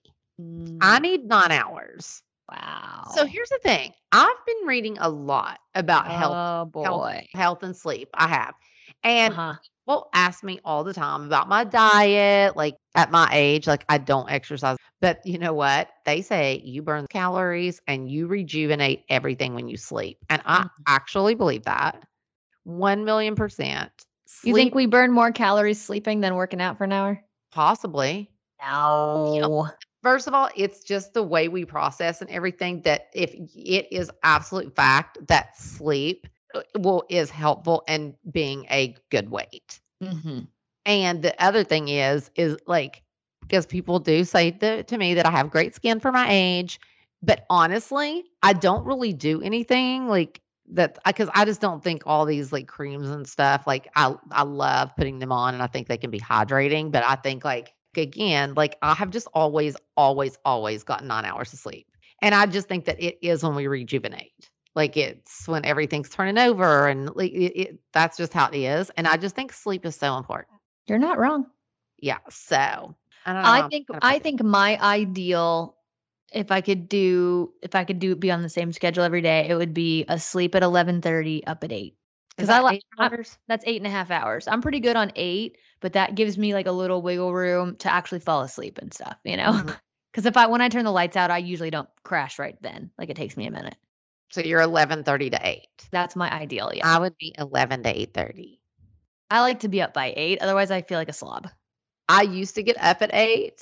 I 0.82 1.00
need 1.00 1.26
9 1.26 1.52
hours. 1.52 2.24
Mm, 2.50 2.56
wow. 2.58 3.04
So, 3.04 3.26
here's 3.26 3.50
the 3.50 3.60
thing. 3.64 3.94
I've 4.12 4.46
been 4.46 4.68
reading 4.68 4.98
a 5.00 5.10
lot 5.10 5.60
about 5.76 6.10
health, 6.10 6.38
Oh 6.38 6.66
health, 6.84 7.02
boy. 7.02 7.28
health 7.34 7.64
and 7.64 7.76
sleep. 7.76 8.10
I 8.14 8.28
have. 8.28 8.56
And 9.04 9.34
Uh-huh. 9.34 9.56
people 9.86 10.10
ask 10.14 10.44
me 10.44 10.60
all 10.66 10.84
the 10.84 10.94
time 10.94 11.26
about 11.26 11.50
my 11.50 11.64
diet. 11.64 12.56
Like 12.56 12.76
at 12.96 13.12
my 13.12 13.30
age, 13.32 13.68
like 13.68 13.86
I 13.90 13.98
don't 13.98 14.30
exercise. 14.30 14.78
But 15.02 15.20
you 15.26 15.38
know 15.38 15.54
what? 15.54 15.90
They 16.06 16.22
say 16.22 16.62
you 16.64 16.82
burn 16.82 17.08
calories 17.10 17.82
and 17.88 18.10
you 18.10 18.28
rejuvenate 18.28 19.04
everything 19.10 19.54
when 19.56 19.68
you 19.68 19.78
sleep. 19.78 20.18
And 20.30 20.42
I 20.46 20.64
Mhm. 20.64 20.86
actually 20.88 21.36
believe 21.36 21.64
that. 21.64 22.04
1 22.64 23.06
million 23.06 23.36
percent. 23.36 23.92
You 24.44 24.54
think 24.54 24.76
we 24.76 24.86
burn 24.86 25.12
more 25.12 25.32
calories 25.32 25.82
sleeping 25.82 26.22
than 26.22 26.36
working 26.36 26.62
out 26.62 26.78
for 26.78 26.84
an 26.84 26.92
hour? 26.92 27.24
possibly? 27.52 28.32
No. 29.14 29.68
First 30.04 30.28
of 30.28 30.34
all, 30.34 30.50
it's 30.56 30.84
just 30.84 31.14
the 31.14 31.24
way 31.24 31.48
we 31.48 31.66
process 31.66 32.22
and 32.22 32.30
everything 32.30 32.82
that 32.84 33.08
if 33.14 33.34
it 33.56 33.88
is 33.92 34.10
absolute 34.24 34.76
fact 34.76 35.18
that 35.28 35.56
sleep 35.58 36.28
uh, 36.54 36.62
will 36.80 37.04
is 37.10 37.30
helpful 37.30 37.84
and 37.88 38.16
being 38.32 38.66
a 38.70 38.96
good 39.10 39.30
weight. 39.30 39.80
hmm 40.02 40.40
And 40.86 41.22
the 41.22 41.42
other 41.44 41.64
thing 41.64 41.90
is, 41.90 42.32
is 42.36 42.58
like, 42.68 43.04
because 43.42 43.66
people 43.66 44.00
do 44.00 44.24
say 44.24 44.52
to, 44.52 44.84
to 44.84 44.98
me 44.98 45.14
that 45.16 45.26
I 45.26 45.32
have 45.32 45.50
great 45.52 45.76
skin 45.76 46.00
for 46.00 46.12
my 46.12 46.28
age, 46.30 46.80
but 47.22 47.46
honestly, 47.50 48.24
I 48.42 48.54
don't 48.54 48.86
really 48.86 49.14
do 49.14 49.42
anything 49.42 50.08
like 50.08 50.42
that 50.74 50.98
because 51.06 51.30
I 51.34 51.46
just 51.46 51.60
don't 51.62 51.84
think 51.84 52.04
all 52.06 52.26
these 52.26 52.52
like 52.52 52.68
creams 52.68 53.10
and 53.10 53.28
stuff 53.28 53.68
like 53.68 53.90
I 53.96 54.16
I 54.32 54.44
love 54.44 54.96
putting 54.96 55.20
them 55.20 55.32
on 55.32 55.54
and 55.54 55.62
I 55.62 55.68
think 55.68 55.88
they 55.88 55.98
can 55.98 56.12
be 56.12 56.20
hydrating, 56.20 56.92
but 56.92 57.04
I 57.04 57.16
think 57.16 57.44
like 57.44 57.74
again, 57.98 58.54
like 58.56 58.78
I 58.82 58.94
have 58.94 59.10
just 59.10 59.28
always, 59.34 59.76
always, 59.98 60.38
always 60.46 60.84
gotten 60.84 61.08
nine 61.08 61.26
hours 61.26 61.52
of 61.54 61.60
sleep. 61.60 61.88
And 62.22 62.34
I 62.34 62.46
just 62.46 62.68
think 62.68 62.86
that 62.86 63.02
it 63.02 63.18
is 63.22 63.44
when 63.44 63.56
we 63.56 63.68
rejuvenate. 63.68 64.50
Like 64.76 64.96
it's 64.96 65.48
when 65.48 65.66
everything's 65.66 66.10
turning 66.10 66.38
over 66.38 66.88
and 66.88 67.14
like 67.16 67.32
it, 67.32 67.60
it, 67.60 67.80
that's 67.94 68.18
just 68.18 68.34
how 68.34 68.48
it 68.50 68.58
is. 68.58 68.90
And 68.98 69.08
I 69.08 69.18
just 69.18 69.36
think 69.36 69.52
sleep 69.52 69.86
is 69.86 69.96
so 69.96 70.18
important. 70.18 70.58
You're 70.88 70.98
not 70.98 71.18
wrong. 71.18 71.46
Yeah. 71.98 72.20
So 72.30 72.56
I 73.26 73.34
don't 73.34 73.44
know. 73.44 73.50
I 73.50 73.68
think 73.68 73.88
I 74.02 74.20
think 74.20 74.44
my 74.44 74.80
ideal 74.82 75.76
if 76.32 76.52
I 76.52 76.62
could 76.62 76.88
do 76.88 77.52
if 77.62 77.76
I 77.76 77.84
could 77.84 78.00
do 78.00 78.16
be 78.16 78.32
on 78.32 78.42
the 78.42 78.50
same 78.50 78.72
schedule 78.72 79.04
every 79.04 79.22
day, 79.22 79.48
it 79.50 79.56
would 79.56 79.74
be 79.74 80.06
asleep 80.08 80.56
at 80.56 80.64
eleven 80.64 81.02
thirty, 81.02 81.46
up 81.46 81.64
at 81.64 81.72
eight. 81.72 81.96
Because 82.36 82.50
I 82.50 82.60
like 82.60 82.82
hours? 82.98 83.38
that's 83.48 83.64
eight 83.68 83.78
and 83.78 83.88
a 83.88 83.90
half 83.90 84.10
hours. 84.10 84.48
I'm 84.48 84.62
pretty 84.62 84.80
good 84.80 84.96
on 84.96 85.12
eight, 85.16 85.58
but 85.82 85.94
that 85.94 86.16
gives 86.16 86.38
me 86.38 86.54
like 86.54 86.66
a 86.66 86.72
little 86.72 87.02
wiggle 87.02 87.34
room 87.34 87.76
to 87.78 87.92
actually 87.92 88.20
fall 88.20 88.42
asleep 88.42 88.80
and 88.82 88.94
stuff, 88.94 89.18
you 89.24 89.38
know? 89.38 89.52
Mm-hmm. 89.54 89.72
Because 90.12 90.26
if 90.26 90.36
I 90.36 90.48
when 90.48 90.60
I 90.60 90.68
turn 90.68 90.84
the 90.84 90.92
lights 90.92 91.16
out, 91.16 91.32
I 91.32 91.38
usually 91.38 91.70
don't 91.70 91.88
crash 92.04 92.38
right 92.38 92.62
then. 92.62 92.92
Like 92.98 93.10
it 93.10 93.16
takes 93.16 93.38
me 93.38 93.48
a 93.48 93.52
minute. 93.52 93.78
So 94.32 94.42
you're 94.42 94.62
eleven 94.62 95.04
thirty 95.04 95.30
to 95.30 95.40
eight. 95.48 95.68
That's 95.92 96.16
my 96.16 96.32
ideal. 96.32 96.72
Yeah. 96.74 96.88
I 96.88 97.00
would 97.00 97.18
be 97.18 97.36
eleven 97.38 97.84
to 97.84 97.90
eight 97.90 98.14
thirty. 98.14 98.62
I 99.30 99.42
like 99.42 99.60
to 99.62 99.70
be 99.70 99.82
up 99.82 99.94
by 99.94 100.14
eight. 100.16 100.42
Otherwise, 100.42 100.72
I 100.72 100.82
feel 100.82 100.98
like 100.98 101.10
a 101.10 101.14
slob. 101.14 101.50
I 102.10 102.24
used 102.24 102.56
to 102.56 102.64
get 102.64 102.82
up 102.82 103.02
at 103.02 103.12
eight, 103.14 103.62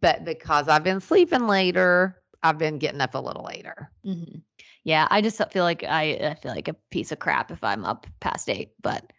but 0.00 0.24
because 0.24 0.68
I've 0.68 0.84
been 0.84 1.00
sleeping 1.00 1.46
later, 1.46 2.22
I've 2.42 2.58
been 2.58 2.78
getting 2.78 3.00
up 3.00 3.14
a 3.14 3.18
little 3.18 3.44
later. 3.44 3.90
hmm 4.04 4.38
Yeah, 4.84 5.06
I 5.10 5.20
just 5.20 5.40
feel 5.50 5.64
like 5.64 5.84
I, 5.84 6.12
I 6.14 6.34
feel 6.40 6.52
like 6.52 6.68
a 6.68 6.76
piece 6.90 7.12
of 7.12 7.18
crap 7.18 7.50
if 7.50 7.62
I'm 7.62 7.84
up 7.84 8.06
past 8.20 8.48
eight. 8.48 8.72
But 8.82 9.12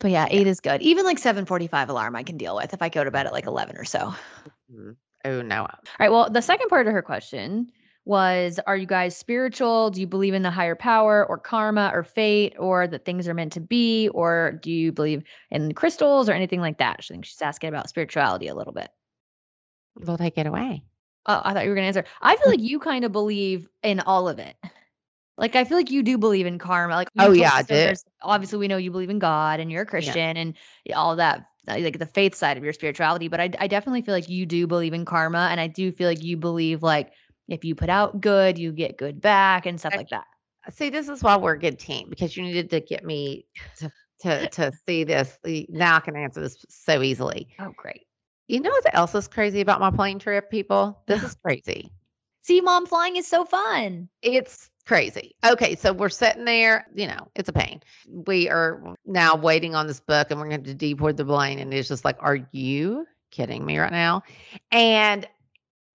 but 0.00 0.10
yeah, 0.10 0.26
eight 0.30 0.46
is 0.46 0.60
good. 0.60 0.82
Even 0.82 1.04
like 1.04 1.18
seven 1.18 1.44
forty 1.46 1.66
five 1.68 1.88
alarm 1.88 2.16
I 2.16 2.22
can 2.22 2.36
deal 2.36 2.56
with 2.56 2.72
if 2.72 2.82
I 2.82 2.88
go 2.88 3.04
to 3.04 3.10
bed 3.10 3.26
at 3.26 3.32
like 3.32 3.46
eleven 3.46 3.76
or 3.76 3.84
so. 3.84 4.14
Mhm. 4.72 4.96
Oh 5.24 5.42
no. 5.42 5.62
All 5.62 5.68
right, 5.98 6.10
Well, 6.10 6.30
the 6.30 6.42
second 6.42 6.68
part 6.68 6.86
of 6.86 6.92
her 6.92 7.02
question 7.02 7.70
was 8.06 8.58
Are 8.66 8.76
you 8.76 8.86
guys 8.86 9.16
spiritual? 9.16 9.90
Do 9.90 10.00
you 10.00 10.06
believe 10.06 10.32
in 10.32 10.42
the 10.42 10.50
higher 10.50 10.76
power 10.76 11.26
or 11.28 11.36
karma 11.36 11.90
or 11.92 12.04
fate 12.04 12.54
or 12.58 12.86
that 12.86 13.04
things 13.04 13.28
are 13.28 13.34
meant 13.34 13.52
to 13.54 13.60
be? 13.60 14.08
Or 14.10 14.58
do 14.62 14.70
you 14.70 14.92
believe 14.92 15.24
in 15.50 15.74
crystals 15.74 16.28
or 16.28 16.32
anything 16.32 16.60
like 16.60 16.78
that? 16.78 16.96
I 17.00 17.02
think 17.02 17.24
she's 17.26 17.42
asking 17.42 17.68
about 17.68 17.88
spirituality 17.90 18.46
a 18.48 18.54
little 18.54 18.72
bit. 18.72 18.88
We'll 19.96 20.16
take 20.18 20.38
it 20.38 20.46
away. 20.46 20.84
Oh, 21.26 21.42
I 21.44 21.52
thought 21.52 21.64
you 21.64 21.70
were 21.70 21.74
gonna 21.74 21.88
answer. 21.88 22.04
I 22.22 22.36
feel 22.36 22.48
like 22.48 22.60
you 22.60 22.78
kind 22.78 23.04
of 23.04 23.10
believe 23.12 23.68
in 23.82 24.00
all 24.00 24.28
of 24.28 24.38
it. 24.38 24.54
Like 25.38 25.56
I 25.56 25.64
feel 25.64 25.76
like 25.76 25.90
you 25.90 26.02
do 26.02 26.16
believe 26.16 26.46
in 26.46 26.58
karma. 26.58 26.94
Like 26.94 27.08
Oh, 27.18 27.32
yeah, 27.32 27.50
I 27.54 27.62
there's- 27.62 28.04
Obviously, 28.22 28.58
we 28.58 28.68
know 28.68 28.76
you 28.78 28.90
believe 28.90 29.10
in 29.10 29.18
God 29.18 29.60
and 29.60 29.70
you're 29.70 29.82
a 29.82 29.86
Christian 29.86 30.36
and 30.36 30.54
all 30.94 31.16
that, 31.16 31.46
uh, 31.68 31.76
like 31.78 31.98
the 31.98 32.06
faith 32.06 32.34
side 32.34 32.56
of 32.56 32.64
your 32.64 32.72
spirituality. 32.72 33.28
But 33.28 33.40
I, 33.40 33.50
I 33.58 33.66
definitely 33.66 34.02
feel 34.02 34.14
like 34.14 34.28
you 34.28 34.46
do 34.46 34.66
believe 34.66 34.94
in 34.94 35.04
karma, 35.04 35.48
and 35.50 35.60
I 35.60 35.66
do 35.66 35.92
feel 35.92 36.08
like 36.08 36.22
you 36.22 36.36
believe 36.36 36.82
like 36.82 37.12
if 37.48 37.64
you 37.64 37.74
put 37.74 37.88
out 37.88 38.20
good, 38.20 38.58
you 38.58 38.72
get 38.72 38.96
good 38.96 39.20
back 39.20 39.66
and 39.66 39.78
stuff 39.78 39.94
I- 39.94 39.98
like 39.98 40.10
that. 40.10 40.24
See, 40.70 40.90
this 40.90 41.08
is 41.08 41.22
why 41.22 41.36
we're 41.36 41.52
a 41.52 41.58
good 41.58 41.78
team 41.78 42.08
because 42.10 42.36
you 42.36 42.42
needed 42.42 42.70
to 42.70 42.80
get 42.80 43.04
me 43.04 43.46
to 43.78 43.90
to 44.22 44.48
to 44.50 44.72
see 44.86 45.04
this. 45.04 45.38
Now 45.68 45.96
I 45.96 46.00
can 46.00 46.16
answer 46.16 46.40
this 46.40 46.64
so 46.68 47.02
easily. 47.02 47.48
Oh, 47.60 47.72
great. 47.76 48.02
You 48.48 48.60
know 48.60 48.70
what 48.70 48.94
else 48.94 49.14
is 49.14 49.28
crazy 49.28 49.60
about 49.60 49.80
my 49.80 49.90
plane 49.90 50.18
trip, 50.18 50.50
people? 50.50 51.02
This 51.06 51.22
is 51.22 51.36
crazy. 51.44 51.92
See, 52.42 52.60
mom, 52.60 52.86
flying 52.86 53.16
is 53.16 53.26
so 53.26 53.44
fun. 53.44 54.08
It's 54.22 54.70
crazy. 54.86 55.34
Okay, 55.44 55.74
so 55.74 55.92
we're 55.92 56.08
sitting 56.08 56.44
there, 56.44 56.86
you 56.94 57.08
know, 57.08 57.28
it's 57.34 57.48
a 57.48 57.52
pain. 57.52 57.82
We 58.08 58.48
are 58.48 58.94
now 59.04 59.34
waiting 59.34 59.74
on 59.74 59.88
this 59.88 59.98
book 59.98 60.30
and 60.30 60.38
we're 60.38 60.48
going 60.48 60.62
to 60.62 60.74
deport 60.74 61.16
the 61.16 61.24
plane. 61.24 61.58
And 61.58 61.74
it's 61.74 61.88
just 61.88 62.04
like, 62.04 62.16
are 62.20 62.38
you 62.52 63.04
kidding 63.32 63.66
me 63.66 63.78
right 63.78 63.90
now? 63.90 64.22
And 64.70 65.26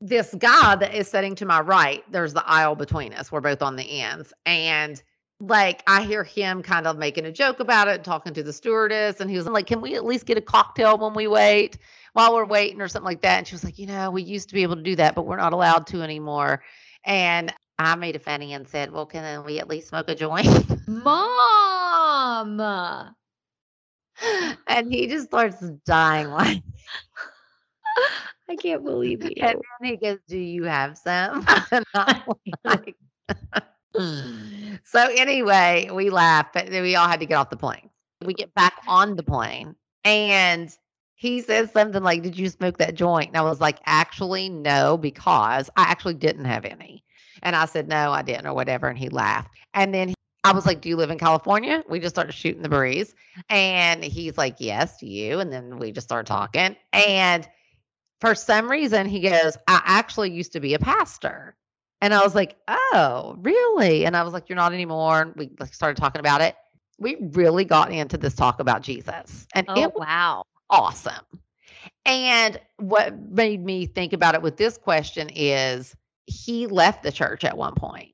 this 0.02 0.34
guy 0.40 0.76
that 0.76 0.94
is 0.96 1.08
sitting 1.08 1.36
to 1.36 1.46
my 1.46 1.62
right, 1.62 2.04
there's 2.12 2.34
the 2.34 2.46
aisle 2.46 2.76
between 2.76 3.14
us. 3.14 3.32
We're 3.32 3.40
both 3.40 3.62
on 3.62 3.76
the 3.76 4.02
ends. 4.02 4.34
And 4.46 5.02
like 5.40 5.84
I 5.88 6.04
hear 6.04 6.24
him 6.24 6.64
kind 6.64 6.88
of 6.88 6.98
making 6.98 7.26
a 7.26 7.32
joke 7.32 7.60
about 7.60 7.88
it, 7.88 8.04
talking 8.04 8.34
to 8.34 8.44
the 8.44 8.52
stewardess, 8.52 9.22
and 9.22 9.30
he 9.30 9.38
was 9.38 9.46
like, 9.48 9.68
Can 9.68 9.80
we 9.80 9.96
at 9.96 10.06
least 10.06 10.26
get 10.26 10.38
a 10.38 10.42
cocktail 10.42 10.98
when 10.98 11.14
we 11.14 11.28
wait 11.28 11.78
while 12.14 12.34
we're 12.34 12.46
waiting 12.46 12.82
or 12.82 12.88
something 12.88 13.06
like 13.06 13.22
that? 13.22 13.38
And 13.38 13.48
she 13.48 13.56
was 13.56 13.64
like, 13.64 13.78
You 13.78 13.88
know, 13.88 14.12
we 14.12 14.24
used 14.24 14.50
to 14.50 14.56
be 14.56 14.64
able 14.64 14.76
to 14.76 14.82
do 14.82 14.96
that, 14.98 15.16
but 15.16 15.26
we're 15.26 15.38
not 15.38 15.54
allowed 15.54 15.88
to 15.88 16.02
anymore. 16.02 16.64
And 17.06 17.54
I 17.80 17.96
made 17.96 18.16
a 18.16 18.20
funny 18.20 18.54
and 18.54 18.68
said, 18.68 18.92
Well, 18.92 19.06
can 19.06 19.44
we 19.44 19.60
at 19.60 19.68
least 19.68 19.90
smoke 19.90 20.10
a 20.10 20.16
joint? 20.16 20.48
Mom. 20.88 22.60
and 24.68 24.92
he 24.92 25.08
just 25.08 25.26
starts 25.28 25.60
dying 25.86 26.28
like 26.32 26.62
I 28.52 28.56
can't 28.58 28.84
believe 28.84 29.24
you. 29.30 29.32
and 29.38 29.62
then 29.80 29.90
he 29.90 29.96
goes, 29.98 30.20
Do 30.28 30.38
you 30.38 30.64
have 30.64 30.98
some? 30.98 31.46
Like, 32.66 32.96
so 34.84 35.08
anyway, 35.16 35.90
we 35.92 36.10
laugh, 36.10 36.48
but 36.54 36.68
then 36.70 36.84
we 36.84 36.96
all 36.96 37.08
had 37.08 37.20
to 37.22 37.26
get 37.26 37.36
off 37.36 37.50
the 37.50 37.58
plane. 37.58 37.90
We 38.26 38.34
get 38.34 38.54
back 38.54 38.74
on 38.88 39.16
the 39.16 39.24
plane 39.24 39.76
and 40.06 40.70
he 41.16 41.42
says 41.42 41.72
something 41.72 42.04
like, 42.04 42.24
Did 42.24 42.38
you 42.38 42.50
smoke 42.50 42.78
that 42.80 42.96
joint? 42.96 43.30
And 43.30 43.38
I 43.38 43.42
was 43.42 43.62
like, 43.62 43.80
Actually, 43.86 44.50
no, 44.50 44.98
because 44.98 45.70
I 45.78 45.84
actually 45.84 46.16
didn't 46.16 46.46
have 46.46 46.66
any. 46.66 47.04
And 47.44 47.56
I 47.56 47.66
said, 47.66 47.88
No, 47.88 48.12
I 48.12 48.22
didn't, 48.22 48.48
or 48.48 48.54
whatever. 48.54 48.88
And 48.88 48.98
he 48.98 49.10
laughed. 49.10 49.52
And 49.74 49.94
then 49.94 50.10
he, 50.10 50.16
I 50.44 50.52
was 50.54 50.66
like, 50.66 50.82
Do 50.82 50.90
you 50.90 50.98
live 50.98 51.10
in 51.10 51.20
California? 51.20 51.84
We 51.90 52.00
just 52.00 52.16
started 52.16 52.34
shooting 52.34 52.64
the 52.64 52.70
breeze. 52.70 53.16
And 53.50 54.04
he's 54.04 54.38
like, 54.38 54.56
Yes, 54.60 55.02
you? 55.02 55.40
And 55.40 55.52
then 55.54 55.80
we 55.80 55.92
just 55.92 56.08
started 56.08 56.28
talking. 56.28 56.76
And 56.92 57.48
for 58.22 58.36
some 58.36 58.70
reason, 58.70 59.08
he 59.08 59.20
goes, 59.20 59.58
I 59.68 59.82
actually 59.84 60.32
used 60.32 60.54
to 60.54 60.60
be 60.60 60.76
a 60.76 60.80
pastor. 60.80 61.56
And 62.00 62.14
I 62.14 62.24
was 62.24 62.36
like, 62.36 62.56
Oh, 62.68 63.36
really? 63.40 64.06
And 64.06 64.16
I 64.16 64.24
was 64.24 64.32
like, 64.34 64.48
You're 64.48 64.56
not 64.56 64.74
anymore. 64.74 65.22
And 65.22 65.36
we 65.36 65.50
like, 65.60 65.74
started 65.74 66.00
talking 66.00 66.20
about 66.20 66.42
it. 66.42 66.56
We 67.00 67.18
really 67.34 67.66
got 67.66 67.92
into 67.92 68.18
this 68.18 68.36
talk 68.36 68.60
about 68.60 68.84
Jesus. 68.84 69.48
And 69.54 69.66
Oh 69.68 69.82
it 69.82 69.94
was 69.94 70.06
wow. 70.08 70.44
awesome. 70.70 71.26
And 72.06 72.60
what 72.78 73.20
made 73.30 73.64
me 73.64 73.88
think 73.88 74.14
about 74.14 74.36
it 74.36 74.42
with 74.42 74.58
this 74.58 74.78
question 74.78 75.30
is 75.36 75.96
he 76.28 76.68
left 76.68 77.04
the 77.04 77.12
church 77.12 77.44
at 77.44 77.58
one 77.58 77.74
point 77.74 78.14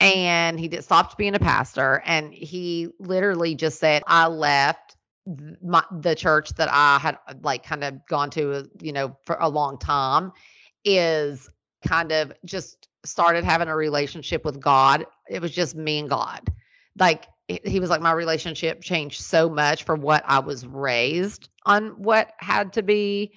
and 0.00 0.60
he 0.60 0.68
did 0.68 0.84
stopped 0.84 1.16
being 1.16 1.34
a 1.34 1.38
pastor 1.38 2.02
and 2.04 2.32
he 2.32 2.88
literally 2.98 3.54
just 3.54 3.78
said 3.78 4.02
I 4.06 4.26
left 4.28 4.95
my, 5.62 5.82
the 6.00 6.14
church 6.14 6.50
that 6.54 6.68
I 6.70 6.98
had 6.98 7.18
uh, 7.26 7.34
like 7.42 7.64
kind 7.64 7.84
of 7.84 8.06
gone 8.06 8.30
to 8.30 8.52
uh, 8.52 8.62
you 8.80 8.92
know 8.92 9.16
for 9.24 9.36
a 9.40 9.48
long 9.48 9.78
time 9.78 10.32
is 10.84 11.48
kind 11.86 12.12
of 12.12 12.32
just 12.44 12.88
started 13.04 13.44
having 13.44 13.68
a 13.68 13.76
relationship 13.76 14.44
with 14.44 14.60
God. 14.60 15.06
It 15.28 15.40
was 15.40 15.52
just 15.52 15.74
me 15.74 15.98
and 15.98 16.08
God. 16.08 16.52
Like 16.98 17.26
he 17.48 17.60
he 17.64 17.80
was 17.80 17.90
like 17.90 18.00
my 18.00 18.12
relationship 18.12 18.82
changed 18.82 19.20
so 19.20 19.48
much 19.48 19.84
for 19.84 19.96
what 19.96 20.22
I 20.26 20.38
was 20.38 20.66
raised 20.66 21.48
on 21.64 21.90
what 22.02 22.32
had 22.38 22.72
to 22.74 22.82
be 22.82 23.32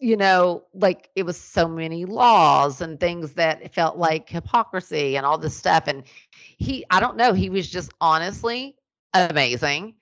you 0.00 0.16
know 0.16 0.64
like 0.74 1.08
it 1.14 1.24
was 1.24 1.40
so 1.40 1.68
many 1.68 2.04
laws 2.04 2.80
and 2.80 2.98
things 2.98 3.34
that 3.34 3.72
felt 3.74 3.96
like 3.96 4.28
hypocrisy 4.28 5.16
and 5.16 5.24
all 5.24 5.38
this 5.38 5.56
stuff 5.56 5.84
and 5.86 6.02
he 6.32 6.84
I 6.90 7.00
don't 7.00 7.16
know 7.16 7.32
he 7.32 7.48
was 7.48 7.70
just 7.70 7.92
honestly 8.00 8.76
amazing 9.14 9.94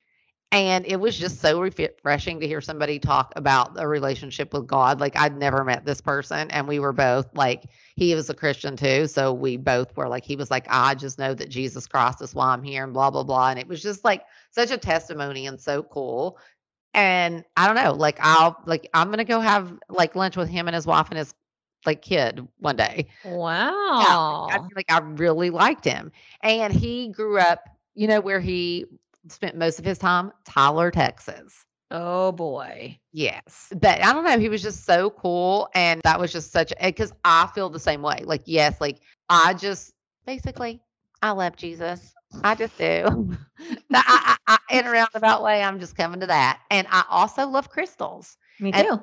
and 0.52 0.84
it 0.86 1.00
was 1.00 1.18
just 1.18 1.40
so 1.40 1.60
refreshing 1.60 2.38
to 2.38 2.46
hear 2.46 2.60
somebody 2.60 2.98
talk 2.98 3.32
about 3.36 3.72
a 3.80 3.88
relationship 3.88 4.52
with 4.52 4.66
God 4.66 5.00
like 5.00 5.16
I'd 5.16 5.36
never 5.36 5.64
met 5.64 5.86
this 5.86 6.02
person 6.02 6.50
and 6.50 6.68
we 6.68 6.78
were 6.78 6.92
both 6.92 7.26
like 7.34 7.64
he 7.96 8.14
was 8.14 8.28
a 8.28 8.34
Christian 8.34 8.76
too. 8.76 9.06
So 9.06 9.32
we 9.32 9.56
both 9.56 9.96
were 9.96 10.08
like, 10.08 10.24
he 10.24 10.36
was 10.36 10.50
like, 10.50 10.66
I 10.68 10.94
just 10.94 11.18
know 11.18 11.34
that 11.34 11.48
Jesus 11.48 11.86
Christ 11.86 12.20
is 12.20 12.34
why 12.34 12.48
I'm 12.48 12.62
here 12.62 12.84
and 12.84 12.92
blah, 12.92 13.10
blah, 13.10 13.24
blah. 13.24 13.48
And 13.48 13.58
it 13.58 13.66
was 13.66 13.82
just 13.82 14.04
like 14.04 14.22
such 14.50 14.70
a 14.70 14.78
testimony 14.78 15.46
and 15.46 15.58
so 15.58 15.82
cool. 15.82 16.38
And 16.94 17.44
I 17.56 17.66
don't 17.66 17.82
know, 17.82 17.94
like 17.94 18.18
I'll 18.20 18.62
like 18.66 18.88
I'm 18.92 19.08
gonna 19.10 19.24
go 19.24 19.40
have 19.40 19.72
like 19.88 20.14
lunch 20.14 20.36
with 20.36 20.50
him 20.50 20.68
and 20.68 20.74
his 20.74 20.86
wife 20.86 21.08
and 21.08 21.18
his 21.18 21.34
like 21.86 22.02
kid 22.02 22.46
one 22.58 22.76
day. 22.76 23.06
Wow. 23.24 24.48
I 24.50 24.58
feel 24.58 24.68
like 24.76 24.92
I 24.92 24.98
really 24.98 25.48
liked 25.48 25.86
him. 25.86 26.12
And 26.42 26.74
he 26.74 27.08
grew 27.08 27.38
up, 27.38 27.64
you 27.94 28.06
know, 28.06 28.20
where 28.20 28.40
he 28.40 28.84
spent 29.28 29.56
most 29.56 29.78
of 29.78 29.84
his 29.84 29.98
time, 29.98 30.32
Tyler, 30.44 30.90
Texas. 30.90 31.64
Oh 31.90 32.32
boy. 32.32 32.98
Yes. 33.12 33.70
But 33.80 34.02
I 34.02 34.12
don't 34.12 34.24
know. 34.24 34.38
He 34.38 34.48
was 34.48 34.62
just 34.62 34.84
so 34.84 35.10
cool. 35.10 35.68
And 35.74 36.00
that 36.04 36.18
was 36.18 36.32
just 36.32 36.50
such 36.50 36.72
a, 36.80 36.86
because 36.86 37.12
I 37.24 37.46
feel 37.54 37.68
the 37.68 37.78
same 37.78 38.00
way. 38.00 38.22
Like, 38.24 38.42
yes, 38.46 38.80
like 38.80 39.00
I 39.28 39.52
just 39.52 39.92
basically, 40.26 40.80
I 41.20 41.32
love 41.32 41.56
Jesus. 41.56 42.14
I 42.42 42.54
just 42.54 42.76
do. 42.78 43.36
I, 43.94 44.36
I, 44.36 44.36
I, 44.46 44.78
in 44.78 44.86
a 44.86 44.90
roundabout 44.90 45.42
way, 45.42 45.62
I'm 45.62 45.78
just 45.78 45.94
coming 45.94 46.20
to 46.20 46.26
that. 46.26 46.60
And 46.70 46.86
I 46.90 47.04
also 47.10 47.46
love 47.46 47.68
crystals. 47.68 48.38
Me 48.58 48.72
too. 48.72 49.00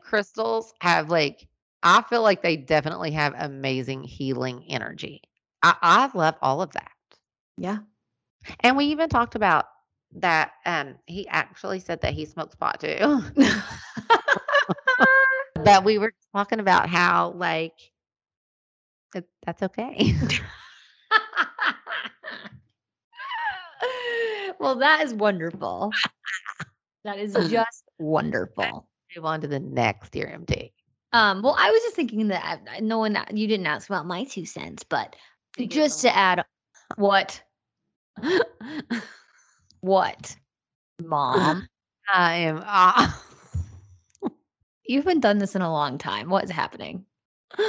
Crystals 0.00 0.72
have 0.80 1.10
like, 1.10 1.46
I 1.82 2.00
feel 2.02 2.22
like 2.22 2.42
they 2.42 2.56
definitely 2.56 3.10
have 3.10 3.34
amazing 3.36 4.02
healing 4.02 4.64
energy. 4.68 5.20
I, 5.62 5.76
I 5.82 6.10
love 6.14 6.36
all 6.40 6.62
of 6.62 6.72
that. 6.72 6.90
Yeah. 7.58 7.78
And 8.60 8.76
we 8.76 8.86
even 8.86 9.08
talked 9.08 9.34
about 9.34 9.66
that. 10.16 10.52
Um, 10.66 10.96
he 11.06 11.26
actually 11.28 11.80
said 11.80 12.00
that 12.02 12.14
he 12.14 12.24
smokes 12.24 12.54
pot 12.54 12.80
too. 12.80 13.22
but 15.64 15.84
we 15.84 15.98
were 15.98 16.12
talking 16.34 16.60
about 16.60 16.88
how 16.88 17.32
like 17.36 17.74
it, 19.14 19.28
that's 19.44 19.62
okay. 19.62 20.14
well, 24.60 24.76
that 24.76 25.02
is 25.02 25.14
wonderful. 25.14 25.92
That 27.04 27.18
is 27.18 27.34
just 27.50 27.84
wonderful. 27.98 28.86
Move 29.16 29.24
on 29.24 29.40
to 29.40 29.48
the 29.48 29.58
next 29.58 30.12
dear 30.12 30.28
MT. 30.28 30.72
Um, 31.12 31.42
well, 31.42 31.56
I 31.58 31.70
was 31.70 31.82
just 31.82 31.96
thinking 31.96 32.28
that 32.28 32.60
I- 32.70 32.80
no 32.80 32.98
one 32.98 33.18
you 33.32 33.48
didn't 33.48 33.66
ask 33.66 33.88
about 33.88 34.06
my 34.06 34.24
two 34.24 34.44
cents, 34.46 34.84
but 34.84 35.16
just 35.58 36.02
to 36.02 36.16
add 36.16 36.44
what 36.96 37.42
what? 39.80 40.36
Mom? 41.02 41.66
I 42.12 42.36
am. 42.36 42.62
Uh, 42.64 43.12
you've 44.84 45.04
been 45.04 45.20
done 45.20 45.38
this 45.38 45.54
in 45.54 45.62
a 45.62 45.72
long 45.72 45.98
time. 45.98 46.28
What 46.28 46.44
is 46.44 46.50
happening? 46.50 47.04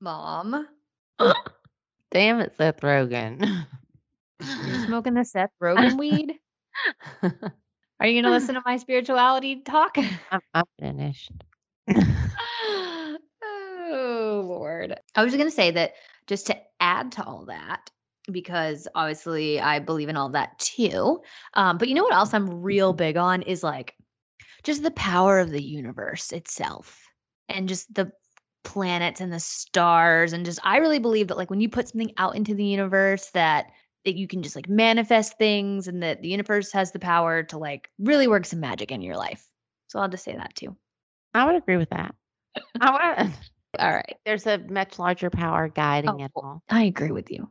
Mom? 0.00 0.68
Damn 2.10 2.40
it, 2.40 2.56
Seth 2.56 2.80
Rogen. 2.80 3.66
you're 4.66 4.84
smoking 4.86 5.14
the 5.14 5.24
seth 5.24 5.50
rogen 5.62 5.98
weed? 5.98 6.34
Are 8.00 8.06
you 8.06 8.22
gonna 8.22 8.32
listen 8.32 8.54
to 8.54 8.62
my 8.64 8.76
spirituality 8.76 9.62
talk? 9.62 9.98
I'm, 10.30 10.40
I'm 10.54 10.64
finished. 10.78 11.32
oh 13.42 14.44
lord. 14.44 14.94
I 15.14 15.24
was 15.24 15.34
gonna 15.34 15.50
say 15.50 15.72
that 15.72 15.94
just 16.28 16.46
to 16.46 16.56
add 16.80 17.10
to 17.12 17.24
all 17.24 17.44
that 17.46 17.90
because 18.30 18.86
obviously 18.94 19.60
i 19.60 19.78
believe 19.78 20.08
in 20.08 20.16
all 20.16 20.28
that 20.28 20.58
too 20.58 21.20
um, 21.54 21.78
but 21.78 21.88
you 21.88 21.94
know 21.94 22.04
what 22.04 22.12
else 22.12 22.32
i'm 22.32 22.62
real 22.62 22.92
big 22.92 23.16
on 23.16 23.42
is 23.42 23.62
like 23.62 23.94
just 24.62 24.82
the 24.82 24.90
power 24.92 25.38
of 25.38 25.50
the 25.50 25.62
universe 25.62 26.32
itself 26.32 27.00
and 27.48 27.68
just 27.68 27.92
the 27.94 28.10
planets 28.64 29.20
and 29.20 29.32
the 29.32 29.40
stars 29.40 30.32
and 30.32 30.44
just 30.44 30.60
i 30.62 30.76
really 30.76 30.98
believe 30.98 31.28
that 31.28 31.38
like 31.38 31.50
when 31.50 31.60
you 31.60 31.68
put 31.68 31.88
something 31.88 32.12
out 32.18 32.36
into 32.36 32.54
the 32.54 32.64
universe 32.64 33.30
that 33.30 33.66
that 34.04 34.16
you 34.16 34.28
can 34.28 34.42
just 34.42 34.56
like 34.56 34.68
manifest 34.68 35.36
things 35.38 35.88
and 35.88 36.02
that 36.02 36.22
the 36.22 36.28
universe 36.28 36.70
has 36.72 36.92
the 36.92 36.98
power 36.98 37.42
to 37.42 37.58
like 37.58 37.90
really 37.98 38.28
work 38.28 38.44
some 38.44 38.60
magic 38.60 38.92
in 38.92 39.00
your 39.00 39.16
life 39.16 39.46
so 39.86 39.98
i'll 39.98 40.08
just 40.08 40.24
say 40.24 40.36
that 40.36 40.54
too 40.54 40.76
I 41.34 41.44
would 41.44 41.56
agree 41.56 41.76
with 41.76 41.90
that. 41.90 42.14
I 42.80 43.22
would. 43.22 43.32
All 43.78 43.90
right 43.92 44.16
There's 44.24 44.46
a 44.46 44.58
much 44.58 44.98
larger 44.98 45.30
power 45.30 45.66
oh, 45.66 45.72
guiding 45.74 46.10
Oh, 46.10 46.24
it 46.24 46.30
all. 46.36 46.62
i 46.68 46.84
agree 46.84 47.10
with 47.10 47.30
you 47.30 47.48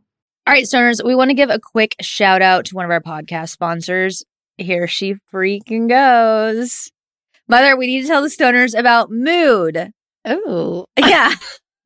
All 0.47 0.53
right, 0.53 0.63
stoners, 0.65 1.03
we 1.03 1.13
want 1.15 1.29
to 1.29 1.35
give 1.35 1.49
a 1.49 1.59
quick 1.59 1.95
shout 2.01 2.41
out 2.41 2.65
to 2.65 2.75
one 2.75 2.85
of 2.85 2.91
our 2.91 3.01
podcast 3.01 3.49
sponsors. 3.49 4.23
Here 4.57 4.87
she 4.87 5.15
freaking 5.31 5.89
goes. 5.89 6.89
Mother, 7.49 7.75
we 7.77 7.87
need 7.87 8.01
to 8.03 8.07
tell 8.07 8.21
the 8.21 8.29
stoners 8.29 8.77
about 8.77 9.11
Mood. 9.11 9.91
Oh, 10.25 10.85
Yeah. 10.97 11.33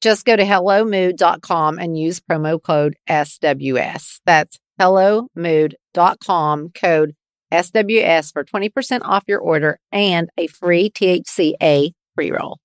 Just 0.00 0.24
go 0.24 0.34
to 0.34 0.44
hellomood.com 0.44 1.78
and 1.78 1.98
use 1.98 2.20
promo 2.20 2.62
code 2.62 2.96
SWS. 3.08 4.20
That's 4.24 4.58
hellomood.com 4.80 6.70
code 6.70 7.14
SWS 7.52 8.32
for 8.32 8.44
20% 8.44 9.00
off 9.02 9.24
your 9.28 9.40
order 9.40 9.78
and 9.92 10.30
a 10.38 10.46
free 10.46 10.90
THCA 10.90 11.92
pre 12.14 12.30
roll. 12.30 12.58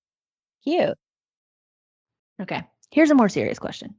Cute. 0.63 0.97
Okay. 2.41 2.63
Here's 2.91 3.11
a 3.11 3.15
more 3.15 3.29
serious 3.29 3.59
question. 3.59 3.95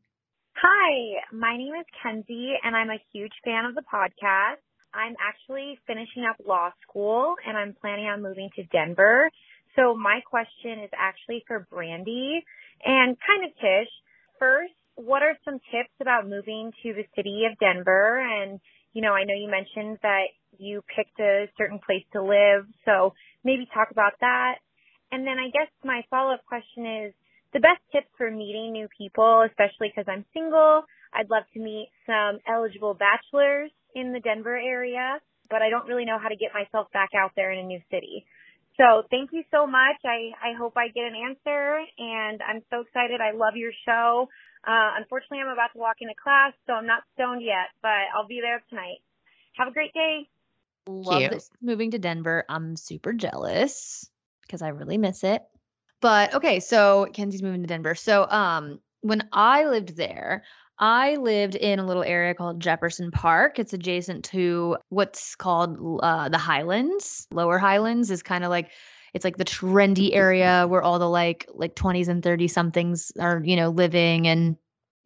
Hi, 0.54 1.20
my 1.32 1.56
name 1.56 1.74
is 1.78 1.84
Kenzie, 2.02 2.54
and 2.64 2.74
I'm 2.74 2.88
a 2.88 3.02
huge 3.12 3.32
fan 3.44 3.66
of 3.66 3.74
the 3.74 3.82
podcast. 3.82 4.62
I'm 4.94 5.14
actually 5.20 5.78
finishing 5.86 6.24
up 6.24 6.36
law 6.46 6.70
school, 6.82 7.34
and 7.46 7.58
I'm 7.58 7.74
planning 7.78 8.06
on 8.06 8.22
moving 8.22 8.48
to 8.56 8.64
Denver. 8.64 9.30
So 9.76 9.94
my 9.94 10.20
question 10.28 10.82
is 10.82 10.90
actually 10.96 11.44
for 11.46 11.66
Brandi 11.70 12.40
and 12.84 13.16
kind 13.26 13.44
of 13.44 13.50
Tish. 13.56 13.90
First, 14.38 14.72
what 14.96 15.22
are 15.22 15.36
some 15.44 15.60
tips 15.70 15.92
about 16.00 16.28
moving 16.28 16.72
to 16.82 16.94
the 16.94 17.04
city 17.14 17.44
of 17.50 17.58
Denver? 17.58 18.20
And, 18.20 18.60
you 18.92 19.02
know, 19.02 19.12
I 19.12 19.24
know 19.24 19.34
you 19.34 19.50
mentioned 19.50 19.98
that 20.02 20.26
you 20.58 20.82
picked 20.94 21.20
a 21.20 21.48
certain 21.58 21.78
place 21.78 22.04
to 22.12 22.22
live, 22.22 22.66
so 22.84 23.14
maybe 23.44 23.66
talk 23.72 23.90
about 23.90 24.14
that. 24.20 24.56
And 25.12 25.26
then 25.26 25.38
I 25.38 25.50
guess 25.50 25.68
my 25.84 26.02
follow-up 26.10 26.44
question 26.46 26.86
is, 27.06 27.14
the 27.52 27.60
best 27.60 27.80
tips 27.92 28.08
for 28.18 28.30
meeting 28.30 28.72
new 28.72 28.88
people, 28.98 29.46
especially 29.48 29.88
because 29.88 30.04
I'm 30.08 30.26
single. 30.34 30.82
I'd 31.14 31.30
love 31.30 31.44
to 31.54 31.60
meet 31.60 31.88
some 32.04 32.40
eligible 32.46 32.92
bachelors 32.92 33.70
in 33.94 34.12
the 34.12 34.20
Denver 34.20 34.58
area, 34.58 35.20
but 35.48 35.62
I 35.62 35.70
don't 35.70 35.86
really 35.86 36.04
know 36.04 36.18
how 36.18 36.28
to 36.28 36.36
get 36.36 36.52
myself 36.52 36.88
back 36.92 37.10
out 37.16 37.30
there 37.36 37.52
in 37.52 37.60
a 37.60 37.62
new 37.62 37.80
city. 37.90 38.26
So 38.76 39.02
thank 39.10 39.30
you 39.32 39.42
so 39.50 39.66
much. 39.66 39.96
I, 40.04 40.32
I 40.42 40.52
hope 40.58 40.74
I 40.76 40.88
get 40.88 41.04
an 41.04 41.14
answer 41.14 41.80
and 41.98 42.40
I'm 42.42 42.62
so 42.70 42.80
excited. 42.80 43.20
I 43.20 43.32
love 43.32 43.56
your 43.56 43.72
show. 43.86 44.28
Uh, 44.66 44.92
unfortunately, 44.98 45.38
I'm 45.40 45.52
about 45.52 45.72
to 45.72 45.78
walk 45.78 45.96
into 46.00 46.14
class, 46.22 46.52
so 46.66 46.74
I'm 46.74 46.86
not 46.86 47.02
stoned 47.14 47.42
yet, 47.42 47.72
but 47.80 48.12
I'll 48.14 48.26
be 48.26 48.40
there 48.42 48.62
tonight. 48.68 48.98
Have 49.56 49.68
a 49.68 49.72
great 49.72 49.94
day. 49.94 50.28
Love 50.88 51.20
Cute. 51.20 51.32
this 51.32 51.50
moving 51.62 51.90
to 51.92 51.98
Denver. 51.98 52.44
I'm 52.48 52.76
super 52.76 53.12
jealous 53.12 54.10
because 54.42 54.62
I 54.62 54.68
really 54.68 54.98
miss 54.98 55.24
it. 55.24 55.42
But 56.00 56.34
okay, 56.34 56.60
so 56.60 57.06
Kenzie's 57.12 57.42
moving 57.42 57.62
to 57.62 57.66
Denver. 57.66 57.94
So 57.94 58.28
um 58.28 58.80
when 59.00 59.28
I 59.32 59.64
lived 59.64 59.96
there, 59.96 60.44
I 60.78 61.16
lived 61.16 61.54
in 61.54 61.78
a 61.78 61.86
little 61.86 62.02
area 62.02 62.34
called 62.34 62.60
Jefferson 62.60 63.10
Park. 63.10 63.58
It's 63.58 63.72
adjacent 63.72 64.24
to 64.26 64.76
what's 64.90 65.34
called 65.34 65.78
uh, 66.02 66.28
the 66.28 66.38
Highlands. 66.38 67.26
Lower 67.30 67.58
Highlands 67.58 68.10
is 68.10 68.22
kind 68.22 68.44
of 68.44 68.50
like 68.50 68.70
it's 69.14 69.24
like 69.24 69.38
the 69.38 69.44
trendy 69.44 70.14
area 70.14 70.66
where 70.68 70.82
all 70.82 70.98
the 70.98 71.08
like 71.08 71.46
like 71.54 71.74
20s 71.74 72.08
and 72.08 72.22
30 72.22 72.48
somethings 72.48 73.10
are, 73.18 73.40
you 73.42 73.56
know, 73.56 73.70
living 73.70 74.26
and 74.28 74.56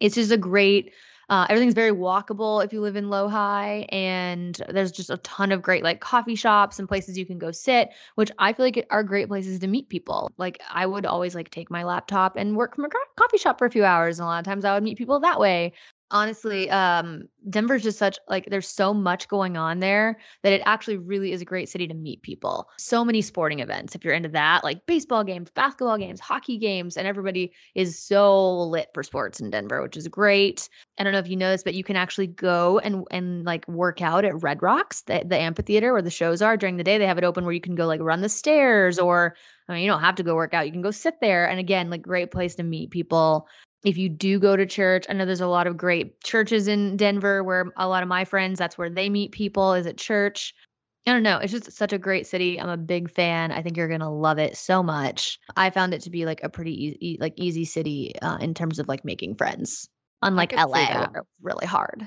it's 0.01 0.17
just 0.17 0.33
a 0.33 0.37
great 0.37 0.93
uh, 1.31 1.47
everything's 1.49 1.75
very 1.75 1.93
walkable 1.93 2.63
if 2.65 2.73
you 2.73 2.81
live 2.81 2.97
in 2.97 3.07
LoHi 3.07 3.87
and 3.91 4.61
there's 4.69 4.91
just 4.91 5.11
a 5.11 5.17
ton 5.19 5.53
of 5.53 5.63
great 5.63 5.85
like 5.85 6.01
coffee 6.01 6.35
shops 6.35 6.79
and 6.79 6.89
places 6.89 7.17
you 7.17 7.25
can 7.25 7.39
go 7.39 7.53
sit 7.53 7.91
which 8.17 8.33
i 8.39 8.53
feel 8.53 8.67
like 8.67 8.87
are 8.91 9.05
great 9.05 9.29
places 9.29 9.59
to 9.61 9.69
meet 9.69 9.89
people. 9.89 10.31
Like 10.39 10.61
i 10.71 10.85
would 10.85 11.07
always 11.07 11.35
like 11.35 11.51
take 11.51 11.71
my 11.71 11.85
laptop 11.85 12.37
and 12.37 12.57
work 12.57 12.75
from 12.75 12.85
a 12.85 12.89
coffee 13.17 13.39
shop 13.39 13.59
for 13.59 13.67
a 13.67 13.71
few 13.71 13.85
hours 13.85 14.19
and 14.19 14.25
a 14.25 14.29
lot 14.29 14.41
of 14.41 14.45
times 14.45 14.65
i 14.65 14.75
would 14.75 14.83
meet 14.83 14.99
people 14.99 15.21
that 15.21 15.39
way 15.41 15.73
honestly 16.11 16.69
um 16.71 17.23
denver's 17.49 17.83
just 17.83 17.99
such 17.99 18.19
like 18.29 18.47
there's 18.51 18.69
so 18.69 18.93
much 18.93 19.29
going 19.29 19.57
on 19.57 19.79
there 19.81 20.19
that 20.43 20.53
it 20.53 20.63
actually 20.65 20.97
really 20.97 21.33
is 21.33 21.41
a 21.41 21.45
great 21.45 21.69
city 21.69 21.87
to 21.87 21.95
meet 21.95 22.23
people 22.23 22.69
so 22.79 23.05
many 23.05 23.23
sporting 23.23 23.61
events 23.61 23.95
if 23.95 24.05
you're 24.05 24.15
into 24.15 24.29
that 24.29 24.65
like 24.65 24.85
baseball 24.87 25.25
games 25.25 25.51
basketball 25.51 25.97
games 25.97 26.21
hockey 26.21 26.59
games 26.59 26.97
and 26.97 27.07
everybody 27.07 27.53
is 27.75 27.99
so 27.99 28.63
lit 28.65 28.89
for 28.93 29.03
sports 29.03 29.41
in 29.41 29.51
denver 29.51 29.83
which 29.83 29.97
is 29.97 30.09
great 30.09 30.69
I 31.01 31.03
don't 31.03 31.15
know 31.15 31.19
if 31.19 31.29
you 31.29 31.37
know 31.37 31.51
this, 31.51 31.63
but 31.63 31.73
you 31.73 31.83
can 31.83 31.97
actually 31.97 32.27
go 32.27 32.79
and 32.79 33.07
and 33.11 33.43
like 33.47 33.67
work 33.67 34.03
out 34.03 34.27
at 34.27 34.43
Red 34.43 34.63
Rocks, 34.63 35.01
the, 35.03 35.23
the 35.25 35.39
amphitheater 35.39 35.95
where 35.95 36.03
the 36.03 36.11
shows 36.11 36.43
are 36.43 36.59
during 36.59 36.77
the 36.77 36.85
day. 36.85 36.99
They 36.99 37.07
have 37.07 37.17
it 37.17 37.25
open 37.25 37.45
where 37.45 37.55
you 37.55 37.61
can 37.61 37.75
go 37.75 37.87
like 37.87 38.03
run 38.03 38.21
the 38.21 38.29
stairs, 38.29 38.99
or 38.99 39.35
I 39.67 39.73
mean, 39.73 39.83
you 39.83 39.91
don't 39.91 40.03
have 40.03 40.17
to 40.17 40.23
go 40.23 40.35
work 40.35 40.53
out. 40.53 40.67
You 40.67 40.73
can 40.73 40.83
go 40.83 40.91
sit 40.91 41.15
there, 41.23 41.49
and 41.49 41.59
again, 41.59 41.89
like 41.89 42.03
great 42.03 42.31
place 42.31 42.55
to 42.57 42.63
meet 42.63 42.91
people. 42.91 43.49
If 43.85 43.97
you 43.97 44.09
do 44.09 44.39
go 44.39 44.57
to 44.57 44.67
church, 44.67 45.07
I 45.09 45.15
know 45.15 45.25
there's 45.25 45.41
a 45.41 45.47
lot 45.47 45.67
of 45.67 45.77
great 45.77 46.23
churches 46.23 46.69
in 46.69 46.97
Denver 46.97 47.43
where 47.43 47.73
a 47.77 47.89
lot 47.89 48.03
of 48.03 48.09
my 48.09 48.25
friends 48.25 48.59
that's 48.59 48.77
where 48.77 48.91
they 48.91 49.09
meet 49.09 49.33
people 49.33 49.73
is 49.73 49.87
at 49.87 49.97
church. 49.97 50.55
I 51.07 51.13
don't 51.13 51.23
know. 51.23 51.39
It's 51.39 51.53
just 51.53 51.73
such 51.73 51.93
a 51.95 51.99
great 51.99 52.27
city. 52.27 52.61
I'm 52.61 52.69
a 52.69 52.77
big 52.77 53.11
fan. 53.11 53.53
I 53.53 53.63
think 53.63 53.77
you're 53.77 53.89
gonna 53.89 54.13
love 54.13 54.39
it 54.39 54.57
so 54.57 54.83
much. 54.83 55.39
I 55.57 55.71
found 55.71 55.95
it 55.95 56.03
to 56.03 56.11
be 56.11 56.27
like 56.27 56.43
a 56.43 56.49
pretty 56.51 56.73
easy, 56.85 57.17
like 57.21 57.33
easy 57.37 57.65
city 57.65 58.13
uh, 58.21 58.37
in 58.41 58.53
terms 58.53 58.79
of 58.79 58.87
like 58.87 59.05
making 59.05 59.37
friends. 59.37 59.89
Unlike 60.23 60.53
LA, 60.53 60.67
where 60.67 61.23
it's 61.23 61.29
really 61.41 61.67
hard. 61.67 62.07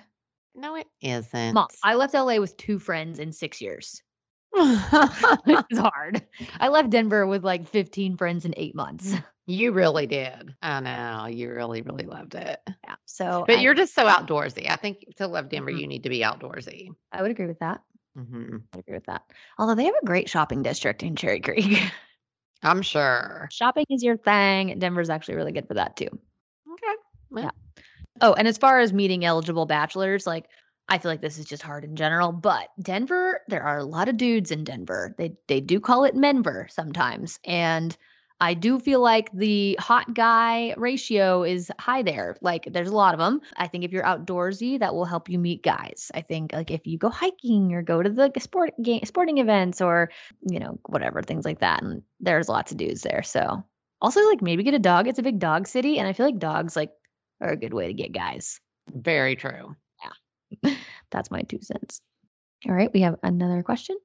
No, 0.55 0.75
it 0.75 0.87
isn't. 1.01 1.53
Mom, 1.53 1.67
I 1.83 1.95
left 1.95 2.13
LA 2.13 2.37
with 2.37 2.55
two 2.57 2.77
friends 2.77 3.17
in 3.17 3.31
six 3.31 3.59
years. 3.59 4.03
it's 4.55 5.79
hard. 5.79 6.21
I 6.59 6.67
left 6.67 6.91
Denver 6.91 7.25
with 7.25 7.43
like 7.43 7.67
15 7.67 8.17
friends 8.17 8.45
in 8.45 8.53
eight 8.57 8.75
months. 8.75 9.15
You 9.45 9.71
really 9.71 10.07
did. 10.07 10.55
I 10.61 10.79
know. 10.79 11.25
You 11.27 11.51
really, 11.51 11.81
really 11.81 12.05
loved 12.05 12.35
it. 12.35 12.59
Yeah. 12.83 12.95
So, 13.05 13.43
But 13.47 13.57
I, 13.59 13.61
you're 13.61 13.73
just 13.73 13.93
so 13.95 14.05
outdoorsy. 14.07 14.69
I 14.69 14.75
think 14.75 15.05
to 15.17 15.27
love 15.27 15.49
Denver, 15.49 15.71
Mhm. 15.71 15.79
you 15.79 15.87
need 15.87 16.03
to 16.03 16.09
be 16.09 16.19
outdoorsy. 16.21 16.89
I 17.11 17.21
would 17.21 17.31
agree 17.31 17.47
with 17.47 17.59
that. 17.59 17.81
Mm-hmm. 18.17 18.57
I 18.73 18.77
agree 18.79 18.93
with 18.95 19.05
that. 19.07 19.23
Although 19.57 19.75
they 19.75 19.85
have 19.85 19.95
a 20.01 20.05
great 20.05 20.29
shopping 20.29 20.61
district 20.63 21.03
in 21.03 21.15
Cherry 21.15 21.39
Creek. 21.39 21.81
I'm 22.63 22.81
sure. 22.81 23.49
shopping 23.51 23.85
is 23.89 24.03
your 24.03 24.17
thing. 24.17 24.79
Denver's 24.79 25.09
actually 25.09 25.35
really 25.35 25.51
good 25.51 25.67
for 25.67 25.73
that 25.73 25.97
too. 25.97 26.07
Okay. 26.07 26.93
Well, 27.29 27.43
Yeah. 27.45 27.51
Oh, 28.21 28.33
and 28.33 28.47
as 28.47 28.57
far 28.57 28.79
as 28.79 28.93
meeting 28.93 29.25
eligible 29.25 29.65
bachelors, 29.65 30.25
like 30.27 30.45
I 30.87 30.97
feel 30.99 31.09
like 31.11 31.21
this 31.21 31.37
is 31.39 31.45
just 31.45 31.63
hard 31.63 31.83
in 31.83 31.95
general, 31.95 32.31
but 32.31 32.69
Denver, 32.81 33.41
there 33.47 33.63
are 33.63 33.79
a 33.79 33.83
lot 33.85 34.07
of 34.09 34.17
dudes 34.17 34.51
in 34.51 34.63
Denver. 34.63 35.15
They 35.17 35.35
they 35.47 35.59
do 35.61 35.79
call 35.79 36.03
it 36.05 36.15
Menver 36.15 36.67
sometimes. 36.69 37.39
And 37.43 37.97
I 38.43 38.53
do 38.55 38.77
feel 38.77 38.99
like 38.99 39.31
the 39.31 39.77
hot 39.79 40.13
guy 40.13 40.73
ratio 40.75 41.43
is 41.43 41.71
high 41.79 42.01
there. 42.01 42.35
Like 42.41 42.67
there's 42.69 42.89
a 42.89 42.95
lot 42.95 43.13
of 43.13 43.19
them. 43.19 43.39
I 43.55 43.67
think 43.67 43.85
if 43.85 43.93
you're 43.93 44.03
outdoorsy, 44.03 44.79
that 44.79 44.93
will 44.93 45.05
help 45.05 45.29
you 45.29 45.39
meet 45.39 45.63
guys. 45.63 46.11
I 46.13 46.19
think 46.19 46.51
like 46.51 46.69
if 46.69 46.85
you 46.85 46.97
go 46.97 47.09
hiking 47.09 47.73
or 47.73 47.81
go 47.81 48.03
to 48.03 48.09
the 48.09 48.29
sport 48.39 48.73
game 48.83 48.99
sporting 49.05 49.37
events 49.37 49.79
or 49.79 50.11
you 50.41 50.59
know 50.59 50.77
whatever 50.87 51.21
things 51.21 51.45
like 51.45 51.59
that, 51.59 51.83
and 51.83 52.03
there's 52.19 52.49
lots 52.49 52.73
of 52.73 52.77
dudes 52.77 53.03
there. 53.03 53.23
So 53.23 53.63
also 54.01 54.19
like 54.27 54.41
maybe 54.41 54.63
get 54.63 54.73
a 54.73 54.79
dog. 54.79 55.07
It's 55.07 55.19
a 55.19 55.23
big 55.23 55.39
dog 55.39 55.65
city, 55.65 55.97
and 55.97 56.05
I 56.05 56.11
feel 56.11 56.25
like 56.25 56.37
dogs 56.37 56.75
like 56.75 56.91
are 57.39 57.51
a 57.51 57.57
good 57.57 57.73
way 57.73 57.87
to 57.87 57.93
get 57.93 58.11
guys. 58.11 58.59
very 58.93 59.37
true. 59.37 59.73
Yeah, 60.03 60.75
that's 61.11 61.31
my 61.31 61.43
two 61.43 61.59
cents. 61.61 62.01
All 62.67 62.75
right, 62.75 62.91
we 62.93 63.01
have 63.01 63.15
another 63.23 63.63
question. 63.63 63.95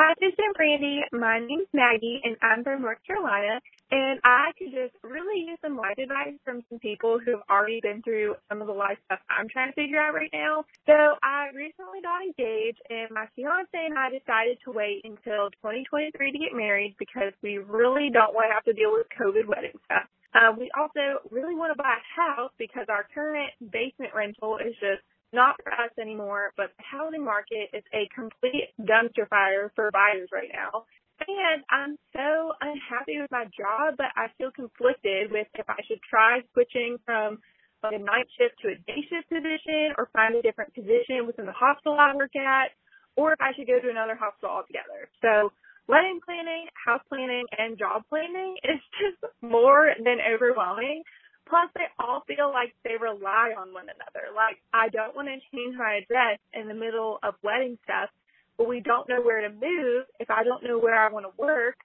Hi, 0.00 0.14
this 0.18 0.32
is 0.32 0.56
Brandi. 0.56 1.04
My 1.12 1.44
name's 1.44 1.68
Maggie, 1.74 2.22
and 2.24 2.34
I'm 2.40 2.64
from 2.64 2.80
North 2.80 3.04
Carolina. 3.06 3.60
And 3.90 4.18
I 4.24 4.48
could 4.56 4.72
just 4.72 4.96
really 5.04 5.44
use 5.44 5.58
some 5.60 5.76
life 5.76 5.98
advice 6.00 6.40
from 6.42 6.64
some 6.70 6.78
people 6.78 7.20
who 7.20 7.32
have 7.32 7.44
already 7.50 7.80
been 7.82 8.00
through 8.00 8.36
some 8.48 8.62
of 8.62 8.66
the 8.66 8.72
life 8.72 8.96
stuff 9.04 9.20
I'm 9.28 9.46
trying 9.52 9.68
to 9.68 9.76
figure 9.76 10.00
out 10.00 10.14
right 10.14 10.32
now. 10.32 10.64
So 10.88 10.96
I 11.20 11.52
recently 11.52 12.00
got 12.00 12.24
engaged, 12.24 12.80
and 12.88 13.12
my 13.12 13.28
fiance 13.36 13.76
and 13.76 13.92
I 13.92 14.08
decided 14.08 14.56
to 14.64 14.72
wait 14.72 15.04
until 15.04 15.52
2023 15.60 16.16
to 16.16 16.38
get 16.48 16.56
married 16.56 16.96
because 16.98 17.36
we 17.44 17.58
really 17.60 18.08
don't 18.08 18.32
want 18.32 18.48
to 18.48 18.56
have 18.56 18.64
to 18.64 18.72
deal 18.72 18.96
with 18.96 19.04
COVID 19.20 19.44
wedding 19.52 19.76
stuff. 19.84 20.08
Uh, 20.32 20.56
we 20.56 20.72
also 20.80 21.20
really 21.28 21.54
want 21.54 21.76
to 21.76 21.76
buy 21.76 21.92
a 21.92 22.04
house 22.08 22.56
because 22.56 22.88
our 22.88 23.04
current 23.12 23.52
basement 23.60 24.16
rental 24.16 24.56
is 24.56 24.72
just 24.80 25.04
not 25.32 25.56
for 25.62 25.72
us 25.72 25.90
anymore, 26.00 26.52
but 26.56 26.72
the 26.76 26.84
housing 26.84 27.24
market 27.24 27.70
is 27.72 27.84
a 27.94 28.08
complete 28.14 28.70
dumpster 28.80 29.28
fire 29.28 29.72
for 29.74 29.90
buyers 29.90 30.28
right 30.32 30.50
now. 30.52 30.84
And 31.20 31.62
I'm 31.68 31.98
so 32.16 32.52
unhappy 32.60 33.20
with 33.20 33.30
my 33.30 33.44
job, 33.52 33.94
but 33.98 34.08
I 34.16 34.28
feel 34.38 34.50
conflicted 34.50 35.30
with 35.30 35.46
if 35.54 35.68
I 35.68 35.76
should 35.86 36.00
try 36.08 36.40
switching 36.54 36.96
from 37.04 37.38
like 37.82 37.94
a 37.94 37.98
night 37.98 38.26
shift 38.38 38.56
to 38.62 38.68
a 38.72 38.76
day 38.88 39.04
shift 39.08 39.28
position 39.28 39.92
or 39.96 40.08
find 40.12 40.34
a 40.34 40.42
different 40.42 40.74
position 40.74 41.26
within 41.26 41.46
the 41.46 41.52
hospital 41.52 41.96
I 41.98 42.14
work 42.16 42.34
at, 42.36 42.72
or 43.16 43.32
if 43.32 43.40
I 43.40 43.52
should 43.56 43.66
go 43.66 43.80
to 43.80 43.90
another 43.90 44.14
hospital 44.14 44.50
altogether. 44.50 45.08
So 45.20 45.52
wedding 45.88 46.20
planning, 46.24 46.68
house 46.72 47.02
planning, 47.08 47.44
and 47.56 47.78
job 47.78 48.04
planning 48.08 48.56
is 48.64 48.80
just 49.00 49.20
more 49.42 49.92
than 50.02 50.18
overwhelming. 50.24 51.02
Plus, 51.48 51.68
they 51.74 51.88
all 51.98 52.22
feel 52.26 52.50
like 52.52 52.74
they 52.84 52.96
rely 53.00 53.54
on 53.58 53.72
one 53.72 53.86
another. 53.90 54.30
Like, 54.34 54.58
I 54.72 54.88
don't 54.88 55.16
want 55.16 55.28
to 55.28 55.38
change 55.54 55.76
my 55.76 56.00
address 56.02 56.38
in 56.54 56.68
the 56.68 56.74
middle 56.74 57.18
of 57.22 57.34
wedding 57.42 57.78
stuff, 57.84 58.10
but 58.58 58.68
we 58.68 58.80
don't 58.80 59.08
know 59.08 59.20
where 59.22 59.42
to 59.42 59.50
move 59.50 60.06
if 60.20 60.30
I 60.30 60.44
don't 60.44 60.62
know 60.64 60.78
where 60.78 60.94
I 60.98 61.10
want 61.12 61.26
to 61.26 61.34
work. 61.36 61.76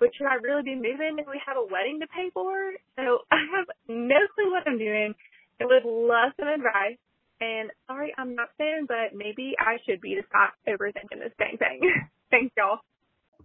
But 0.00 0.10
should 0.16 0.26
I 0.26 0.36
really 0.42 0.62
be 0.64 0.74
moving 0.74 1.16
if 1.18 1.26
we 1.28 1.40
have 1.46 1.56
a 1.56 1.62
wedding 1.70 2.00
to 2.00 2.08
pay 2.08 2.30
for? 2.34 2.72
So 2.96 3.22
I 3.30 3.38
have 3.56 3.68
no 3.88 4.18
clue 4.34 4.50
what 4.50 4.66
I'm 4.66 4.78
doing. 4.78 5.14
I 5.60 5.66
would 5.66 5.84
love 5.86 6.32
some 6.38 6.48
advice. 6.48 6.98
And 7.40 7.70
sorry, 7.86 8.14
I'm 8.18 8.34
not 8.34 8.50
saying, 8.58 8.86
but 8.88 9.14
maybe 9.14 9.54
I 9.60 9.78
should 9.86 10.00
be 10.00 10.14
to 10.16 10.22
stop 10.28 10.54
overthinking 10.68 11.18
this 11.22 11.32
dang 11.38 11.58
thing. 11.58 11.80
Thanks, 12.30 12.54
y'all. 12.56 12.78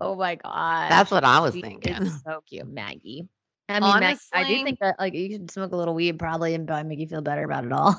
Oh 0.02 0.16
my 0.16 0.36
god. 0.36 0.92
That's 0.92 1.12
what 1.12 1.24
I 1.24 1.40
was 1.42 1.54
She 1.54 1.62
thinking. 1.62 1.94
is 2.04 2.22
so 2.26 2.42
cute, 2.50 2.68
Maggie. 2.68 3.28
I 3.70 3.80
mean, 3.80 4.00
Maggie, 4.00 4.20
I 4.34 4.44
do 4.44 4.64
think 4.64 4.80
that 4.80 5.00
like 5.00 5.14
you 5.14 5.32
should 5.32 5.52
smoke 5.52 5.74
a 5.74 5.76
little 5.76 5.94
weed 5.94 6.18
probably 6.18 6.54
and 6.54 6.68
probably 6.68 6.86
make 6.88 7.00
you 7.00 7.08
feel 7.08 7.22
better 7.22 7.44
about 7.44 7.66
it 7.66 7.72
all. 7.72 7.96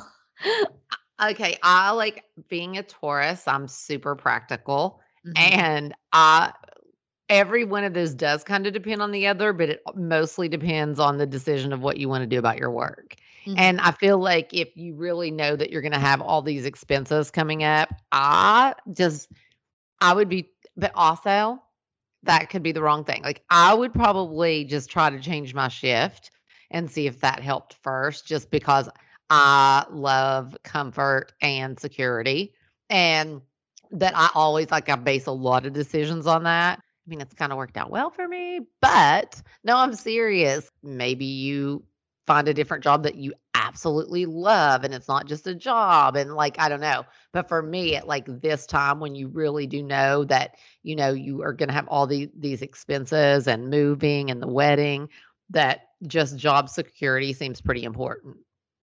Okay, 1.20 1.58
I 1.64 1.90
like 1.90 2.24
being 2.48 2.78
a 2.78 2.82
Taurus, 2.82 3.48
I'm 3.48 3.66
super 3.66 4.14
practical. 4.14 5.00
Mhm. 5.26 5.32
And 5.36 5.94
I 6.12 6.52
every 7.28 7.64
one 7.64 7.84
of 7.84 7.92
those 7.92 8.14
does 8.14 8.42
kind 8.42 8.66
of 8.66 8.72
depend 8.72 9.02
on 9.02 9.10
the 9.10 9.26
other, 9.26 9.52
but 9.52 9.68
it 9.68 9.82
mostly 9.94 10.48
depends 10.48 10.98
on 10.98 11.18
the 11.18 11.26
decision 11.26 11.72
of 11.72 11.82
what 11.82 11.98
you 11.98 12.08
want 12.08 12.22
to 12.22 12.26
do 12.26 12.38
about 12.38 12.58
your 12.58 12.70
work. 12.70 13.16
Mhm. 13.46 13.58
And 13.58 13.80
I 13.80 13.90
feel 13.90 14.18
like 14.18 14.54
if 14.54 14.76
you 14.76 14.94
really 14.94 15.30
know 15.30 15.56
that 15.56 15.70
you're 15.70 15.82
going 15.82 15.92
to 15.92 15.98
have 15.98 16.22
all 16.22 16.40
these 16.40 16.64
expenses 16.64 17.30
coming 17.30 17.64
up, 17.64 17.90
I 18.12 18.74
just 18.92 19.28
I 20.00 20.14
would 20.14 20.28
be 20.28 20.50
but 20.76 20.92
also 20.94 21.60
that 22.24 22.50
could 22.50 22.62
be 22.62 22.72
the 22.72 22.82
wrong 22.82 23.04
thing. 23.04 23.22
Like 23.22 23.42
I 23.50 23.74
would 23.74 23.94
probably 23.94 24.64
just 24.64 24.90
try 24.90 25.10
to 25.10 25.20
change 25.20 25.54
my 25.54 25.68
shift 25.68 26.30
and 26.70 26.90
see 26.90 27.06
if 27.06 27.20
that 27.20 27.40
helped 27.40 27.74
first 27.82 28.26
just 28.26 28.50
because 28.50 28.88
I 29.30 29.86
love 29.90 30.56
comfort 30.64 31.32
and 31.40 31.78
security 31.78 32.54
and 32.90 33.40
that 33.90 34.12
I 34.16 34.28
always 34.34 34.70
like 34.70 34.88
I 34.88 34.96
base 34.96 35.26
a 35.26 35.32
lot 35.32 35.66
of 35.66 35.72
decisions 35.72 36.26
on 36.26 36.44
that. 36.44 36.78
I 36.78 37.08
mean, 37.08 37.20
it's 37.20 37.34
kind 37.34 37.52
of 37.52 37.58
worked 37.58 37.76
out 37.78 37.90
well 37.90 38.10
for 38.10 38.28
me, 38.28 38.60
but 38.82 39.40
no, 39.64 39.76
I'm 39.76 39.94
serious. 39.94 40.68
Maybe 40.82 41.24
you 41.24 41.82
find 42.28 42.46
a 42.46 42.54
different 42.54 42.84
job 42.84 43.04
that 43.04 43.14
you 43.14 43.32
absolutely 43.54 44.26
love 44.26 44.84
and 44.84 44.92
it's 44.92 45.08
not 45.08 45.26
just 45.26 45.46
a 45.46 45.54
job 45.54 46.14
and 46.14 46.34
like 46.34 46.58
I 46.58 46.68
don't 46.68 46.80
know. 46.80 47.04
But 47.32 47.48
for 47.48 47.62
me 47.62 47.96
at 47.96 48.06
like 48.06 48.26
this 48.42 48.66
time 48.66 49.00
when 49.00 49.14
you 49.14 49.28
really 49.28 49.66
do 49.66 49.82
know 49.82 50.24
that 50.24 50.56
you 50.82 50.94
know 50.94 51.10
you 51.10 51.42
are 51.42 51.54
going 51.54 51.70
to 51.70 51.74
have 51.74 51.88
all 51.88 52.06
these 52.06 52.28
these 52.38 52.60
expenses 52.60 53.48
and 53.48 53.70
moving 53.70 54.30
and 54.30 54.42
the 54.42 54.46
wedding 54.46 55.08
that 55.50 55.88
just 56.06 56.36
job 56.36 56.68
security 56.68 57.32
seems 57.32 57.62
pretty 57.62 57.84
important. 57.84 58.36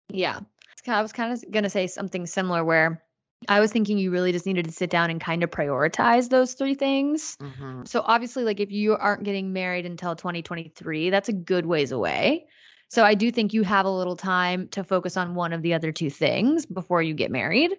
Yeah. 0.09 0.39
I 0.87 1.01
was 1.01 1.11
kind 1.11 1.33
of 1.33 1.51
going 1.51 1.63
to 1.63 1.69
say 1.69 1.87
something 1.87 2.25
similar 2.27 2.63
where 2.63 3.03
I 3.49 3.59
was 3.59 3.71
thinking 3.71 3.97
you 3.97 4.11
really 4.11 4.31
just 4.31 4.45
needed 4.45 4.65
to 4.65 4.71
sit 4.71 4.89
down 4.89 5.09
and 5.09 5.19
kind 5.19 5.43
of 5.43 5.49
prioritize 5.49 6.29
those 6.29 6.53
three 6.53 6.75
things. 6.75 7.35
Mhm. 7.37 7.87
So 7.87 8.01
obviously 8.05 8.43
like 8.43 8.59
if 8.59 8.71
you 8.71 8.95
aren't 8.95 9.23
getting 9.23 9.51
married 9.51 9.85
until 9.85 10.15
2023, 10.15 11.09
that's 11.09 11.29
a 11.29 11.33
good 11.33 11.65
ways 11.65 11.91
away. 11.91 12.47
So 12.89 13.03
I 13.03 13.15
do 13.15 13.31
think 13.31 13.53
you 13.53 13.63
have 13.63 13.85
a 13.85 13.89
little 13.89 14.15
time 14.15 14.67
to 14.69 14.83
focus 14.83 15.17
on 15.17 15.35
one 15.35 15.53
of 15.53 15.61
the 15.61 15.73
other 15.73 15.91
two 15.91 16.09
things 16.09 16.65
before 16.65 17.01
you 17.01 17.13
get 17.13 17.31
married. 17.31 17.71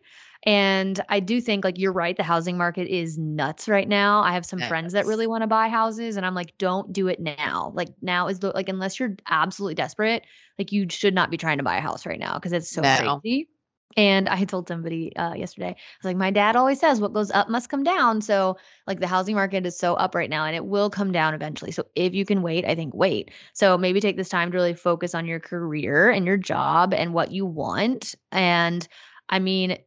And 0.45 1.01
I 1.09 1.21
do 1.21 1.41
think 1.41 1.65
like 1.65 1.79
you're 1.79 1.93
right 1.93 2.17
the 2.17 2.23
housing 2.23 2.57
market 2.59 2.89
is 2.89 3.17
nuts 3.19 3.69
right 3.69 3.89
now. 3.89 4.21
I 4.23 4.33
have 4.33 4.45
some 4.47 4.63
friends 4.63 4.93
that 4.93 5.07
really 5.07 5.27
want 5.27 5.43
to 5.43 5.47
buy 5.47 5.69
houses 5.69 6.17
and 6.17 6.27
I'm 6.27 6.35
like 6.35 6.57
don't 6.59 6.93
do 6.93 7.09
it 7.09 7.21
now. 7.21 7.73
Like 7.75 7.89
now 8.03 8.29
is 8.29 8.41
the 8.41 8.51
like 8.51 8.69
unless 8.69 9.01
you're 9.01 9.17
absolutely 9.29 9.75
desperate, 9.75 10.25
like 10.59 10.73
you 10.73 10.87
should 10.91 11.15
not 11.15 11.31
be 11.31 11.37
trying 11.37 11.59
to 11.59 11.65
buy 11.65 11.77
a 11.79 11.81
house 11.81 12.05
right 12.07 12.21
now 12.21 12.35
because 12.35 12.53
it's 12.53 12.71
so 12.71 12.87
No. 12.87 13.23
crazy. 13.25 13.49
And 13.97 14.29
I 14.29 14.45
told 14.45 14.69
somebody 14.69 15.15
uh, 15.17 15.35
yesterday, 15.35 15.69
I 15.69 15.71
was 15.71 16.05
like, 16.05 16.17
my 16.17 16.31
dad 16.31 16.55
always 16.55 16.79
says 16.81 17.01
what 17.01 17.15
goes 17.15 17.31
up 17.31 17.49
must 17.49 17.71
come 17.71 17.83
down. 17.83 18.21
So, 18.21 18.59
like, 18.87 19.01
the 19.01 19.07
housing 19.07 19.35
market 19.35 19.65
is 19.65 19.79
so 19.79 19.95
up 19.95 20.15
right 20.15 20.29
now 20.29 20.45
and 20.45 20.55
it 20.55 20.67
will 20.67 20.91
come 20.91 21.13
down 21.13 21.35
eventually. 21.35 21.73
So, 21.73 21.87
if 21.95 22.15
you 22.15 22.27
can 22.27 22.43
wait, 22.43 22.67
I 22.67 22.75
think 22.75 22.95
wait. 22.95 23.31
So, 23.55 23.79
maybe 23.79 24.01
take 24.01 24.17
this 24.19 24.29
time 24.29 24.51
to 24.51 24.57
really 24.57 24.75
focus 24.75 25.15
on 25.15 25.27
your 25.27 25.41
career 25.41 26.11
and 26.11 26.27
your 26.27 26.37
job 26.37 26.93
and 26.93 27.15
what 27.15 27.33
you 27.33 27.47
want. 27.47 28.15
And 28.33 28.87
I 29.31 29.39
mean, 29.39 29.79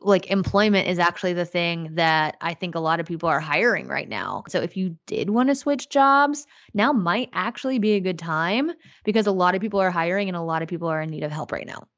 like, 0.00 0.26
employment 0.30 0.88
is 0.88 0.98
actually 0.98 1.32
the 1.32 1.44
thing 1.44 1.94
that 1.94 2.36
I 2.40 2.54
think 2.54 2.74
a 2.74 2.80
lot 2.80 3.00
of 3.00 3.06
people 3.06 3.28
are 3.28 3.40
hiring 3.40 3.88
right 3.88 4.08
now. 4.08 4.44
So, 4.48 4.60
if 4.60 4.76
you 4.76 4.96
did 5.06 5.30
want 5.30 5.48
to 5.48 5.54
switch 5.54 5.88
jobs, 5.88 6.46
now 6.74 6.92
might 6.92 7.30
actually 7.32 7.78
be 7.78 7.92
a 7.92 8.00
good 8.00 8.18
time 8.18 8.72
because 9.04 9.26
a 9.26 9.32
lot 9.32 9.54
of 9.54 9.60
people 9.60 9.80
are 9.80 9.90
hiring 9.90 10.28
and 10.28 10.36
a 10.36 10.42
lot 10.42 10.62
of 10.62 10.68
people 10.68 10.88
are 10.88 11.00
in 11.00 11.10
need 11.10 11.24
of 11.24 11.32
help 11.32 11.52
right 11.52 11.66
now. 11.66 11.88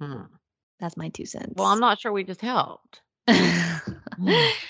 Hmm. 0.00 0.35
That's 0.80 0.96
my 0.96 1.08
two 1.08 1.26
cents. 1.26 1.54
Well, 1.56 1.66
I'm 1.66 1.80
not 1.80 2.00
sure 2.00 2.12
we 2.12 2.24
just 2.24 2.40
helped. 2.40 3.00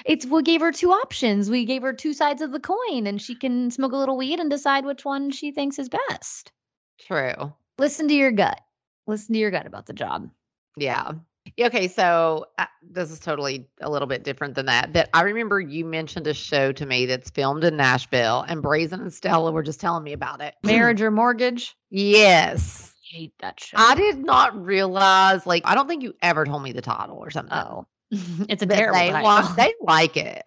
it's 0.04 0.26
we 0.26 0.42
gave 0.42 0.60
her 0.60 0.72
two 0.72 0.90
options. 0.90 1.50
We 1.50 1.64
gave 1.64 1.82
her 1.82 1.92
two 1.92 2.12
sides 2.12 2.42
of 2.42 2.52
the 2.52 2.60
coin, 2.60 3.06
and 3.06 3.20
she 3.20 3.34
can 3.34 3.70
smoke 3.70 3.92
a 3.92 3.96
little 3.96 4.16
weed 4.16 4.40
and 4.40 4.50
decide 4.50 4.84
which 4.84 5.04
one 5.04 5.30
she 5.30 5.50
thinks 5.50 5.78
is 5.78 5.88
best. 5.88 6.52
True. 7.00 7.52
Listen 7.78 8.08
to 8.08 8.14
your 8.14 8.32
gut. 8.32 8.60
Listen 9.06 9.34
to 9.34 9.38
your 9.38 9.50
gut 9.50 9.66
about 9.66 9.86
the 9.86 9.92
job. 9.92 10.30
Yeah. 10.76 11.12
Okay, 11.60 11.86
so 11.86 12.46
uh, 12.58 12.66
this 12.82 13.10
is 13.10 13.20
totally 13.20 13.68
a 13.80 13.88
little 13.88 14.08
bit 14.08 14.24
different 14.24 14.54
than 14.54 14.66
that. 14.66 14.92
But 14.92 15.08
I 15.14 15.22
remember 15.22 15.60
you 15.60 15.84
mentioned 15.84 16.26
a 16.26 16.34
show 16.34 16.72
to 16.72 16.86
me 16.86 17.06
that's 17.06 17.30
filmed 17.30 17.62
in 17.62 17.76
Nashville, 17.76 18.44
and 18.48 18.62
Braison 18.62 19.00
and 19.00 19.12
Stella 19.12 19.52
were 19.52 19.62
just 19.62 19.80
telling 19.80 20.02
me 20.02 20.12
about 20.12 20.40
it. 20.40 20.54
Marriage 20.64 21.00
or 21.00 21.10
mortgage? 21.10 21.76
Yes. 21.90 22.92
Hate 23.10 23.32
that 23.40 23.60
show. 23.60 23.76
I 23.78 23.94
did 23.94 24.18
not 24.18 24.56
realize, 24.64 25.46
like, 25.46 25.62
I 25.66 25.74
don't 25.74 25.88
think 25.88 26.02
you 26.02 26.14
ever 26.22 26.44
told 26.44 26.62
me 26.62 26.72
the 26.72 26.82
title 26.82 27.16
or 27.18 27.30
something. 27.30 27.56
Oh, 27.56 27.86
it's 28.48 28.62
a 28.62 28.66
terrible 28.66 28.94
they, 28.98 29.10
title. 29.10 29.54
they 29.56 29.74
like 29.82 30.16
it. 30.16 30.42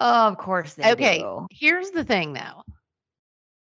oh, 0.00 0.28
of 0.28 0.38
course 0.38 0.74
they 0.74 0.92
okay, 0.92 1.18
do. 1.18 1.46
here's 1.50 1.90
the 1.90 2.04
thing 2.04 2.32
though. 2.32 2.62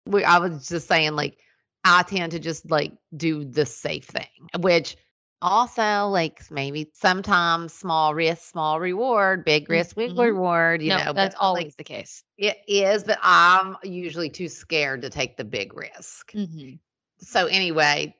We, 0.07 0.23
I 0.23 0.37
was 0.39 0.67
just 0.67 0.87
saying, 0.87 1.15
like, 1.15 1.37
I 1.83 2.03
tend 2.03 2.31
to 2.33 2.39
just 2.39 2.69
like 2.69 2.93
do 3.15 3.43
the 3.45 3.65
safe 3.65 4.05
thing, 4.05 4.49
which 4.59 4.97
also 5.41 6.07
like 6.07 6.49
maybe 6.51 6.89
sometimes 6.93 7.73
small 7.73 8.13
risk, 8.15 8.43
small 8.43 8.79
reward, 8.79 9.45
big 9.45 9.69
risk, 9.69 9.95
big 9.95 10.15
Mhm. 10.15 10.17
reward. 10.17 10.81
You 10.81 10.89
no, 10.89 10.97
know, 10.97 11.13
that's 11.13 11.35
but, 11.35 11.53
like, 11.53 11.69
always 11.69 11.75
the 11.75 11.83
case. 11.83 12.23
it 12.37 12.57
is, 12.67 13.03
but 13.03 13.19
I'm 13.21 13.77
usually 13.83 14.29
too 14.29 14.47
scared 14.49 15.01
to 15.01 15.09
take 15.09 15.37
the 15.37 15.45
big 15.45 15.75
risk. 15.75 16.33
Mhm. 16.33 16.79
So 17.19 17.45
anyway, 17.47 18.15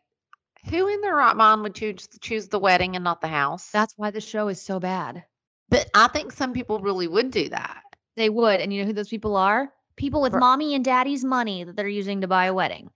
who 0.70 0.88
in 0.88 1.02
their 1.02 1.16
right 1.16 1.36
mind 1.36 1.62
would 1.64 1.76
choose 1.76 2.08
choose 2.22 2.48
the 2.48 2.60
wedding 2.60 2.96
and 2.96 3.04
not 3.04 3.22
the 3.22 3.28
house? 3.28 3.70
That's 3.72 3.94
why 3.98 4.12
the 4.12 4.22
show 4.22 4.48
is 4.48 4.62
so 4.62 4.80
bad. 4.80 5.24
but 5.70 5.90
I 5.94 6.08
think 6.08 6.32
some 6.32 6.54
people 6.54 6.80
really 6.80 7.08
would 7.08 7.32
do 7.32 7.50
that. 7.50 7.82
They 8.16 8.30
would, 8.30 8.60
and 8.62 8.74
you 8.74 8.82
know 8.82 8.88
who 8.88 8.94
those 8.94 9.10
people 9.10 9.36
are? 9.36 9.72
People 9.98 10.22
with 10.22 10.32
For- 10.34 10.40
mommy 10.40 10.74
and 10.76 10.84
daddy's 10.86 11.24
money 11.24 11.64
that 11.64 11.76
they're 11.76 11.88
using 11.88 12.22
to 12.22 12.28
buy 12.28 12.46
a 12.46 12.54
wedding. 12.54 12.90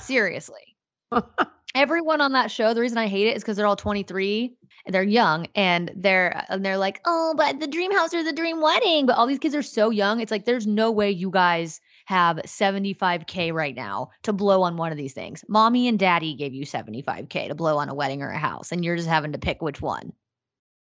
Seriously. 0.00 0.76
Everyone 1.74 2.20
on 2.20 2.32
that 2.32 2.50
show, 2.50 2.74
the 2.74 2.80
reason 2.80 2.98
I 2.98 3.06
hate 3.08 3.26
it 3.28 3.36
is 3.36 3.42
because 3.42 3.56
they're 3.56 3.66
all 3.66 3.76
23 3.76 4.54
and 4.84 4.94
they're 4.94 5.02
young 5.02 5.46
and 5.54 5.90
they're 5.96 6.36
uh, 6.36 6.44
and 6.54 6.64
they're 6.64 6.76
like, 6.76 7.00
oh, 7.06 7.34
but 7.36 7.60
the 7.60 7.66
dream 7.66 7.92
house 7.92 8.12
or 8.12 8.22
the 8.22 8.32
dream 8.32 8.60
wedding. 8.60 9.06
But 9.06 9.16
all 9.16 9.26
these 9.26 9.38
kids 9.38 9.54
are 9.54 9.62
so 9.62 9.90
young. 9.90 10.20
It's 10.20 10.30
like 10.30 10.44
there's 10.44 10.66
no 10.66 10.90
way 10.90 11.10
you 11.10 11.30
guys 11.30 11.80
have 12.06 12.38
75k 12.38 13.52
right 13.52 13.74
now 13.74 14.10
to 14.22 14.32
blow 14.32 14.62
on 14.62 14.76
one 14.76 14.92
of 14.92 14.98
these 14.98 15.12
things. 15.12 15.44
Mommy 15.48 15.88
and 15.88 15.98
daddy 15.98 16.34
gave 16.34 16.52
you 16.54 16.64
75k 16.64 17.48
to 17.48 17.54
blow 17.54 17.78
on 17.78 17.88
a 17.88 17.94
wedding 17.94 18.22
or 18.22 18.30
a 18.30 18.38
house, 18.38 18.72
and 18.72 18.84
you're 18.84 18.96
just 18.96 19.08
having 19.08 19.32
to 19.32 19.38
pick 19.38 19.62
which 19.62 19.80
one. 19.80 20.12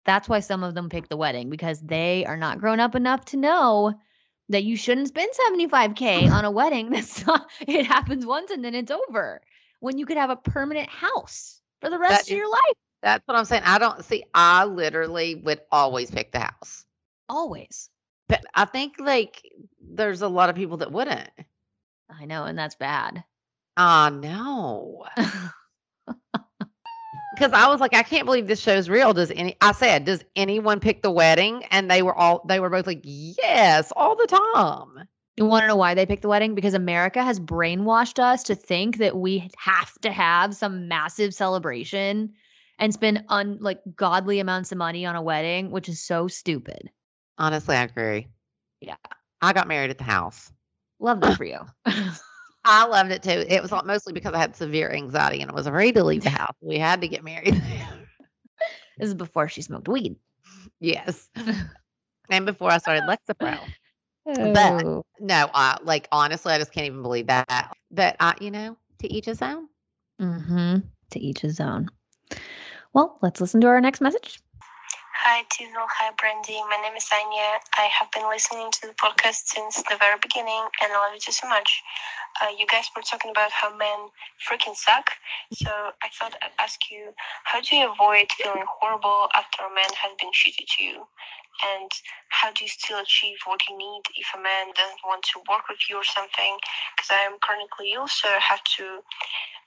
That's 0.05 0.27
why 0.27 0.39
some 0.39 0.63
of 0.63 0.73
them 0.73 0.89
pick 0.89 1.09
the 1.09 1.17
wedding 1.17 1.49
because 1.49 1.79
they 1.81 2.25
are 2.25 2.37
not 2.37 2.59
grown 2.59 2.79
up 2.79 2.95
enough 2.95 3.25
to 3.25 3.37
know 3.37 3.93
that 4.49 4.63
you 4.63 4.75
shouldn't 4.75 5.07
spend 5.09 5.31
75k 5.47 6.29
on 6.31 6.43
a 6.43 6.51
wedding. 6.51 6.89
That's 6.91 7.25
not 7.25 7.49
it 7.67 7.85
happens 7.85 8.25
once 8.25 8.51
and 8.51 8.65
then 8.65 8.73
it's 8.75 8.91
over. 8.91 9.41
When 9.79 9.97
you 9.97 10.05
could 10.05 10.17
have 10.17 10.29
a 10.29 10.35
permanent 10.35 10.89
house 10.89 11.61
for 11.79 11.89
the 11.89 11.99
rest 11.99 12.11
That 12.11 12.21
of 12.23 12.27
is- 12.29 12.37
your 12.37 12.49
life. 12.49 12.75
That's 13.03 13.23
what 13.27 13.35
I'm 13.35 13.45
saying. 13.45 13.63
I 13.65 13.79
don't 13.79 14.05
see. 14.05 14.23
I 14.35 14.65
literally 14.65 15.33
would 15.35 15.61
always 15.71 16.11
pick 16.11 16.31
the 16.31 16.39
house. 16.39 16.85
Always. 17.29 17.89
But 18.31 18.45
I 18.55 18.63
think 18.63 18.95
like 18.97 19.43
there's 19.81 20.21
a 20.21 20.27
lot 20.29 20.49
of 20.49 20.55
people 20.55 20.77
that 20.77 20.91
wouldn't. 20.91 21.29
I 22.09 22.23
know, 22.23 22.45
and 22.45 22.57
that's 22.57 22.75
bad. 22.75 23.25
Ah, 23.75 24.09
no. 24.09 25.05
because 27.31 27.51
I 27.51 27.67
was 27.67 27.81
like, 27.81 27.93
I 27.93 28.03
can't 28.03 28.25
believe 28.25 28.47
this 28.47 28.61
show's 28.61 28.89
real. 28.89 29.13
Does 29.13 29.31
any? 29.31 29.57
I 29.59 29.73
said, 29.73 30.05
does 30.05 30.23
anyone 30.37 30.79
pick 30.79 31.01
the 31.01 31.11
wedding? 31.11 31.65
And 31.71 31.91
they 31.91 32.01
were 32.01 32.15
all, 32.15 32.45
they 32.47 32.61
were 32.61 32.69
both 32.69 32.87
like, 32.87 33.01
yes, 33.03 33.91
all 33.97 34.15
the 34.15 34.27
time. 34.27 35.07
You 35.35 35.45
want 35.45 35.63
to 35.63 35.67
know 35.67 35.75
why 35.75 35.93
they 35.93 36.05
picked 36.05 36.21
the 36.21 36.29
wedding? 36.29 36.55
Because 36.55 36.73
America 36.73 37.21
has 37.23 37.37
brainwashed 37.37 38.19
us 38.19 38.43
to 38.43 38.55
think 38.55 38.97
that 38.97 39.17
we 39.17 39.49
have 39.57 39.99
to 40.01 40.11
have 40.11 40.55
some 40.55 40.87
massive 40.87 41.33
celebration 41.33 42.31
and 42.79 42.93
spend 42.93 43.25
un 43.27 43.57
like 43.59 43.81
godly 43.93 44.39
amounts 44.39 44.71
of 44.71 44.77
money 44.77 45.05
on 45.05 45.17
a 45.17 45.21
wedding, 45.21 45.69
which 45.69 45.89
is 45.89 46.01
so 46.01 46.29
stupid. 46.29 46.89
Honestly, 47.37 47.75
I 47.75 47.83
agree. 47.83 48.27
Yeah. 48.81 48.95
I 49.41 49.53
got 49.53 49.67
married 49.67 49.89
at 49.89 49.97
the 49.97 50.03
house. 50.03 50.51
Love 50.99 51.21
that 51.21 51.37
for 51.37 51.45
you. 51.45 51.59
I 52.63 52.85
loved 52.85 53.11
it 53.11 53.23
too. 53.23 53.43
It 53.47 53.61
was 53.61 53.71
mostly 53.85 54.13
because 54.13 54.33
I 54.33 54.37
had 54.37 54.55
severe 54.55 54.91
anxiety 54.91 55.41
and 55.41 55.49
I 55.49 55.53
was 55.53 55.65
afraid 55.65 55.95
to 55.95 56.03
leave 56.03 56.23
the 56.23 56.29
house. 56.29 56.55
We 56.61 56.77
had 56.77 57.01
to 57.01 57.07
get 57.07 57.23
married. 57.23 57.55
this 58.97 59.09
is 59.09 59.15
before 59.15 59.47
she 59.49 59.63
smoked 59.63 59.87
weed. 59.87 60.15
yes. 60.79 61.29
and 62.29 62.45
before 62.45 62.69
I 62.71 62.77
started 62.77 63.03
Lexapro. 63.03 63.59
But 64.25 64.85
Oh. 64.85 65.03
no, 65.19 65.49
I 65.53 65.77
like 65.81 66.07
honestly, 66.11 66.53
I 66.53 66.59
just 66.59 66.71
can't 66.71 66.85
even 66.85 67.01
believe 67.01 67.27
that. 67.27 67.71
But 67.89 68.15
I, 68.19 68.35
you 68.39 68.51
know, 68.51 68.77
to 68.99 69.11
each 69.11 69.25
his 69.25 69.41
own. 69.41 69.67
Mm-hmm. 70.21 70.77
To 71.11 71.19
each 71.19 71.39
his 71.39 71.59
own. 71.59 71.89
Well, 72.93 73.17
let's 73.23 73.41
listen 73.41 73.61
to 73.61 73.67
our 73.67 73.81
next 73.81 74.01
message. 74.01 74.39
Hi, 75.21 75.45
Tizzle. 75.53 75.85
Hi, 75.85 76.09
Brandi. 76.17 76.57
My 76.65 76.81
name 76.81 76.97
is 76.97 77.05
Anya. 77.13 77.61
I 77.77 77.85
have 77.93 78.09
been 78.09 78.25
listening 78.25 78.73
to 78.73 78.89
the 78.89 78.97
podcast 78.97 79.53
since 79.53 79.77
the 79.85 79.93
very 80.01 80.17
beginning, 80.17 80.65
and 80.81 80.89
I 80.89 80.97
love 80.97 81.13
it 81.13 81.21
so 81.21 81.45
much. 81.45 81.69
Uh, 82.41 82.49
you 82.49 82.65
guys 82.65 82.89
were 82.97 83.05
talking 83.05 83.29
about 83.29 83.53
how 83.53 83.69
men 83.77 84.09
freaking 84.41 84.73
suck, 84.73 85.13
so 85.53 85.69
I 86.01 86.09
thought 86.17 86.33
I'd 86.41 86.57
ask 86.57 86.89
you, 86.89 87.13
how 87.45 87.61
do 87.61 87.69
you 87.77 87.93
avoid 87.93 88.33
feeling 88.33 88.65
horrible 88.65 89.29
after 89.37 89.61
a 89.61 89.69
man 89.69 89.93
has 89.93 90.17
been 90.17 90.33
shitty 90.33 90.65
to 90.65 90.79
you? 90.81 91.05
And 91.69 91.91
how 92.33 92.49
do 92.49 92.65
you 92.65 92.73
still 92.73 92.97
achieve 92.97 93.37
what 93.45 93.61
you 93.69 93.77
need 93.77 94.01
if 94.17 94.25
a 94.33 94.41
man 94.41 94.73
doesn't 94.73 95.05
want 95.05 95.21
to 95.37 95.45
work 95.45 95.69
with 95.69 95.85
you 95.85 96.01
or 96.01 96.07
something? 96.17 96.57
Because 96.97 97.13
I 97.13 97.29
am 97.29 97.37
chronically 97.45 97.93
ill, 97.93 98.09
so 98.09 98.25
I 98.25 98.41
have 98.41 98.65
to 98.81 99.05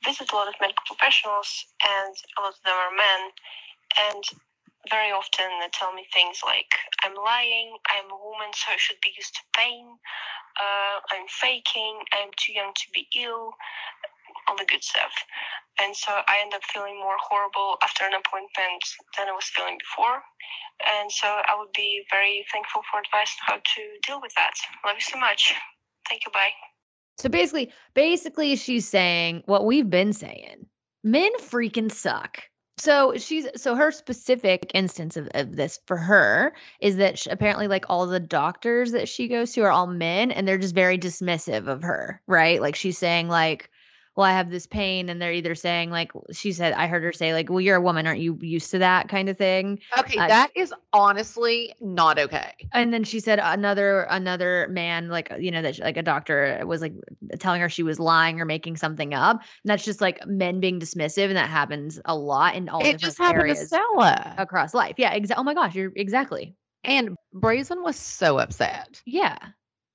visit 0.02 0.32
a 0.32 0.34
lot 0.34 0.50
of 0.50 0.59
medical 0.59 0.82
professionals, 0.82 1.70
and 1.78 2.11
a 2.11 2.42
lot 2.42 2.59
of 2.59 2.62
them 2.66 2.74
are 2.74 2.90
men. 2.90 3.30
And 4.11 4.24
very 4.91 5.12
often 5.12 5.47
they 5.61 5.68
tell 5.72 5.93
me 5.93 6.07
things 6.12 6.41
like, 6.45 6.72
I'm 7.05 7.14
lying, 7.14 7.76
I'm 7.89 8.11
a 8.11 8.18
woman, 8.18 8.53
so 8.53 8.72
I 8.72 8.76
should 8.76 9.01
be 9.03 9.12
used 9.16 9.35
to 9.35 9.43
pain, 9.57 9.97
uh, 10.61 10.97
I'm 11.11 11.26
faking, 11.28 12.01
I'm 12.12 12.30
too 12.37 12.53
young 12.53 12.72
to 12.74 12.87
be 12.93 13.09
ill, 13.16 13.53
all 14.49 14.57
the 14.57 14.66
good 14.66 14.82
stuff. 14.82 15.12
And 15.80 15.95
so 15.97 16.12
I 16.12 16.39
end 16.41 16.55
up 16.55 16.62
feeling 16.64 16.97
more 16.97 17.16
horrible 17.18 17.76
after 17.82 18.05
an 18.05 18.14
appointment 18.14 18.82
than 19.16 19.28
I 19.28 19.32
was 19.32 19.45
feeling 19.45 19.78
before. 19.78 20.22
And 20.87 21.11
so 21.11 21.26
I 21.26 21.57
would 21.59 21.72
be 21.74 22.05
very 22.11 22.45
thankful 22.53 22.82
for 22.91 23.01
advice 23.01 23.35
on 23.41 23.47
how 23.47 23.57
to 23.57 23.82
deal 24.07 24.20
with 24.20 24.32
that. 24.35 24.55
Love 24.87 24.97
you 24.97 25.03
so 25.03 25.18
much. 25.18 25.55
Thank 26.09 26.24
you. 26.26 26.32
Bye. 26.32 26.51
So 27.18 27.28
basically, 27.28 27.72
basically 27.95 28.57
she's 28.57 28.87
saying 28.87 29.43
what 29.47 29.64
we've 29.64 29.89
been 29.91 30.12
saying. 30.12 30.66
Men 31.03 31.30
freaking 31.39 31.91
suck. 31.91 32.43
So 32.77 33.16
she's 33.16 33.47
so 33.61 33.75
her 33.77 33.91
specific 33.93 34.70
instance 34.75 35.16
of, 35.16 35.29
of 35.35 35.57
this 35.57 35.79
for 35.87 35.97
her 35.97 36.53
is 36.81 36.97
that 36.97 37.18
sh 37.18 37.27
apparently 37.31 37.68
like 37.68 37.85
all 37.89 38.07
the 38.07 38.18
doctors 38.20 38.93
that 38.93 39.09
she 39.09 39.29
goes 39.29 39.53
to 39.53 39.62
are 39.62 39.70
all 39.70 39.87
men 39.87 40.31
and 40.33 40.47
they're 40.47 40.59
just 40.59 40.75
very 40.75 40.99
dismissive 40.99 41.68
of 41.68 41.83
her, 41.83 42.20
right? 42.27 42.61
Like 42.61 42.75
she's 42.75 42.99
saying 42.99 43.29
like 43.29 43.70
well, 44.16 44.26
I 44.26 44.32
have 44.32 44.50
this 44.50 44.66
pain, 44.66 45.08
and 45.08 45.20
they're 45.20 45.32
either 45.32 45.54
saying 45.54 45.90
like 45.90 46.12
she 46.32 46.52
said, 46.52 46.72
I 46.74 46.86
heard 46.86 47.02
her 47.02 47.12
say 47.12 47.32
like, 47.32 47.50
well, 47.50 47.60
you're 47.60 47.76
a 47.76 47.80
woman, 47.80 48.06
aren't 48.06 48.20
you 48.20 48.38
used 48.40 48.70
to 48.70 48.78
that 48.78 49.08
kind 49.08 49.28
of 49.28 49.36
thing? 49.36 49.80
Okay, 49.98 50.18
Uh, 50.18 50.28
that 50.28 50.50
is 50.54 50.72
honestly 50.92 51.74
not 51.80 52.18
okay. 52.18 52.52
And 52.72 52.92
then 52.92 53.04
she 53.04 53.20
said 53.20 53.40
another 53.42 54.02
another 54.10 54.68
man, 54.70 55.08
like 55.08 55.32
you 55.38 55.50
know, 55.50 55.62
that 55.62 55.76
she- 55.76 55.82
like 55.82 55.96
a 55.96 56.02
doctor 56.02 56.62
was 56.64 56.80
like 56.80 56.94
telling 57.38 57.60
her 57.60 57.68
she 57.68 57.82
was 57.82 57.98
lying 57.98 58.40
or 58.40 58.44
making 58.44 58.76
something 58.76 59.14
up. 59.14 59.36
And 59.40 59.46
that's 59.70 59.84
just 59.84 60.00
like 60.00 60.24
men 60.26 60.60
being 60.60 60.80
dismissive, 60.80 61.26
and 61.26 61.36
that 61.36 61.50
happens 61.50 62.00
a 62.04 62.16
lot 62.16 62.54
in 62.54 62.68
all 62.68 62.80
It 62.80 62.84
different 62.92 63.00
just 63.02 63.18
happened 63.18 63.48
to 63.56 63.66
Stella. 63.66 64.34
across 64.38 64.74
life. 64.74 64.94
Yeah, 64.96 65.12
exactly. 65.12 65.40
Oh 65.40 65.44
my 65.44 65.54
gosh, 65.54 65.74
you're 65.74 65.92
exactly. 65.96 66.54
And 66.84 67.16
Braison 67.32 67.82
was 67.82 67.96
so 67.96 68.38
upset. 68.38 69.02
Yeah, 69.06 69.38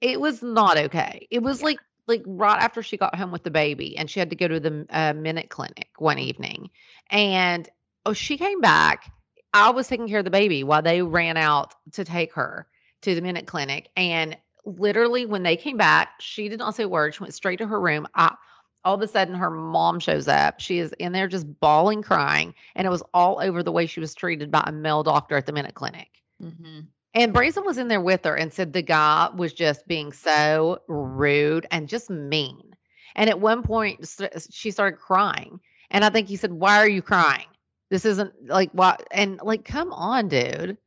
It 0.01 0.19
was 0.19 0.41
not 0.41 0.77
okay. 0.77 1.27
It 1.29 1.43
was 1.43 1.61
like 1.61 1.77
like 2.09 2.23
right 2.25 2.61
after 2.61 2.83
she 2.83 2.97
got 2.97 3.15
home 3.15 3.31
with 3.31 3.43
the 3.43 3.51
baby 3.51 3.97
and 3.97 4.09
she 4.09 4.19
had 4.19 4.29
to 4.31 4.35
go 4.35 4.47
to 4.47 4.59
the 4.59 4.85
uh, 4.89 5.13
minute 5.13 5.49
clinic 5.49 5.89
one 5.97 6.19
evening. 6.19 6.69
And 7.09 7.69
oh, 8.05 8.13
she 8.13 8.37
came 8.37 8.59
back. 8.59 9.11
I 9.53 9.69
was 9.69 9.87
taking 9.87 10.07
care 10.07 10.19
of 10.19 10.25
the 10.25 10.31
baby 10.31 10.63
while 10.63 10.81
they 10.81 11.01
ran 11.01 11.37
out 11.37 11.73
to 11.93 12.03
take 12.03 12.33
her 12.33 12.67
to 13.03 13.15
the 13.15 13.21
minute 13.21 13.47
clinic. 13.47 13.89
And 13.95 14.37
literally, 14.65 15.25
when 15.25 15.43
they 15.43 15.55
came 15.55 15.77
back, 15.77 16.09
she 16.19 16.49
did 16.49 16.59
not 16.59 16.75
say 16.75 16.83
a 16.83 16.89
word. 16.89 17.15
She 17.15 17.21
went 17.21 17.33
straight 17.33 17.57
to 17.59 17.67
her 17.67 17.79
room. 17.79 18.07
I, 18.13 18.35
all 18.83 18.95
of 18.95 19.01
a 19.01 19.07
sudden, 19.07 19.35
her 19.35 19.49
mom 19.49 19.99
shows 19.99 20.27
up. 20.27 20.59
She 20.59 20.79
is 20.79 20.93
in 20.99 21.11
there 21.11 21.27
just 21.27 21.47
bawling, 21.59 22.01
crying. 22.01 22.53
And 22.75 22.85
it 22.85 22.89
was 22.89 23.03
all 23.13 23.39
over 23.41 23.63
the 23.63 23.71
way 23.71 23.85
she 23.85 23.99
was 23.99 24.13
treated 24.13 24.51
by 24.51 24.63
a 24.67 24.71
male 24.71 25.03
doctor 25.03 25.37
at 25.37 25.45
the 25.45 25.53
minute 25.53 25.75
clinic. 25.75 26.09
mm-hmm. 26.41 26.81
And 27.19 27.33
Braison 27.33 27.65
was 27.65 27.77
in 27.77 27.89
there 27.89 28.01
with 28.01 28.23
her 28.23 28.35
and 28.35 28.53
said 28.53 28.71
the 28.71 28.81
guy 28.81 29.29
was 29.35 29.51
just 29.53 29.87
being 29.87 30.13
so 30.13 30.79
rude 30.87 31.67
and 31.69 31.89
just 31.89 32.09
mean. 32.09 32.75
And 33.15 33.29
at 33.29 33.41
one 33.41 33.61
point, 33.61 34.07
st- 34.07 34.31
she 34.51 34.71
started 34.71 34.97
crying. 34.97 35.59
And 35.91 36.05
I 36.05 36.09
think 36.09 36.27
he 36.29 36.37
said, 36.37 36.53
Why 36.53 36.77
are 36.77 36.87
you 36.87 37.01
crying? 37.01 37.47
This 37.89 38.05
isn't 38.05 38.33
like 38.47 38.69
why. 38.71 38.95
And 39.11 39.39
like, 39.43 39.65
come 39.65 39.91
on, 39.91 40.29
dude. 40.29 40.77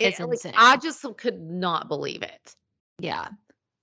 It's 0.00 0.18
It- 0.18 0.22
like, 0.24 0.32
insane. 0.32 0.54
I 0.56 0.76
just 0.76 1.04
could 1.18 1.40
not 1.40 1.88
believe 1.88 2.22
it. 2.22 2.54
yeah. 2.98 3.28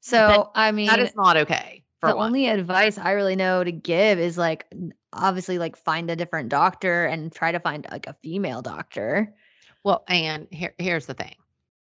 So 0.02 0.52
I 0.54 0.74
mean, 0.74 0.88
that 0.88 1.00
is 1.00 1.16
not 1.16 1.38
okay. 1.38 1.86
For 2.02 2.10
the 2.10 2.18
one. 2.18 2.28
only 2.28 2.50
advice 2.50 2.98
I 2.98 3.12
really 3.12 3.38
know 3.38 3.64
to 3.64 3.72
give 3.72 4.20
is 4.20 4.38
like 4.38 4.66
obviously 5.14 5.58
like 5.58 5.78
find 5.78 6.12
a 6.12 6.18
different 6.18 6.50
doctor 6.50 7.06
and 7.06 7.32
try 7.32 7.54
to 7.54 7.62
find 7.62 7.88
like 7.90 8.08
a 8.08 8.16
female 8.22 8.62
doctor. 8.62 9.34
Well, 9.86 10.04
and 10.10 10.48
here, 10.52 10.74
here's 10.78 11.06
the 11.06 11.14
thing. 11.14 11.36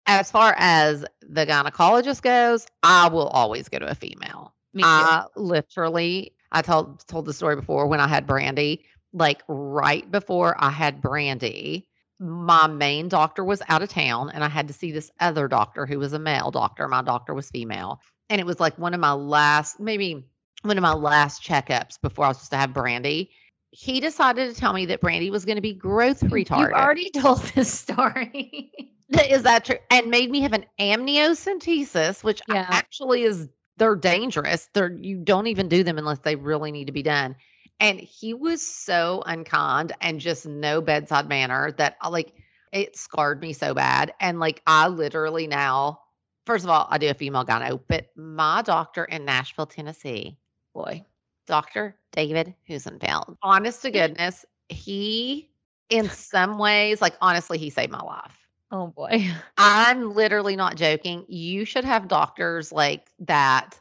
As 0.07 0.30
far 0.30 0.55
as 0.59 1.05
the 1.22 1.46
gynecologist 1.46 2.22
goes, 2.22 2.66
I 2.82 3.09
will 3.09 3.28
always 3.28 3.68
go 3.68 3.78
to 3.78 3.86
a 3.86 3.94
female. 3.94 4.55
I 4.82 5.24
literally, 5.36 6.32
I 6.52 6.62
told 6.62 7.07
told 7.07 7.26
the 7.26 7.32
story 7.32 7.57
before 7.57 7.86
when 7.86 8.00
I 8.00 8.09
had 8.09 8.26
Brandi. 8.26 8.80
Like 9.12 9.42
right 9.46 10.11
before 10.11 10.57
I 10.59 10.70
had 10.70 11.00
Brandi, 11.00 11.86
my 12.18 12.66
main 12.66 13.09
doctor 13.09 13.44
was 13.44 13.62
out 13.68 13.82
of 13.82 13.88
town, 13.88 14.30
and 14.30 14.42
I 14.42 14.48
had 14.48 14.66
to 14.68 14.74
see 14.74 14.90
this 14.90 15.11
other 15.20 15.46
doctor 15.46 15.86
who 15.86 15.98
was 15.98 16.12
a 16.12 16.18
male 16.18 16.50
doctor. 16.50 16.88
My 16.88 17.02
doctor 17.02 17.32
was 17.32 17.48
female, 17.50 18.00
and 18.28 18.40
it 18.40 18.46
was 18.46 18.61
like 18.61 18.76
one 18.78 18.94
of 18.94 19.00
my 19.00 19.12
last, 19.12 19.78
maybe 19.78 20.24
one 20.62 20.76
of 20.76 20.82
my 20.82 20.94
last 20.94 21.42
checkups 21.42 22.00
before 22.00 22.24
I 22.24 22.28
was 22.28 22.38
supposed 22.38 22.50
to 22.52 22.57
have 22.57 22.70
Brandi. 22.70 23.28
He 23.70 24.00
decided 24.00 24.52
to 24.52 24.61
tell 24.61 24.72
me 24.72 24.86
that 24.86 25.00
Brandi 25.00 25.30
was 25.30 25.44
going 25.44 25.57
to 25.57 25.62
be 25.62 25.74
growth 25.74 26.20
retarded. 26.24 26.61
You've 26.61 26.72
already 26.72 27.11
told 27.14 27.40
this 27.55 27.72
story. 27.72 28.72
Is 29.30 29.42
that 29.42 29.64
true? 29.64 29.76
And 29.90 30.08
made 30.10 30.30
me 30.30 30.40
have 30.40 30.52
an 30.52 30.66
amniocentesis, 30.80 32.24
which 32.24 32.42
Yeah. 32.48 32.66
actually 32.70 33.22
is 33.22 33.48
they're 33.76 33.96
dangerous. 33.96 34.68
They're 34.72 34.92
you 34.92 35.18
don't 35.18 35.46
even 35.46 35.68
do 35.68 35.82
them 35.82 35.98
unless 35.98 36.20
they 36.20 36.36
really 36.36 36.70
need 36.72 36.86
to 36.86 36.92
be 36.92 37.02
done. 37.02 37.36
And 37.80 37.98
he 37.98 38.34
was 38.34 38.64
so 38.64 39.22
unkind 39.26 39.92
and 40.00 40.20
just 40.20 40.46
no 40.46 40.80
bedside 40.80 41.28
manner 41.28 41.72
that 41.72 41.96
I 42.00 42.08
like 42.08 42.34
it 42.72 42.96
scarred 42.96 43.40
me 43.40 43.52
so 43.52 43.74
bad. 43.74 44.12
And 44.20 44.40
like 44.40 44.62
I 44.66 44.88
literally 44.88 45.46
now, 45.46 46.00
first 46.46 46.64
of 46.64 46.70
all, 46.70 46.86
I 46.90 46.98
do 46.98 47.10
a 47.10 47.14
female 47.14 47.44
gyno, 47.44 47.80
but 47.88 48.10
my 48.16 48.62
doctor 48.62 49.04
in 49.04 49.24
Nashville, 49.24 49.66
Tennessee, 49.66 50.38
Boy. 50.72 51.04
Dr. 51.46 51.96
David 52.12 52.54
Husenfeld. 52.68 53.36
Honest 53.42 53.82
to 53.82 53.90
goodness, 53.90 54.44
he 54.68 55.50
in 55.90 56.08
some 56.08 56.58
ways, 56.58 57.02
like 57.02 57.14
honestly, 57.20 57.58
he 57.58 57.70
saved 57.70 57.92
my 57.92 58.00
life. 58.02 58.43
Oh 58.75 58.89
boy. 58.89 59.31
I'm 59.57 60.14
literally 60.14 60.57
not 60.57 60.75
joking. 60.75 61.25
You 61.29 61.64
should 61.64 61.85
have 61.85 62.09
doctors 62.09 62.72
like 62.72 63.09
that 63.20 63.79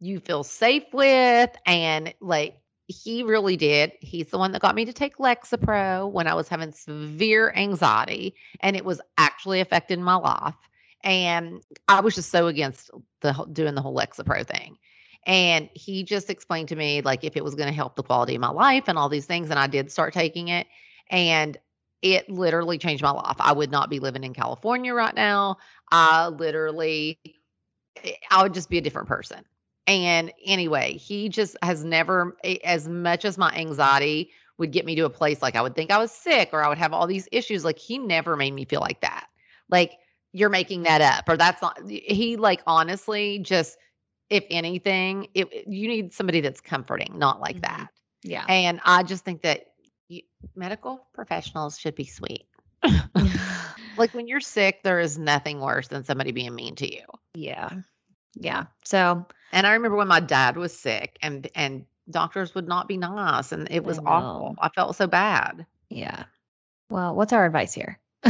you 0.00 0.18
feel 0.18 0.42
safe 0.42 0.82
with. 0.92 1.50
And 1.64 2.12
like 2.20 2.56
he 2.88 3.22
really 3.22 3.56
did. 3.56 3.92
He's 4.00 4.30
the 4.30 4.38
one 4.38 4.50
that 4.50 4.60
got 4.60 4.74
me 4.74 4.84
to 4.84 4.92
take 4.92 5.18
Lexapro 5.18 6.10
when 6.10 6.26
I 6.26 6.34
was 6.34 6.48
having 6.48 6.72
severe 6.72 7.52
anxiety 7.54 8.34
and 8.58 8.74
it 8.74 8.84
was 8.84 9.00
actually 9.16 9.60
affecting 9.60 10.02
my 10.02 10.16
life. 10.16 10.56
And 11.04 11.62
I 11.86 12.00
was 12.00 12.16
just 12.16 12.30
so 12.30 12.48
against 12.48 12.90
the 13.20 13.32
doing 13.52 13.76
the 13.76 13.80
whole 13.80 13.94
Lexapro 13.94 14.44
thing. 14.44 14.76
And 15.24 15.70
he 15.72 16.02
just 16.02 16.30
explained 16.30 16.68
to 16.70 16.76
me 16.76 17.00
like 17.00 17.22
if 17.22 17.36
it 17.36 17.44
was 17.44 17.54
going 17.54 17.68
to 17.68 17.74
help 17.74 17.94
the 17.94 18.02
quality 18.02 18.34
of 18.34 18.40
my 18.40 18.50
life 18.50 18.84
and 18.88 18.98
all 18.98 19.08
these 19.08 19.26
things. 19.26 19.50
And 19.50 19.58
I 19.60 19.68
did 19.68 19.92
start 19.92 20.12
taking 20.12 20.48
it. 20.48 20.66
And 21.10 21.56
it 22.02 22.28
literally 22.28 22.78
changed 22.78 23.02
my 23.02 23.10
life. 23.12 23.36
I 23.40 23.52
would 23.52 23.70
not 23.70 23.90
be 23.90 24.00
living 24.00 24.24
in 24.24 24.34
California 24.34 24.94
right 24.94 25.14
now. 25.14 25.58
I 25.92 26.28
literally, 26.28 27.18
eh, 28.04 28.12
I 28.30 28.42
would 28.42 28.54
just 28.54 28.70
be 28.70 28.78
a 28.78 28.80
different 28.80 29.08
person. 29.08 29.44
And 29.86 30.32
anyway, 30.44 30.94
he 30.94 31.28
just 31.28 31.56
has 31.62 31.84
never, 31.84 32.36
eh, 32.44 32.56
as 32.64 32.88
much 32.88 33.24
as 33.24 33.38
my 33.38 33.52
anxiety 33.54 34.30
would 34.58 34.72
get 34.72 34.84
me 34.84 34.94
to 34.96 35.02
a 35.04 35.10
place 35.10 35.42
like 35.42 35.56
I 35.56 35.62
would 35.62 35.74
think 35.74 35.90
I 35.90 35.98
was 35.98 36.12
sick 36.12 36.50
or 36.52 36.62
I 36.64 36.68
would 36.68 36.78
have 36.78 36.92
all 36.92 37.06
these 37.06 37.28
issues. 37.32 37.64
Like 37.64 37.78
he 37.78 37.98
never 37.98 38.36
made 38.36 38.54
me 38.54 38.64
feel 38.64 38.80
like 38.80 39.00
that. 39.00 39.26
Like 39.70 39.92
you're 40.32 40.50
making 40.50 40.82
that 40.84 41.00
up 41.00 41.28
or 41.28 41.36
that's 41.36 41.62
not 41.62 41.78
he 41.88 42.36
like 42.36 42.62
honestly 42.66 43.38
just 43.40 43.78
if 44.30 44.44
anything, 44.50 45.28
it, 45.34 45.66
you 45.68 45.88
need 45.88 46.12
somebody 46.12 46.40
that's 46.40 46.60
comforting, 46.60 47.18
not 47.18 47.40
like 47.40 47.56
Mhm. 47.56 47.62
that. 47.62 47.88
Yeah. 48.22 48.44
And 48.48 48.80
I 48.84 49.02
just 49.02 49.24
think 49.24 49.42
that 49.42 49.71
you, 50.12 50.22
medical 50.54 51.06
professionals 51.14 51.78
should 51.78 51.94
be 51.94 52.04
sweet. 52.04 52.46
like 53.96 54.12
when 54.14 54.26
you're 54.28 54.40
sick, 54.40 54.82
there 54.82 55.00
is 55.00 55.18
nothing 55.18 55.60
worse 55.60 55.88
than 55.88 56.04
somebody 56.04 56.32
being 56.32 56.54
mean 56.54 56.74
to 56.76 56.92
you. 56.92 57.04
yeah. 57.34 57.70
Yeah. 58.34 58.64
So 58.84 59.26
And 59.52 59.66
I 59.66 59.72
remember 59.74 59.96
when 59.98 60.08
my 60.08 60.20
dad 60.20 60.56
was 60.56 60.76
sick 60.76 61.18
and 61.22 61.48
and 61.54 61.84
doctors 62.10 62.54
would 62.54 62.66
not 62.66 62.88
be 62.88 62.96
nice 62.96 63.52
and 63.52 63.68
it 63.70 63.84
was 63.84 63.98
I 63.98 64.02
awful. 64.06 64.56
I 64.58 64.68
felt 64.70 64.96
so 64.96 65.06
bad. 65.06 65.66
yeah. 65.90 66.24
Well, 66.88 67.14
what's 67.14 67.32
our 67.32 67.44
advice 67.46 67.72
here? 67.74 67.98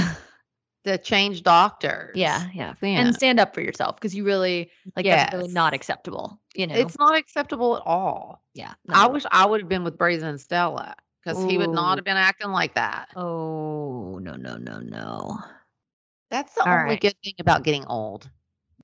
To 0.84 0.98
change 0.98 1.44
doctors. 1.44 2.16
Yeah, 2.16 2.48
yeah. 2.52 2.74
Yeah. 2.82 2.88
And 2.88 3.14
stand 3.14 3.38
up 3.38 3.54
for 3.54 3.60
yourself 3.60 3.94
because 3.94 4.16
you 4.16 4.24
really 4.24 4.68
like 4.96 5.06
that's 5.06 5.32
really 5.32 5.52
not 5.52 5.74
acceptable. 5.74 6.40
You 6.56 6.66
know. 6.66 6.74
It's 6.74 6.98
not 6.98 7.16
acceptable 7.16 7.76
at 7.76 7.84
all. 7.86 8.42
yeah. 8.52 8.74
I 8.88 9.06
wish 9.06 9.22
I 9.30 9.46
would 9.46 9.60
have 9.60 9.68
been 9.68 9.84
with 9.84 9.96
Braison 9.96 10.30
and 10.30 10.40
Stella 10.40 10.96
because 11.24 11.42
he 11.44 11.58
would 11.58 11.70
not 11.70 11.98
have 11.98 12.04
been 12.04 12.16
acting 12.16 12.50
like 12.50 12.74
that. 12.74 13.08
Oh 13.16 14.18
no 14.22 14.34
no 14.36 14.56
no 14.56 14.80
no. 14.80 15.38
That's 16.30 16.54
the 16.54 16.62
All 16.62 16.72
only 16.72 16.90
right. 16.90 17.00
good 17.00 17.14
thing 17.22 17.34
about 17.38 17.62
getting 17.62 17.84
old. 17.86 18.30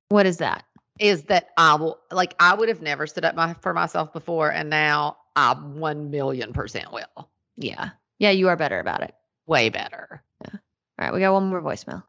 What 0.09 0.26
is 0.26 0.39
that? 0.39 0.64
is 0.99 1.24
that 1.24 1.51
I 1.57 1.74
will 1.76 1.99
like 2.11 2.34
I 2.41 2.55
would 2.55 2.68
have 2.68 2.82
never 2.82 3.07
stood 3.07 3.24
up 3.24 3.34
my, 3.34 3.55
for 3.55 3.72
myself 3.72 4.12
before, 4.12 4.51
and 4.51 4.68
now 4.70 5.18
I 5.36 5.55
one 5.55 6.11
million 6.11 6.53
percent 6.53 6.93
will. 6.93 7.30
Yeah. 7.57 7.91
Yeah, 8.18 8.30
you 8.30 8.49
are 8.49 8.57
better 8.57 8.80
about 8.80 9.03
it. 9.03 9.14
Way 9.47 9.68
better. 9.68 10.22
All 10.45 10.59
right, 10.99 11.14
we 11.14 11.20
got 11.20 11.32
one 11.32 11.49
more 11.49 11.62
voicemail. 11.62 12.03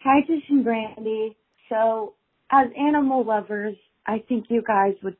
Hi, 0.00 0.20
Tish 0.22 0.42
and 0.48 0.64
Brandi. 0.64 1.36
So, 1.68 2.14
as 2.50 2.66
animal 2.76 3.24
lovers, 3.24 3.76
I 4.06 4.24
think 4.28 4.46
you 4.48 4.62
guys 4.66 4.94
would 5.04 5.16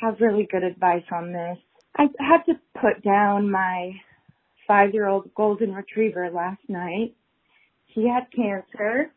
have 0.00 0.20
really 0.20 0.46
good 0.50 0.62
advice 0.62 1.04
on 1.10 1.32
this. 1.32 1.56
I 1.96 2.08
had 2.18 2.44
to 2.46 2.58
put 2.80 3.02
down 3.02 3.50
my 3.50 3.92
five-year-old 4.66 5.34
golden 5.34 5.74
retriever 5.74 6.30
last 6.30 6.60
night. 6.68 7.14
He 7.86 8.08
had 8.08 8.26
cancer. 8.34 9.12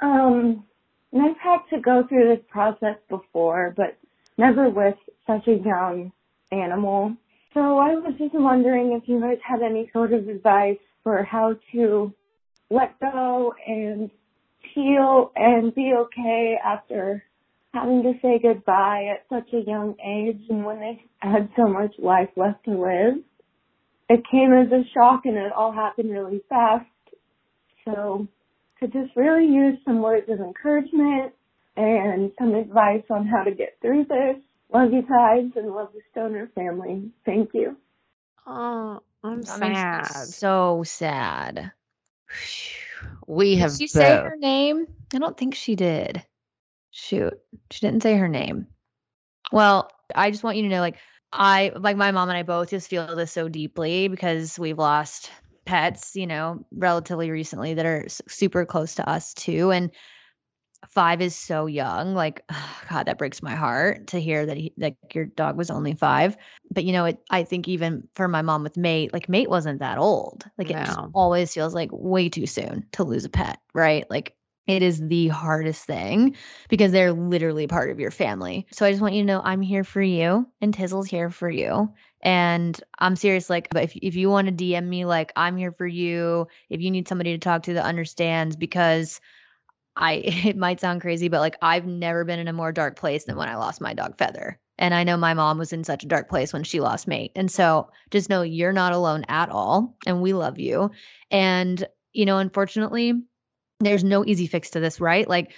Um, 0.00 0.64
and 1.12 1.22
I've 1.22 1.38
had 1.38 1.58
to 1.70 1.80
go 1.80 2.06
through 2.06 2.28
this 2.28 2.44
process 2.50 2.96
before, 3.08 3.72
but 3.76 3.96
never 4.36 4.68
with 4.68 4.96
such 5.26 5.46
a 5.46 5.54
young 5.54 6.12
animal. 6.50 7.16
So 7.54 7.78
I 7.78 7.94
was 7.94 8.14
just 8.18 8.34
wondering 8.34 8.92
if 8.92 9.08
you 9.08 9.20
guys 9.20 9.38
had 9.42 9.62
any 9.62 9.88
sort 9.92 10.12
of 10.12 10.28
advice 10.28 10.78
for 11.02 11.22
how 11.22 11.56
to 11.72 12.12
let 12.70 12.98
go 13.00 13.54
and 13.66 14.10
heal 14.74 15.32
and 15.36 15.74
be 15.74 15.94
okay 15.96 16.58
after 16.62 17.24
having 17.76 18.02
to 18.04 18.14
say 18.22 18.40
goodbye 18.42 19.06
at 19.14 19.26
such 19.30 19.52
a 19.54 19.68
young 19.68 19.96
age 20.04 20.42
and 20.50 20.64
when 20.64 20.80
they 20.80 21.02
had 21.20 21.50
so 21.56 21.68
much 21.68 21.92
life 21.98 22.30
left 22.36 22.64
to 22.66 22.72
live. 22.72 23.22
It 24.08 24.22
came 24.30 24.52
as 24.52 24.72
a 24.72 24.84
shock 24.94 25.22
and 25.26 25.36
it 25.36 25.52
all 25.52 25.72
happened 25.72 26.10
really 26.12 26.42
fast. 26.48 26.86
So 27.84 28.28
to 28.80 28.86
just 28.88 29.16
really 29.16 29.46
use 29.46 29.78
some 29.84 30.02
words 30.02 30.28
of 30.30 30.40
encouragement 30.40 31.34
and 31.76 32.32
some 32.38 32.54
advice 32.54 33.04
on 33.10 33.26
how 33.26 33.44
to 33.44 33.52
get 33.52 33.78
through 33.82 34.04
this. 34.06 34.36
Love 34.72 34.92
you 34.92 35.02
guys 35.02 35.50
and 35.56 35.72
love 35.72 35.90
the 35.94 36.00
Stoner 36.12 36.50
family. 36.54 37.10
Thank 37.26 37.50
you. 37.54 37.76
Oh, 38.46 39.00
I'm 39.24 39.42
That 39.42 40.06
sad. 40.06 40.34
so 40.34 40.82
sad. 40.86 41.72
We 43.26 43.56
Did 43.56 43.58
have 43.58 43.72
she 43.72 43.88
say 43.88 44.18
her 44.18 44.36
name? 44.36 44.86
I 45.14 45.18
don't 45.18 45.36
think 45.36 45.54
she 45.54 45.76
did. 45.76 46.24
Shoot. 46.98 47.34
She 47.70 47.86
didn't 47.86 48.02
say 48.02 48.16
her 48.16 48.26
name. 48.26 48.66
Well, 49.52 49.90
I 50.14 50.30
just 50.30 50.42
want 50.42 50.56
you 50.56 50.62
to 50.62 50.68
know 50.70 50.80
like 50.80 50.96
I 51.30 51.70
like 51.76 51.98
my 51.98 52.10
mom 52.10 52.30
and 52.30 52.38
I 52.38 52.42
both 52.42 52.70
just 52.70 52.88
feel 52.88 53.14
this 53.14 53.30
so 53.30 53.50
deeply 53.50 54.08
because 54.08 54.58
we've 54.58 54.78
lost 54.78 55.30
pets, 55.66 56.16
you 56.16 56.26
know, 56.26 56.64
relatively 56.72 57.30
recently 57.30 57.74
that 57.74 57.84
are 57.84 58.06
super 58.08 58.64
close 58.64 58.94
to 58.94 59.06
us 59.06 59.34
too 59.34 59.70
and 59.72 59.90
5 60.88 61.20
is 61.20 61.36
so 61.36 61.66
young. 61.66 62.14
Like 62.14 62.42
god, 62.88 63.04
that 63.06 63.18
breaks 63.18 63.42
my 63.42 63.54
heart 63.54 64.06
to 64.06 64.18
hear 64.18 64.46
that 64.46 64.56
he 64.56 64.72
like 64.78 64.96
your 65.14 65.26
dog 65.26 65.58
was 65.58 65.70
only 65.70 65.92
5. 65.94 66.34
But 66.70 66.84
you 66.84 66.92
know, 66.94 67.04
it 67.04 67.18
I 67.28 67.44
think 67.44 67.68
even 67.68 68.08
for 68.14 68.26
my 68.26 68.40
mom 68.40 68.62
with 68.62 68.78
Mate, 68.78 69.12
like 69.12 69.28
Mate 69.28 69.50
wasn't 69.50 69.80
that 69.80 69.98
old. 69.98 70.46
Like 70.56 70.70
it 70.70 70.78
just 70.82 70.98
always 71.12 71.52
feels 71.52 71.74
like 71.74 71.90
way 71.92 72.30
too 72.30 72.46
soon 72.46 72.86
to 72.92 73.04
lose 73.04 73.26
a 73.26 73.28
pet, 73.28 73.58
right? 73.74 74.10
Like 74.10 74.35
it 74.66 74.82
is 74.82 75.00
the 75.06 75.28
hardest 75.28 75.84
thing 75.84 76.36
because 76.68 76.90
they're 76.92 77.12
literally 77.12 77.66
part 77.66 77.90
of 77.90 78.00
your 78.00 78.10
family. 78.10 78.66
So 78.72 78.84
I 78.84 78.90
just 78.90 79.00
want 79.02 79.14
you 79.14 79.22
to 79.22 79.26
know 79.26 79.40
I'm 79.44 79.62
here 79.62 79.84
for 79.84 80.02
you 80.02 80.46
and 80.60 80.74
Tizzle's 80.74 81.06
here 81.08 81.30
for 81.30 81.48
you. 81.48 81.92
And 82.22 82.80
I'm 82.98 83.14
serious, 83.14 83.48
like, 83.48 83.68
if, 83.76 83.94
if 83.96 84.16
you 84.16 84.28
want 84.28 84.48
to 84.48 84.52
DM 84.52 84.86
me, 84.88 85.04
like, 85.04 85.32
I'm 85.36 85.56
here 85.56 85.70
for 85.70 85.86
you. 85.86 86.48
If 86.68 86.80
you 86.80 86.90
need 86.90 87.06
somebody 87.06 87.32
to 87.32 87.38
talk 87.38 87.62
to 87.64 87.74
that 87.74 87.84
understands, 87.84 88.56
because 88.56 89.20
I, 89.96 90.12
it 90.24 90.56
might 90.56 90.80
sound 90.80 91.00
crazy, 91.00 91.28
but 91.28 91.40
like, 91.40 91.56
I've 91.62 91.86
never 91.86 92.24
been 92.24 92.40
in 92.40 92.48
a 92.48 92.52
more 92.52 92.72
dark 92.72 92.96
place 92.96 93.24
than 93.24 93.36
when 93.36 93.48
I 93.48 93.56
lost 93.56 93.80
my 93.80 93.94
dog 93.94 94.18
Feather. 94.18 94.58
And 94.78 94.92
I 94.92 95.04
know 95.04 95.16
my 95.16 95.34
mom 95.34 95.58
was 95.58 95.72
in 95.72 95.84
such 95.84 96.04
a 96.04 96.08
dark 96.08 96.28
place 96.28 96.52
when 96.52 96.64
she 96.64 96.80
lost 96.80 97.06
Mate. 97.06 97.32
And 97.34 97.50
so 97.50 97.90
just 98.10 98.28
know 98.28 98.42
you're 98.42 98.72
not 98.72 98.92
alone 98.92 99.24
at 99.28 99.48
all. 99.48 99.96
And 100.06 100.20
we 100.20 100.32
love 100.32 100.58
you. 100.58 100.90
And, 101.30 101.86
you 102.12 102.26
know, 102.26 102.38
unfortunately, 102.38 103.14
there's 103.80 104.04
no 104.04 104.24
easy 104.24 104.46
fix 104.46 104.70
to 104.70 104.80
this, 104.80 105.00
right? 105.00 105.28
Like, 105.28 105.52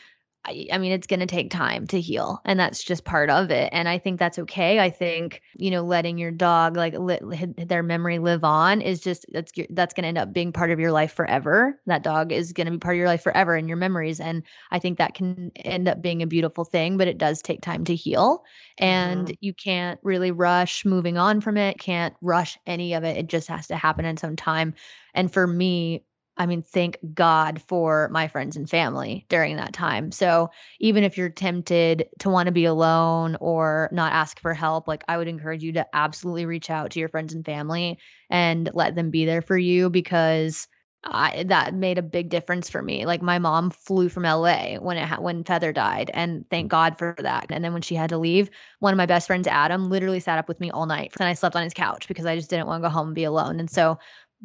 I, 0.44 0.66
I 0.72 0.78
mean, 0.78 0.92
it's 0.92 1.06
going 1.06 1.20
to 1.20 1.26
take 1.26 1.50
time 1.50 1.86
to 1.88 2.00
heal, 2.00 2.40
and 2.44 2.58
that's 2.58 2.82
just 2.82 3.04
part 3.04 3.28
of 3.28 3.50
it. 3.50 3.68
And 3.72 3.88
I 3.88 3.98
think 3.98 4.18
that's 4.18 4.38
okay. 4.38 4.78
I 4.78 4.88
think 4.88 5.42
you 5.56 5.70
know, 5.70 5.82
letting 5.82 6.16
your 6.16 6.30
dog 6.30 6.76
like 6.76 6.94
li- 6.96 7.18
li- 7.20 7.54
their 7.56 7.82
memory 7.82 8.18
live 8.18 8.44
on 8.44 8.80
is 8.80 9.00
just 9.00 9.26
that's 9.32 9.52
that's 9.70 9.92
going 9.94 10.04
to 10.04 10.08
end 10.08 10.18
up 10.18 10.32
being 10.32 10.52
part 10.52 10.70
of 10.70 10.78
your 10.78 10.92
life 10.92 11.12
forever. 11.12 11.80
That 11.86 12.04
dog 12.04 12.30
is 12.32 12.52
going 12.52 12.66
to 12.66 12.70
be 12.70 12.78
part 12.78 12.94
of 12.94 12.98
your 12.98 13.08
life 13.08 13.22
forever 13.22 13.56
and 13.56 13.68
your 13.68 13.76
memories. 13.76 14.20
And 14.20 14.44
I 14.70 14.78
think 14.78 14.98
that 14.98 15.14
can 15.14 15.50
end 15.56 15.88
up 15.88 16.00
being 16.00 16.22
a 16.22 16.26
beautiful 16.26 16.64
thing, 16.64 16.96
but 16.96 17.08
it 17.08 17.18
does 17.18 17.42
take 17.42 17.60
time 17.60 17.84
to 17.84 17.94
heal, 17.94 18.44
and 18.78 19.26
mm-hmm. 19.26 19.34
you 19.40 19.52
can't 19.52 19.98
really 20.04 20.30
rush 20.30 20.84
moving 20.84 21.18
on 21.18 21.40
from 21.40 21.56
it. 21.56 21.80
Can't 21.80 22.14
rush 22.20 22.56
any 22.66 22.94
of 22.94 23.02
it. 23.02 23.16
It 23.16 23.26
just 23.26 23.48
has 23.48 23.66
to 23.68 23.76
happen 23.76 24.04
in 24.04 24.16
some 24.16 24.36
time. 24.36 24.74
And 25.14 25.32
for 25.32 25.48
me, 25.48 26.04
I 26.38 26.46
mean, 26.46 26.62
thank 26.62 26.98
God 27.14 27.60
for 27.60 28.08
my 28.12 28.28
friends 28.28 28.56
and 28.56 28.70
family 28.70 29.26
during 29.28 29.56
that 29.56 29.72
time. 29.72 30.12
So 30.12 30.50
even 30.78 31.02
if 31.02 31.18
you're 31.18 31.28
tempted 31.28 32.06
to 32.20 32.30
want 32.30 32.46
to 32.46 32.52
be 32.52 32.64
alone 32.64 33.36
or 33.40 33.88
not 33.92 34.12
ask 34.12 34.40
for 34.40 34.54
help, 34.54 34.86
like 34.86 35.02
I 35.08 35.16
would 35.16 35.28
encourage 35.28 35.64
you 35.64 35.72
to 35.72 35.86
absolutely 35.92 36.46
reach 36.46 36.70
out 36.70 36.92
to 36.92 37.00
your 37.00 37.08
friends 37.08 37.34
and 37.34 37.44
family 37.44 37.98
and 38.30 38.70
let 38.72 38.94
them 38.94 39.10
be 39.10 39.24
there 39.24 39.42
for 39.42 39.58
you 39.58 39.90
because 39.90 40.68
I 41.04 41.44
that 41.44 41.74
made 41.74 41.96
a 41.96 42.02
big 42.02 42.28
difference 42.28 42.68
for 42.68 42.82
me. 42.82 43.06
Like 43.06 43.22
my 43.22 43.38
mom 43.38 43.70
flew 43.70 44.08
from 44.08 44.24
LA 44.24 44.76
when 44.76 44.96
it 44.96 45.06
ha- 45.06 45.20
when 45.20 45.44
Feather 45.44 45.72
died, 45.72 46.10
and 46.12 46.44
thank 46.50 46.66
mm. 46.66 46.70
God 46.70 46.98
for 46.98 47.14
that. 47.20 47.46
And 47.50 47.64
then 47.64 47.72
when 47.72 47.82
she 47.82 47.94
had 47.94 48.10
to 48.10 48.18
leave, 48.18 48.50
one 48.80 48.92
of 48.92 48.96
my 48.98 49.06
best 49.06 49.28
friends, 49.28 49.46
Adam, 49.46 49.90
literally 49.90 50.20
sat 50.20 50.38
up 50.38 50.48
with 50.48 50.60
me 50.60 50.70
all 50.70 50.86
night, 50.86 51.12
and 51.20 51.28
I 51.28 51.34
slept 51.34 51.54
on 51.54 51.62
his 51.62 51.72
couch 51.74 52.08
because 52.08 52.26
I 52.26 52.36
just 52.36 52.50
didn't 52.50 52.66
want 52.66 52.82
to 52.82 52.88
go 52.88 52.92
home 52.92 53.08
and 53.08 53.14
be 53.14 53.24
alone. 53.24 53.60
And 53.60 53.70
so 53.70 53.98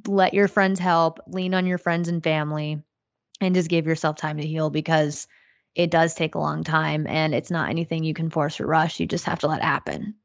let 0.07 0.33
your 0.33 0.47
friends 0.47 0.79
help, 0.79 1.19
lean 1.27 1.53
on 1.53 1.65
your 1.65 1.77
friends 1.77 2.07
and 2.07 2.23
family, 2.23 2.81
and 3.41 3.55
just 3.55 3.69
give 3.69 3.85
yourself 3.85 4.15
time 4.15 4.37
to 4.37 4.45
heal 4.45 4.69
because 4.69 5.27
it 5.75 5.91
does 5.91 6.13
take 6.13 6.35
a 6.35 6.39
long 6.39 6.63
time 6.63 7.07
and 7.07 7.33
it's 7.33 7.51
not 7.51 7.69
anything 7.69 8.03
you 8.03 8.13
can 8.13 8.29
force 8.29 8.59
or 8.59 8.67
rush. 8.67 8.99
You 8.99 9.05
just 9.05 9.25
have 9.25 9.39
to 9.39 9.47
let 9.47 9.61
happen. 9.61 10.15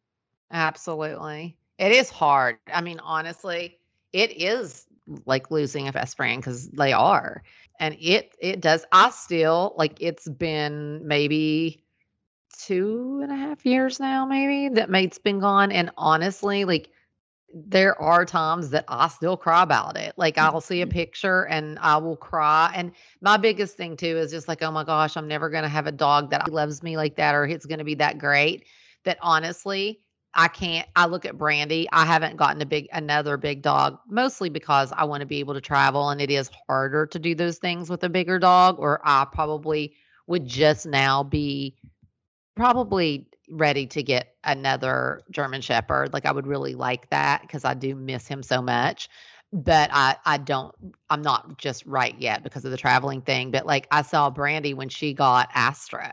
Absolutely. 0.51 1.57
It 1.79 1.93
is 1.93 2.11
hard. 2.11 2.59
I 2.73 2.81
mean, 2.81 3.01
honestly, 3.01 3.79
it 4.13 4.31
is 4.33 4.87
like 5.27 5.51
losing 5.51 5.89
a 5.89 5.93
best 5.93 6.17
friend 6.17 6.41
because 6.41 6.69
they 6.71 6.93
are. 6.93 7.43
And 7.81 7.97
it 8.01 8.35
it 8.41 8.61
does. 8.61 8.85
I 8.93 9.11
still 9.11 9.75
like 9.77 9.97
it's 10.01 10.29
been 10.29 11.07
maybe 11.07 11.85
two 12.59 13.21
and 13.23 13.31
a 13.33 13.37
half 13.37 13.65
years 13.65 14.01
now, 14.01 14.27
maybe 14.27 14.75
that 14.75 14.91
mate's 14.91 15.19
been 15.19 15.39
gone. 15.41 15.71
And 15.71 15.91
honestly, 15.97 16.65
like 16.65 16.91
there 17.55 18.01
are 18.01 18.25
times 18.25 18.71
that 18.71 18.85
I 18.89 19.09
still 19.09 19.37
cry 19.37 19.63
about 19.63 19.97
it. 19.97 20.13
Like 20.17 20.37
mm, 20.37 20.43
I'll 20.43 20.61
see 20.61 20.83
a 20.83 20.87
mm. 20.87 20.91
picture 20.91 21.47
and 21.47 21.79
I 21.81 21.97
will 21.97 22.17
cry. 22.17 22.73
And 22.75 22.93
my 23.21 23.37
biggest 23.37 23.77
thing 23.77 23.97
too 23.97 24.19
is 24.19 24.31
just 24.31 24.49
like, 24.49 24.63
oh 24.63 24.71
my 24.71 24.85
gosh, 24.85 25.17
I'm 25.17 25.29
never 25.29 25.49
gonna 25.49 25.69
have 25.69 25.87
a 25.87 25.93
dog 25.93 26.31
that 26.31 26.51
loves 26.53 26.83
me 26.83 26.97
like 26.97 27.17
that 27.17 27.35
or 27.35 27.47
it's 27.47 27.67
gonna 27.67 27.85
be 27.85 27.95
that 27.97 28.19
great. 28.19 28.67
That 29.05 29.19
honestly, 29.23 30.01
I 30.35 30.49
can't 30.49 30.87
I 30.95 31.07
look 31.07 31.25
at 31.25 31.39
Brandi. 31.39 31.87
I 31.91 32.05
haven't 32.05 32.37
gotten 32.37 32.61
a 32.61 32.67
big 32.67 32.89
another 32.93 33.37
big 33.37 33.63
dog, 33.63 33.99
mostly 34.09 34.51
because 34.51 34.93
I 34.93 35.05
want 35.05 35.23
to 35.23 35.27
be 35.27 35.39
able 35.39 35.55
to 35.55 35.61
travel 35.61 36.11
and 36.11 36.21
it 36.21 36.31
is 36.31 36.51
harder 36.67 37.07
to 37.07 37.19
do 37.19 37.35
those 37.35 37.59
things 37.59 37.89
with 37.89 38.05
a 38.05 38.09
bigger 38.09 38.39
dog, 38.39 38.79
or 38.79 39.01
I 39.05 39.27
probably 39.33 39.95
would 40.27 40.47
just 40.47 40.85
now 40.85 41.23
be 41.23 41.77
probably 42.57 43.28
ready 43.51 43.87
to 43.89 44.03
get 44.03 44.35
another 44.45 45.23
German 45.31 45.61
Shepherd. 45.61 46.13
Like 46.13 46.27
I 46.27 46.33
would 46.33 46.47
really 46.47 46.75
like 46.75 47.09
that 47.11 47.43
because 47.43 47.65
I 47.65 47.75
do 47.75 47.95
miss 47.95 48.27
him 48.29 48.43
so 48.43 48.63
much. 48.63 49.09
But 49.53 49.91
I 49.93 50.17
I 50.25 50.39
don't 50.39 50.75
I'm 51.11 51.23
not 51.23 51.59
just 51.59 51.85
right 51.87 52.15
yet 52.19 52.43
because 52.43 52.65
of 52.65 52.71
the 52.71 52.77
traveling 52.77 53.21
thing. 53.23 53.51
But 53.51 53.67
like 53.67 53.87
I 53.91 54.03
saw 54.03 54.31
Brandi 54.31 54.75
when 54.75 54.89
she 54.89 55.15
got 55.15 55.49
Astra 55.55 56.13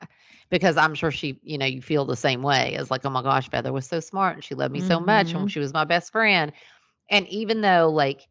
because 0.49 0.77
I'm 0.77 0.93
sure 0.95 1.11
she, 1.11 1.39
you 1.43 1.57
know, 1.57 1.65
you 1.65 1.81
feel 1.81 2.05
the 2.05 2.15
same 2.15 2.41
way 2.41 2.75
as 2.75 2.89
like, 2.91 3.05
oh 3.05 3.09
my 3.09 3.21
gosh, 3.21 3.49
Feather 3.49 3.73
was 3.73 3.86
so 3.88 3.99
smart 3.99 4.36
and 4.36 4.43
she 4.43 4.55
loved 4.55 4.73
me 4.73 4.81
so 4.81 4.99
much 4.99 5.33
and 5.36 5.49
Mhm. 5.49 5.51
she 5.51 5.59
was 5.59 5.73
my 5.73 5.86
best 5.86 6.11
friend. 6.11 6.51
And 7.09 7.27
even 7.27 7.61
though 7.61 7.89
like 7.91 8.27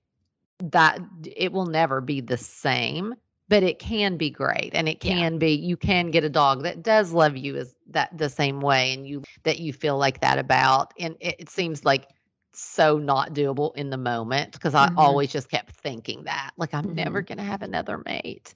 that 0.60 1.00
it 1.36 1.52
will 1.52 1.66
never 1.66 2.00
be 2.00 2.20
the 2.20 2.36
same, 2.36 3.14
but 3.48 3.62
it 3.62 3.78
can 3.78 4.16
be 4.16 4.30
great 4.30 4.70
and 4.74 4.88
it 4.88 5.00
Yeah. 5.02 5.24
can 5.24 5.38
be 5.38 5.50
you 5.52 5.76
can 5.76 6.10
get 6.10 6.24
a 6.24 6.28
dog 6.30 6.62
that 6.62 6.82
does 6.82 7.12
love 7.12 7.36
you 7.36 7.56
as 7.56 7.74
that 7.88 8.16
the 8.16 8.28
same 8.28 8.60
way 8.60 8.92
and 8.94 9.06
you 9.06 9.22
that 9.44 9.58
you 9.58 9.72
feel 9.72 9.98
like 9.98 10.20
that 10.20 10.38
about. 10.38 10.92
And 10.98 11.16
it, 11.20 11.36
it 11.40 11.50
seems 11.50 11.84
like 11.84 12.08
so 12.54 12.98
not 12.98 13.34
doable 13.34 13.74
in 13.76 13.90
the 13.90 13.96
moment 13.98 14.52
because 14.52 14.74
I 14.74 14.88
Mhm. 14.88 14.96
always 14.96 15.30
just 15.32 15.50
kept 15.50 15.72
thinking 15.76 16.24
that 16.24 16.52
like 16.56 16.72
I'm 16.72 16.94
never 16.94 17.20
Mhm. 17.20 17.22
going 17.22 17.38
to 17.38 17.44
have 17.44 17.62
another 17.62 18.02
mate. 18.06 18.54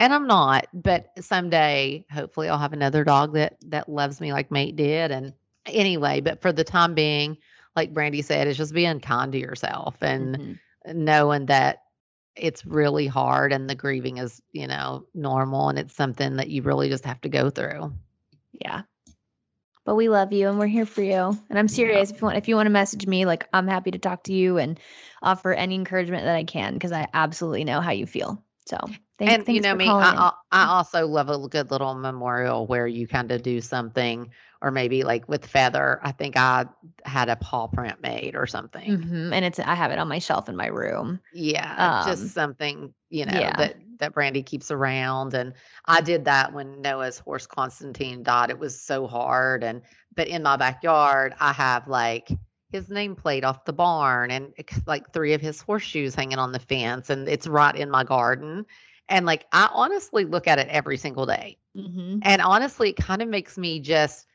And 0.00 0.12
I'm 0.12 0.26
not, 0.26 0.66
but 0.74 1.08
someday 1.20 2.04
hopefully 2.10 2.48
I'll 2.48 2.58
have 2.58 2.72
another 2.74 3.04
dog 3.04 3.34
that 3.34 3.56
that 3.66 3.88
loves 3.88 4.20
me 4.20 4.32
like 4.32 4.50
mate 4.50 4.76
did 4.76 5.10
and 5.10 5.32
anyway, 5.66 6.20
but 6.20 6.40
for 6.42 6.52
the 6.52 6.64
time 6.64 6.94
being, 6.94 7.36
like 7.76 7.92
Brandi 7.94 8.24
said, 8.24 8.46
it's 8.48 8.58
just 8.58 8.74
being 8.74 9.00
kind 9.00 9.32
to 9.32 9.38
yourself 9.38 10.02
and 10.02 10.38
Mhm. 10.38 10.58
knowing 10.86 11.46
that 11.46 11.84
it's 12.36 12.66
really 12.66 13.06
hard 13.06 13.52
and 13.52 13.68
the 13.68 13.74
grieving 13.74 14.18
is, 14.18 14.42
you 14.52 14.66
know, 14.66 15.06
normal 15.14 15.68
and 15.68 15.78
it's 15.78 15.94
something 15.94 16.36
that 16.36 16.48
you 16.48 16.62
really 16.62 16.88
just 16.88 17.04
have 17.04 17.20
to 17.22 17.28
go 17.28 17.50
through. 17.50 17.92
Yeah. 18.52 18.82
But 19.84 19.94
we 19.94 20.08
love 20.08 20.32
you 20.32 20.48
and 20.48 20.58
we're 20.58 20.66
here 20.66 20.86
for 20.86 21.02
you. 21.02 21.38
And 21.48 21.58
I'm 21.58 21.68
serious. 21.68 22.10
If 22.10 22.20
you 22.20 22.26
want 22.26 22.36
if 22.36 22.48
you 22.48 22.56
want 22.56 22.66
to 22.66 22.70
message 22.70 23.06
me, 23.06 23.24
like 23.24 23.48
I'm 23.52 23.68
happy 23.68 23.92
to 23.92 23.98
talk 23.98 24.24
to 24.24 24.32
you 24.32 24.58
and 24.58 24.80
offer 25.22 25.52
any 25.52 25.76
encouragement 25.76 26.24
that 26.24 26.36
I 26.36 26.44
can 26.44 26.74
because 26.74 26.92
I 26.92 27.06
absolutely 27.14 27.64
know 27.64 27.80
how 27.80 27.92
you 27.92 28.04
feel. 28.04 28.42
So 28.66 28.78
thanks, 29.18 29.46
and 29.46 29.56
you 29.56 29.60
know 29.60 29.74
me, 29.74 29.96
I. 29.98 30.30
I 30.30 30.32
I 30.52 30.64
also 30.66 31.06
love 31.06 31.28
a 31.28 31.48
good 31.48 31.70
little 31.70 31.94
memorial 31.94 32.66
where 32.66 32.86
you 32.86 33.06
kind 33.06 33.30
of 33.32 33.42
do 33.42 33.60
something, 33.60 34.30
or 34.62 34.70
maybe 34.70 35.02
like 35.04 35.28
with 35.28 35.46
Feather. 35.46 36.00
I 36.02 36.12
think 36.12 36.36
I 36.36 36.66
had 37.04 37.28
a 37.28 37.36
paw 37.36 37.66
print 37.68 38.00
made 38.00 38.36
or 38.36 38.46
something. 38.46 38.90
Mhm, 38.90 39.32
And 39.32 39.44
it's 39.44 39.58
I 39.58 39.74
have 39.74 39.90
it 39.90 39.98
on 39.98 40.08
my 40.08 40.18
shelf 40.18 40.48
in 40.48 40.56
my 40.56 40.66
room. 40.66 41.20
Yeah, 41.32 41.90
just 41.98 42.22
Um, 42.22 42.28
something, 42.28 42.94
you 43.10 43.26
know, 43.26 43.32
yeah. 43.32 43.56
that 43.56 43.76
that 43.98 44.14
Brandi 44.14 44.44
keeps 44.44 44.70
around. 44.70 45.34
And 45.34 45.54
I 45.86 46.00
did 46.00 46.24
that 46.26 46.52
when 46.52 46.80
Noah's 46.82 47.18
horse 47.18 47.46
Constantine 47.46 48.22
died. 48.22 48.50
It 48.50 48.58
was 48.58 48.80
so 48.80 49.06
hard. 49.06 49.64
And 49.64 49.82
but 50.14 50.28
in 50.28 50.42
my 50.42 50.56
backyard, 50.56 51.34
I 51.40 51.52
have 51.52 51.88
like 51.88 52.28
his 52.70 52.88
nameplate 52.88 53.44
off 53.44 53.64
the 53.64 53.72
barn 53.72 54.30
and 54.30 54.52
like 54.86 55.12
three 55.12 55.32
of 55.34 55.40
his 55.40 55.60
horseshoes 55.60 56.14
hanging 56.14 56.38
on 56.38 56.52
the 56.52 56.58
fence, 56.60 57.10
and 57.10 57.28
it's 57.28 57.46
right 57.46 57.74
in 57.76 57.90
my 57.90 58.04
garden. 58.04 58.66
And 59.08 59.26
like 59.26 59.46
I 59.52 59.68
honestly 59.72 60.24
look 60.24 60.46
at 60.46 60.58
it 60.58 60.68
every 60.68 60.96
single 60.96 61.26
day. 61.26 61.58
Mhm. 61.76 62.20
And 62.22 62.42
honestly, 62.42 62.90
it 62.90 62.96
kind 62.96 63.22
of 63.22 63.28
makes 63.28 63.56
me 63.56 63.80
just 63.80 64.26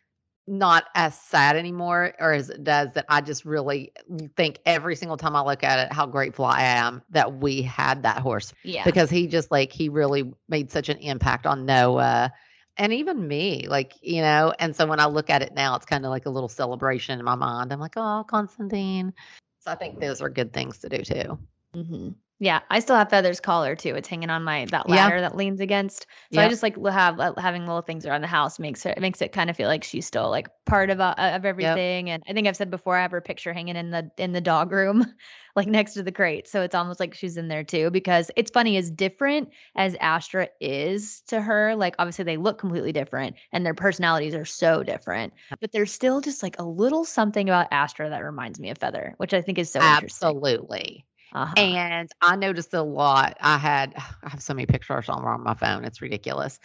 not 0.47 0.85
as 0.95 1.17
sad 1.17 1.55
anymore 1.55 2.13
or 2.19 2.33
as 2.33 2.49
it 2.49 2.63
does 2.63 2.91
that 2.93 3.05
I 3.09 3.21
just 3.21 3.45
really 3.45 3.93
think 4.35 4.59
every 4.65 4.95
single 4.95 5.15
time 5.17 5.35
I 5.35 5.43
look 5.43 5.63
at 5.63 5.79
it 5.85 5.93
how 5.93 6.07
grateful 6.07 6.45
I 6.45 6.63
am 6.63 7.03
that 7.11 7.37
we 7.37 7.61
had 7.61 8.03
that 8.03 8.17
horse 8.17 8.53
Yeah. 8.63 8.83
because 8.83 9.09
he 9.09 9.27
just 9.27 9.51
like 9.51 9.71
he 9.71 9.87
really 9.87 10.33
made 10.49 10.71
such 10.71 10.89
an 10.89 10.97
impact 10.97 11.45
on 11.45 11.65
Noah 11.65 12.33
and 12.77 12.91
even 12.91 13.27
me 13.27 13.67
like 13.69 13.93
you 14.01 14.21
know 14.21 14.53
and 14.59 14.75
so 14.75 14.87
when 14.87 14.99
I 14.99 15.05
look 15.05 15.29
at 15.29 15.43
it 15.43 15.53
now 15.53 15.75
it's 15.75 15.85
kind 15.85 16.05
of 16.05 16.09
like 16.09 16.25
a 16.25 16.31
little 16.31 16.49
celebration 16.49 17.19
in 17.19 17.23
my 17.23 17.35
mind 17.35 17.71
I'm 17.71 17.79
like 17.79 17.93
oh 17.95 18.25
Constantine 18.27 19.13
so 19.59 19.71
I 19.71 19.75
think 19.75 19.99
those 19.99 20.21
are 20.21 20.29
good 20.29 20.53
things 20.53 20.79
to 20.79 20.89
do 20.89 21.03
too 21.03 21.37
Mhm. 21.75 22.15
Yeah, 22.43 22.61
I 22.71 22.79
still 22.79 22.95
have 22.95 23.11
Feather's 23.11 23.39
collar 23.39 23.75
too. 23.75 23.93
It's 23.93 24.07
hanging 24.07 24.31
on 24.31 24.41
my 24.43 24.65
that 24.71 24.89
Yeah. 24.89 25.11
ladder 25.11 25.21
that 25.21 25.35
leans 25.35 25.61
against. 25.61 26.07
So 26.31 26.41
I 26.41 26.47
just 26.47 26.63
like 26.63 26.75
have 26.87 27.19
uh, 27.19 27.35
having 27.37 27.67
little 27.67 27.83
things 27.83 28.03
around 28.03 28.21
the 28.21 28.27
house 28.27 28.57
makes 28.57 28.81
her, 28.81 28.89
it 28.89 28.99
makes 28.99 29.21
it 29.21 29.31
kind 29.31 29.47
of 29.51 29.55
feel 29.55 29.67
like 29.67 29.83
she's 29.83 30.07
still 30.07 30.31
like 30.31 30.47
part 30.65 30.89
of 30.89 30.99
uh, 30.99 31.13
of 31.19 31.45
everything. 31.45 32.09
And 32.09 32.23
I 32.27 32.33
think 32.33 32.47
I've 32.47 32.55
said 32.57 32.71
before 32.71 32.97
I 32.97 33.03
have 33.03 33.11
her 33.11 33.21
picture 33.21 33.53
hanging 33.53 33.75
in 33.75 33.91
the 33.91 34.09
in 34.17 34.31
the 34.31 34.41
dog 34.41 34.71
room, 34.71 35.05
like 35.55 35.67
next 35.67 35.93
to 35.93 36.01
the 36.01 36.11
crate. 36.11 36.47
So 36.47 36.63
it's 36.63 36.73
almost 36.73 36.99
like 36.99 37.13
she's 37.13 37.37
in 37.37 37.47
there 37.47 37.63
too. 37.63 37.91
Because 37.91 38.31
it's 38.35 38.49
funny, 38.49 38.75
as 38.75 38.89
different 38.89 39.49
as 39.75 39.93
Astra 40.01 40.49
is 40.59 41.21
to 41.27 41.41
her, 41.41 41.75
like 41.75 41.93
obviously 41.99 42.25
they 42.25 42.37
look 42.37 42.57
completely 42.57 42.91
different 42.91 43.35
and 43.51 43.63
their 43.63 43.75
personalities 43.75 44.33
are 44.33 44.45
so 44.45 44.81
different. 44.81 45.31
But 45.59 45.73
there's 45.73 45.91
still 45.93 46.21
just 46.21 46.41
like 46.41 46.57
a 46.57 46.63
little 46.65 47.05
something 47.05 47.47
about 47.49 47.67
Astra 47.71 48.09
that 48.09 48.23
reminds 48.23 48.59
me 48.59 48.71
of 48.71 48.79
Feather, 48.79 49.13
which 49.17 49.35
I 49.35 49.43
think 49.43 49.59
is 49.59 49.71
so 49.71 49.85
interesting. 49.85 50.33
absolutely 50.39 51.05
Uh-huh. 51.33 51.53
And 51.57 52.09
I 52.21 52.35
noticed 52.35 52.73
a 52.73 52.81
lot. 52.81 53.37
I 53.41 53.57
had 53.57 53.93
I 54.23 54.29
have 54.29 54.41
so 54.41 54.53
many 54.53 54.65
pictures 54.65 55.09
on 55.09 55.43
my 55.43 55.53
phone. 55.53 55.85
It's 55.85 56.01
ridiculous. 56.01 56.59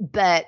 But 0.00 0.46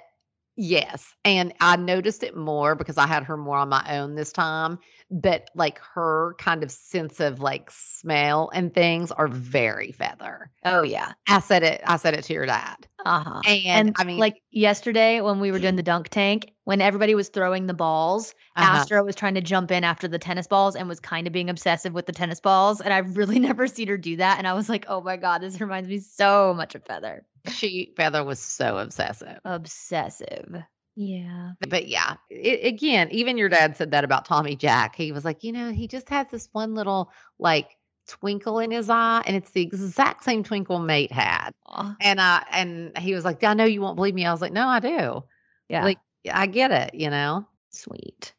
yes, 0.56 1.14
and 1.24 1.52
I 1.60 1.76
noticed 1.76 2.22
it 2.22 2.36
more 2.36 2.74
because 2.74 2.98
I 2.98 3.06
had 3.06 3.24
her 3.24 3.36
more 3.36 3.56
on 3.56 3.68
my 3.68 3.84
own 3.98 4.14
this 4.14 4.32
time. 4.32 4.78
But 5.10 5.50
like 5.56 5.80
her 5.94 6.34
kind 6.38 6.62
of 6.62 6.70
sense 6.70 7.18
of 7.18 7.40
like 7.40 7.68
smell 7.70 8.50
and 8.54 8.72
things 8.72 9.10
are 9.10 9.26
very 9.26 9.90
feather. 9.90 10.50
Oh 10.64 10.82
yeah. 10.82 11.12
I 11.28 11.40
said 11.40 11.64
it. 11.64 11.80
I 11.84 11.96
said 11.96 12.14
it 12.14 12.22
to 12.24 12.32
your 12.32 12.46
dad. 12.46 12.86
Uh-huh. 13.04 13.40
And, 13.44 13.66
And 13.66 13.96
I 13.98 14.04
mean, 14.04 14.18
like 14.18 14.40
yesterday 14.50 15.20
when 15.20 15.40
we 15.40 15.50
were 15.50 15.58
doing 15.58 15.76
the 15.76 15.82
dunk 15.82 16.10
tank, 16.10 16.52
when 16.70 16.80
everybody 16.80 17.16
was 17.16 17.28
throwing 17.28 17.66
the 17.66 17.74
balls, 17.74 18.32
Uh-huh. 18.54 18.76
Astra 18.76 19.02
was 19.02 19.16
trying 19.16 19.34
to 19.34 19.40
jump 19.40 19.72
in 19.72 19.82
after 19.82 20.06
the 20.06 20.20
tennis 20.20 20.46
balls 20.46 20.76
and 20.76 20.88
was 20.88 21.00
kind 21.00 21.26
of 21.26 21.32
being 21.32 21.50
obsessive 21.50 21.92
with 21.92 22.06
the 22.06 22.12
tennis 22.12 22.38
balls. 22.38 22.80
And 22.80 22.94
I've 22.94 23.16
really 23.16 23.40
never 23.50 23.66
seen 23.66 23.88
her 23.88 23.98
do 23.98 24.14
that. 24.18 24.38
And 24.38 24.46
I 24.46 24.54
was 24.54 24.68
like, 24.68 24.84
oh 24.86 25.00
my 25.00 25.16
God, 25.16 25.42
this 25.42 25.60
reminds 25.60 25.88
me 25.88 25.98
so 25.98 26.54
much 26.54 26.76
of 26.76 26.84
Feather. 26.84 27.26
she 27.48 27.92
feather 27.96 28.22
was 28.22 28.38
so 28.38 28.78
obsessive. 28.78 29.40
Obsessive. 29.44 30.62
Yeah. 30.94 31.54
But 31.68 31.88
yeah, 31.88 32.14
it, 32.30 32.64
again, 32.64 33.08
even 33.10 33.36
your 33.36 33.48
dad 33.48 33.76
said 33.76 33.90
that 33.90 34.04
about 34.04 34.24
Tommy 34.24 34.54
Jack. 34.54 34.94
He 34.94 35.10
was 35.10 35.24
like, 35.24 35.42
you 35.42 35.50
know, 35.50 35.72
he 35.72 35.88
just 35.88 36.08
has 36.10 36.28
this 36.30 36.48
one 36.52 36.76
little 36.76 37.10
like 37.40 37.76
twinkle 38.06 38.60
in 38.60 38.70
his 38.70 38.88
eye, 38.88 39.24
and 39.26 39.34
it's 39.34 39.50
the 39.50 39.62
exact 39.62 40.22
same 40.22 40.44
twinkle 40.44 40.78
mate 40.78 41.10
had. 41.10 41.50
Aw. 41.66 41.96
And 42.00 42.20
I 42.20 42.44
and 42.52 42.96
he 42.96 43.12
was 43.12 43.24
like, 43.24 43.42
I 43.42 43.54
know 43.54 43.64
you 43.64 43.80
won't 43.80 43.96
believe 43.96 44.14
me. 44.14 44.24
I 44.24 44.30
was 44.30 44.40
like, 44.40 44.52
no, 44.52 44.68
I 44.68 44.78
do. 44.78 45.24
Yeah. 45.68 45.82
Like 45.84 45.98
I 46.32 46.46
get 46.46 46.70
it, 46.70 46.94
you 46.94 47.10
know. 47.10 47.46
sweet. 47.70 48.34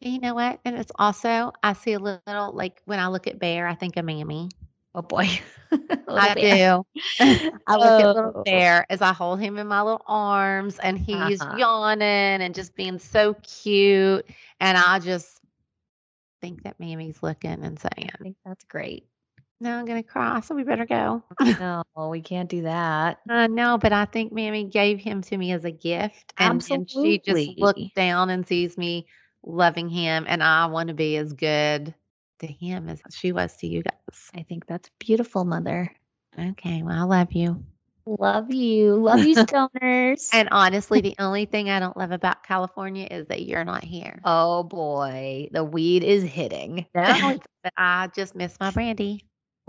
You 0.00 0.18
know 0.20 0.34
what? 0.34 0.60
And 0.64 0.76
it's 0.76 0.92
also 0.98 1.52
I 1.62 1.72
see 1.74 1.92
a 1.92 1.98
little 2.00 2.34
like 2.36 2.66
when 2.70 2.84
I 2.84 2.92
look 2.92 3.12
at 3.12 3.22
Bear, 3.22 3.50
I 3.50 3.58
think 3.58 3.82
of 3.84 3.90
Mammy. 3.92 4.40
Oh 4.86 4.96
boy. 4.96 5.26
I 6.08 6.34
bear. 6.34 6.58
do. 6.58 6.84
I 7.66 7.76
look 7.76 7.98
at 7.98 8.12
little 8.12 8.34
Oh. 8.34 8.44
bear 8.44 8.86
as 8.90 9.00
I 9.02 9.12
hold 9.12 9.40
him 9.40 9.58
in 9.58 9.66
my 9.68 9.82
little 9.82 10.02
arms 10.06 10.78
and 10.78 10.98
he's 10.98 11.46
Uh-huh. 11.46 11.50
yawning 11.50 12.02
and 12.42 12.54
just 12.54 12.74
being 12.76 12.98
so 12.98 13.34
cute. 13.42 14.26
And 14.60 14.76
I 14.78 14.98
just 14.98 15.40
think 16.40 16.62
that 16.64 16.78
Mammy's 16.80 17.22
looking 17.22 17.64
and 17.64 17.78
I 18.08 18.08
saying, 18.08 18.10
think 18.22 18.36
that's 18.44 18.64
great. 18.64 19.06
No, 19.62 19.78
I'm 19.78 19.84
gonna 19.84 20.02
cry, 20.02 20.40
so 20.40 20.56
we 20.56 20.64
better 20.64 20.86
go. 20.86 21.22
No, 21.60 21.84
we 22.10 22.20
can't 22.20 22.48
do 22.48 22.62
that. 22.62 23.20
I 23.30 23.46
know, 23.46 23.78
but 23.78 23.92
I 23.92 24.06
think 24.06 24.32
Mammy 24.32 24.64
gave 24.64 24.98
him 24.98 25.22
to 25.22 25.36
me 25.36 25.52
as 25.52 25.64
a 25.64 25.70
gift. 25.70 26.34
And 26.36 26.60
then 26.62 26.84
she 26.86 27.20
just 27.24 27.58
looks 27.58 27.80
down 27.94 28.30
and 28.30 28.44
sees 28.44 28.76
me 28.76 29.06
loving 29.44 29.88
him 29.88 30.24
and 30.26 30.42
I 30.42 30.66
want 30.66 30.88
to 30.88 30.94
be 30.94 31.16
as 31.16 31.32
good 31.32 31.94
to 32.40 32.46
him 32.48 32.88
as 32.88 33.00
she 33.14 33.30
was 33.30 33.56
to 33.58 33.68
you 33.68 33.84
guys. 33.84 34.30
I 34.34 34.42
think 34.42 34.66
that's 34.66 34.90
beautiful, 34.98 35.44
mother. 35.44 35.94
Okay, 36.36 36.82
well 36.82 36.98
I 36.98 37.02
love 37.02 37.32
you. 37.32 37.62
Love 38.04 38.52
you. 38.52 38.96
Love 38.96 39.20
you, 39.20 39.36
stoners. 39.46 40.28
And 40.32 40.48
honestly, 40.50 41.00
the 41.00 41.14
only 41.20 41.44
thing 41.44 41.70
I 41.70 41.78
don't 41.78 41.96
love 41.96 42.10
about 42.10 42.42
California 42.42 43.06
is 43.08 43.28
that 43.28 43.42
you're 43.46 43.64
not 43.64 43.84
here. 43.84 44.20
oh 44.24 44.64
boy, 44.64 45.50
the 45.52 45.62
weed 45.62 46.02
is 46.02 46.24
hitting. 46.24 46.86
No, 46.96 47.38
but 47.62 47.72
I 47.76 48.08
just 48.08 48.34
miss 48.34 48.58
my 48.58 48.72
Brandi. 48.72 49.20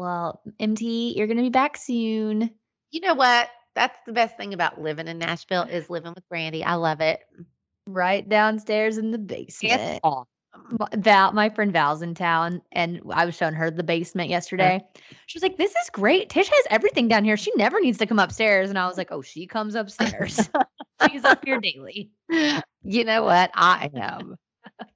Well, 0.03 0.41
MT, 0.59 1.13
you're 1.15 1.27
gonna 1.27 1.43
be 1.43 1.49
back 1.49 1.77
soon. 1.77 2.51
You 2.91 2.99
know 2.99 3.13
what? 3.13 3.49
That's 3.73 3.97
the 4.05 4.11
best 4.11 4.35
thing 4.35 4.53
about 4.53 4.81
living 4.81 5.07
in 5.07 5.17
Nashville 5.17 5.63
is 5.63 5.89
living 5.89 6.13
with 6.13 6.27
Brandi. 6.27 6.61
I 6.61 6.73
love 6.73 6.99
it. 6.99 7.21
Right 7.87 8.27
downstairs 8.27 8.97
in 8.97 9.11
the 9.11 9.17
It's 9.17 9.61
basement. 9.61 10.01
awesome. 10.03 10.27
Val, 10.97 11.31
my 11.31 11.47
friend 11.49 11.71
Val's 11.71 12.01
in 12.01 12.15
town, 12.15 12.61
and 12.73 13.01
I 13.11 13.25
was 13.25 13.35
showing 13.35 13.53
her 13.53 13.71
the 13.71 13.81
basement 13.81 14.27
uh-huh. 14.27 14.33
yesterday. 14.33 14.81
She 15.27 15.37
was 15.37 15.43
like, 15.43 15.57
"This 15.57 15.71
is 15.71 15.89
great. 15.89 16.29
Tish 16.29 16.49
has 16.49 16.65
everything 16.69 17.07
down 17.07 17.23
here. 17.23 17.37
She 17.37 17.53
never 17.55 17.79
needs 17.79 17.97
to 17.99 18.05
come 18.05 18.19
upstairs." 18.19 18.69
And 18.69 18.77
I 18.77 18.87
was 18.87 18.97
like, 18.97 19.11
"Oh, 19.13 19.21
she 19.21 19.47
comes 19.47 19.73
upstairs. 19.73 20.49
She's 21.09 21.23
up 21.23 21.45
here 21.45 21.61
daily." 21.61 22.11
You 22.83 23.05
know 23.05 23.23
what? 23.23 23.51
I 23.55 23.89
am. 23.95 24.35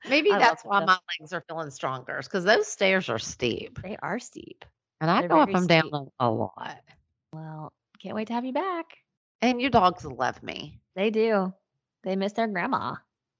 Maybe 0.09 0.33
I 0.33 0.37
that's 0.37 0.65
why 0.65 0.83
my 0.83 0.97
legs 1.17 1.31
are 1.31 1.43
feeling 1.47 1.71
stronger 1.71 2.19
because 2.21 2.43
those 2.43 2.67
stairs 2.67 3.07
are 3.07 3.19
steep. 3.19 3.81
They 3.81 3.95
are 4.01 4.19
steep. 4.19 4.65
And 4.99 5.11
I 5.11 5.21
They're 5.21 5.29
go 5.29 5.39
up 5.39 5.49
very 5.49 5.67
down 5.67 6.09
a, 6.19 6.29
lot. 6.29 6.81
Well, 7.31 7.71
can't 8.01 8.15
wait 8.15 8.27
to 8.27 8.33
have 8.33 8.45
you 8.45 8.53
back. 8.53 8.85
And 9.41 9.61
your 9.61 9.69
dogs 9.69 10.05
love 10.05 10.41
me. 10.41 10.79
They 10.95 11.11
do. 11.11 11.53
They 12.03 12.15
miss 12.15 12.33
their 12.33 12.47
grandma. 12.47 12.95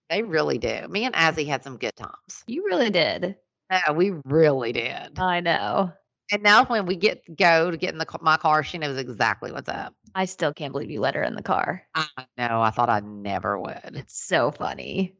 They 0.09 0.21
really 0.21 0.57
do. 0.57 0.87
Me 0.87 1.05
and 1.05 1.15
Azzy 1.15 1.47
had 1.47 1.63
some 1.63 1.77
good 1.77 1.95
times. 1.95 2.43
You 2.47 2.63
really 2.65 2.89
did. 2.89 3.35
Yeah, 3.71 3.91
we 3.91 4.13
really 4.25 4.71
did. 4.71 5.19
I 5.19 5.39
know. 5.41 5.91
And 6.31 6.43
now 6.43 6.65
when 6.65 6.85
we 6.85 6.95
get 6.95 7.23
go 7.37 7.71
to 7.71 7.77
get 7.77 7.93
in 7.93 7.97
the 7.97 8.05
my 8.21 8.37
car, 8.37 8.63
she 8.63 8.77
knows 8.77 8.97
exactly 8.97 9.51
what's 9.51 9.69
up. 9.69 9.93
I 10.15 10.25
still 10.25 10.53
can't 10.53 10.71
believe 10.71 10.91
you 10.91 10.99
let 10.99 11.15
her 11.15 11.23
in 11.23 11.35
the 11.35 11.43
car. 11.43 11.83
I 11.95 12.07
know. 12.37 12.61
I 12.61 12.69
thought 12.69 12.89
I 12.89 12.99
never 12.99 13.59
would. 13.59 13.91
It's 13.93 14.21
so 14.21 14.51
funny. 14.51 15.15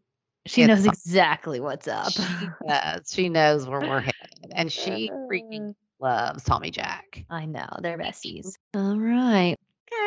She 0.45 0.63
It's 0.63 0.69
knows 0.69 0.85
exactly 0.85 1.59
what's 1.59 1.87
up. 1.87 2.11
She 2.11 2.47
does. 2.67 3.11
She 3.11 3.29
knows 3.29 3.67
where 3.67 3.81
we're 3.81 4.01
headed, 4.01 4.51
and 4.55 4.71
she 4.71 5.11
freaking 5.29 5.69
uh. 5.81 5.86
Loves 5.99 6.43
Tommy 6.43 6.71
Jack. 6.71 7.25
I 7.29 7.45
know. 7.45 7.67
They're 7.81 7.97
besties. 7.97 8.53
All 8.75 8.99
right. 8.99 9.55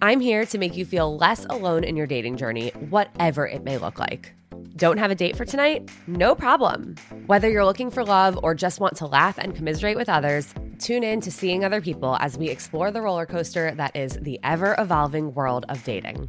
I'm 0.00 0.20
here 0.20 0.46
to 0.46 0.58
make 0.58 0.76
you 0.76 0.84
feel 0.84 1.16
less 1.16 1.44
alone 1.46 1.82
in 1.82 1.96
your 1.96 2.06
dating 2.06 2.36
journey, 2.36 2.68
whatever 2.88 3.48
it 3.48 3.64
may 3.64 3.78
look 3.78 3.98
like. 3.98 4.32
Don't 4.76 4.98
have 4.98 5.10
a 5.10 5.16
date 5.16 5.34
for 5.34 5.44
tonight? 5.44 5.90
No 6.06 6.36
problem. 6.36 6.94
Whether 7.26 7.50
you're 7.50 7.64
looking 7.64 7.90
for 7.90 8.04
love 8.04 8.38
or 8.44 8.54
just 8.54 8.78
want 8.78 8.96
to 8.98 9.06
laugh 9.06 9.38
and 9.38 9.56
commiserate 9.56 9.96
with 9.96 10.08
others, 10.08 10.54
tune 10.78 11.02
in 11.02 11.20
to 11.22 11.32
Seeing 11.32 11.64
Other 11.64 11.80
People 11.80 12.16
as 12.20 12.38
we 12.38 12.48
explore 12.48 12.92
the 12.92 13.02
roller 13.02 13.26
coaster 13.26 13.74
that 13.74 13.96
is 13.96 14.20
the 14.22 14.38
ever 14.44 14.76
evolving 14.78 15.34
world 15.34 15.66
of 15.68 15.82
dating. 15.82 16.28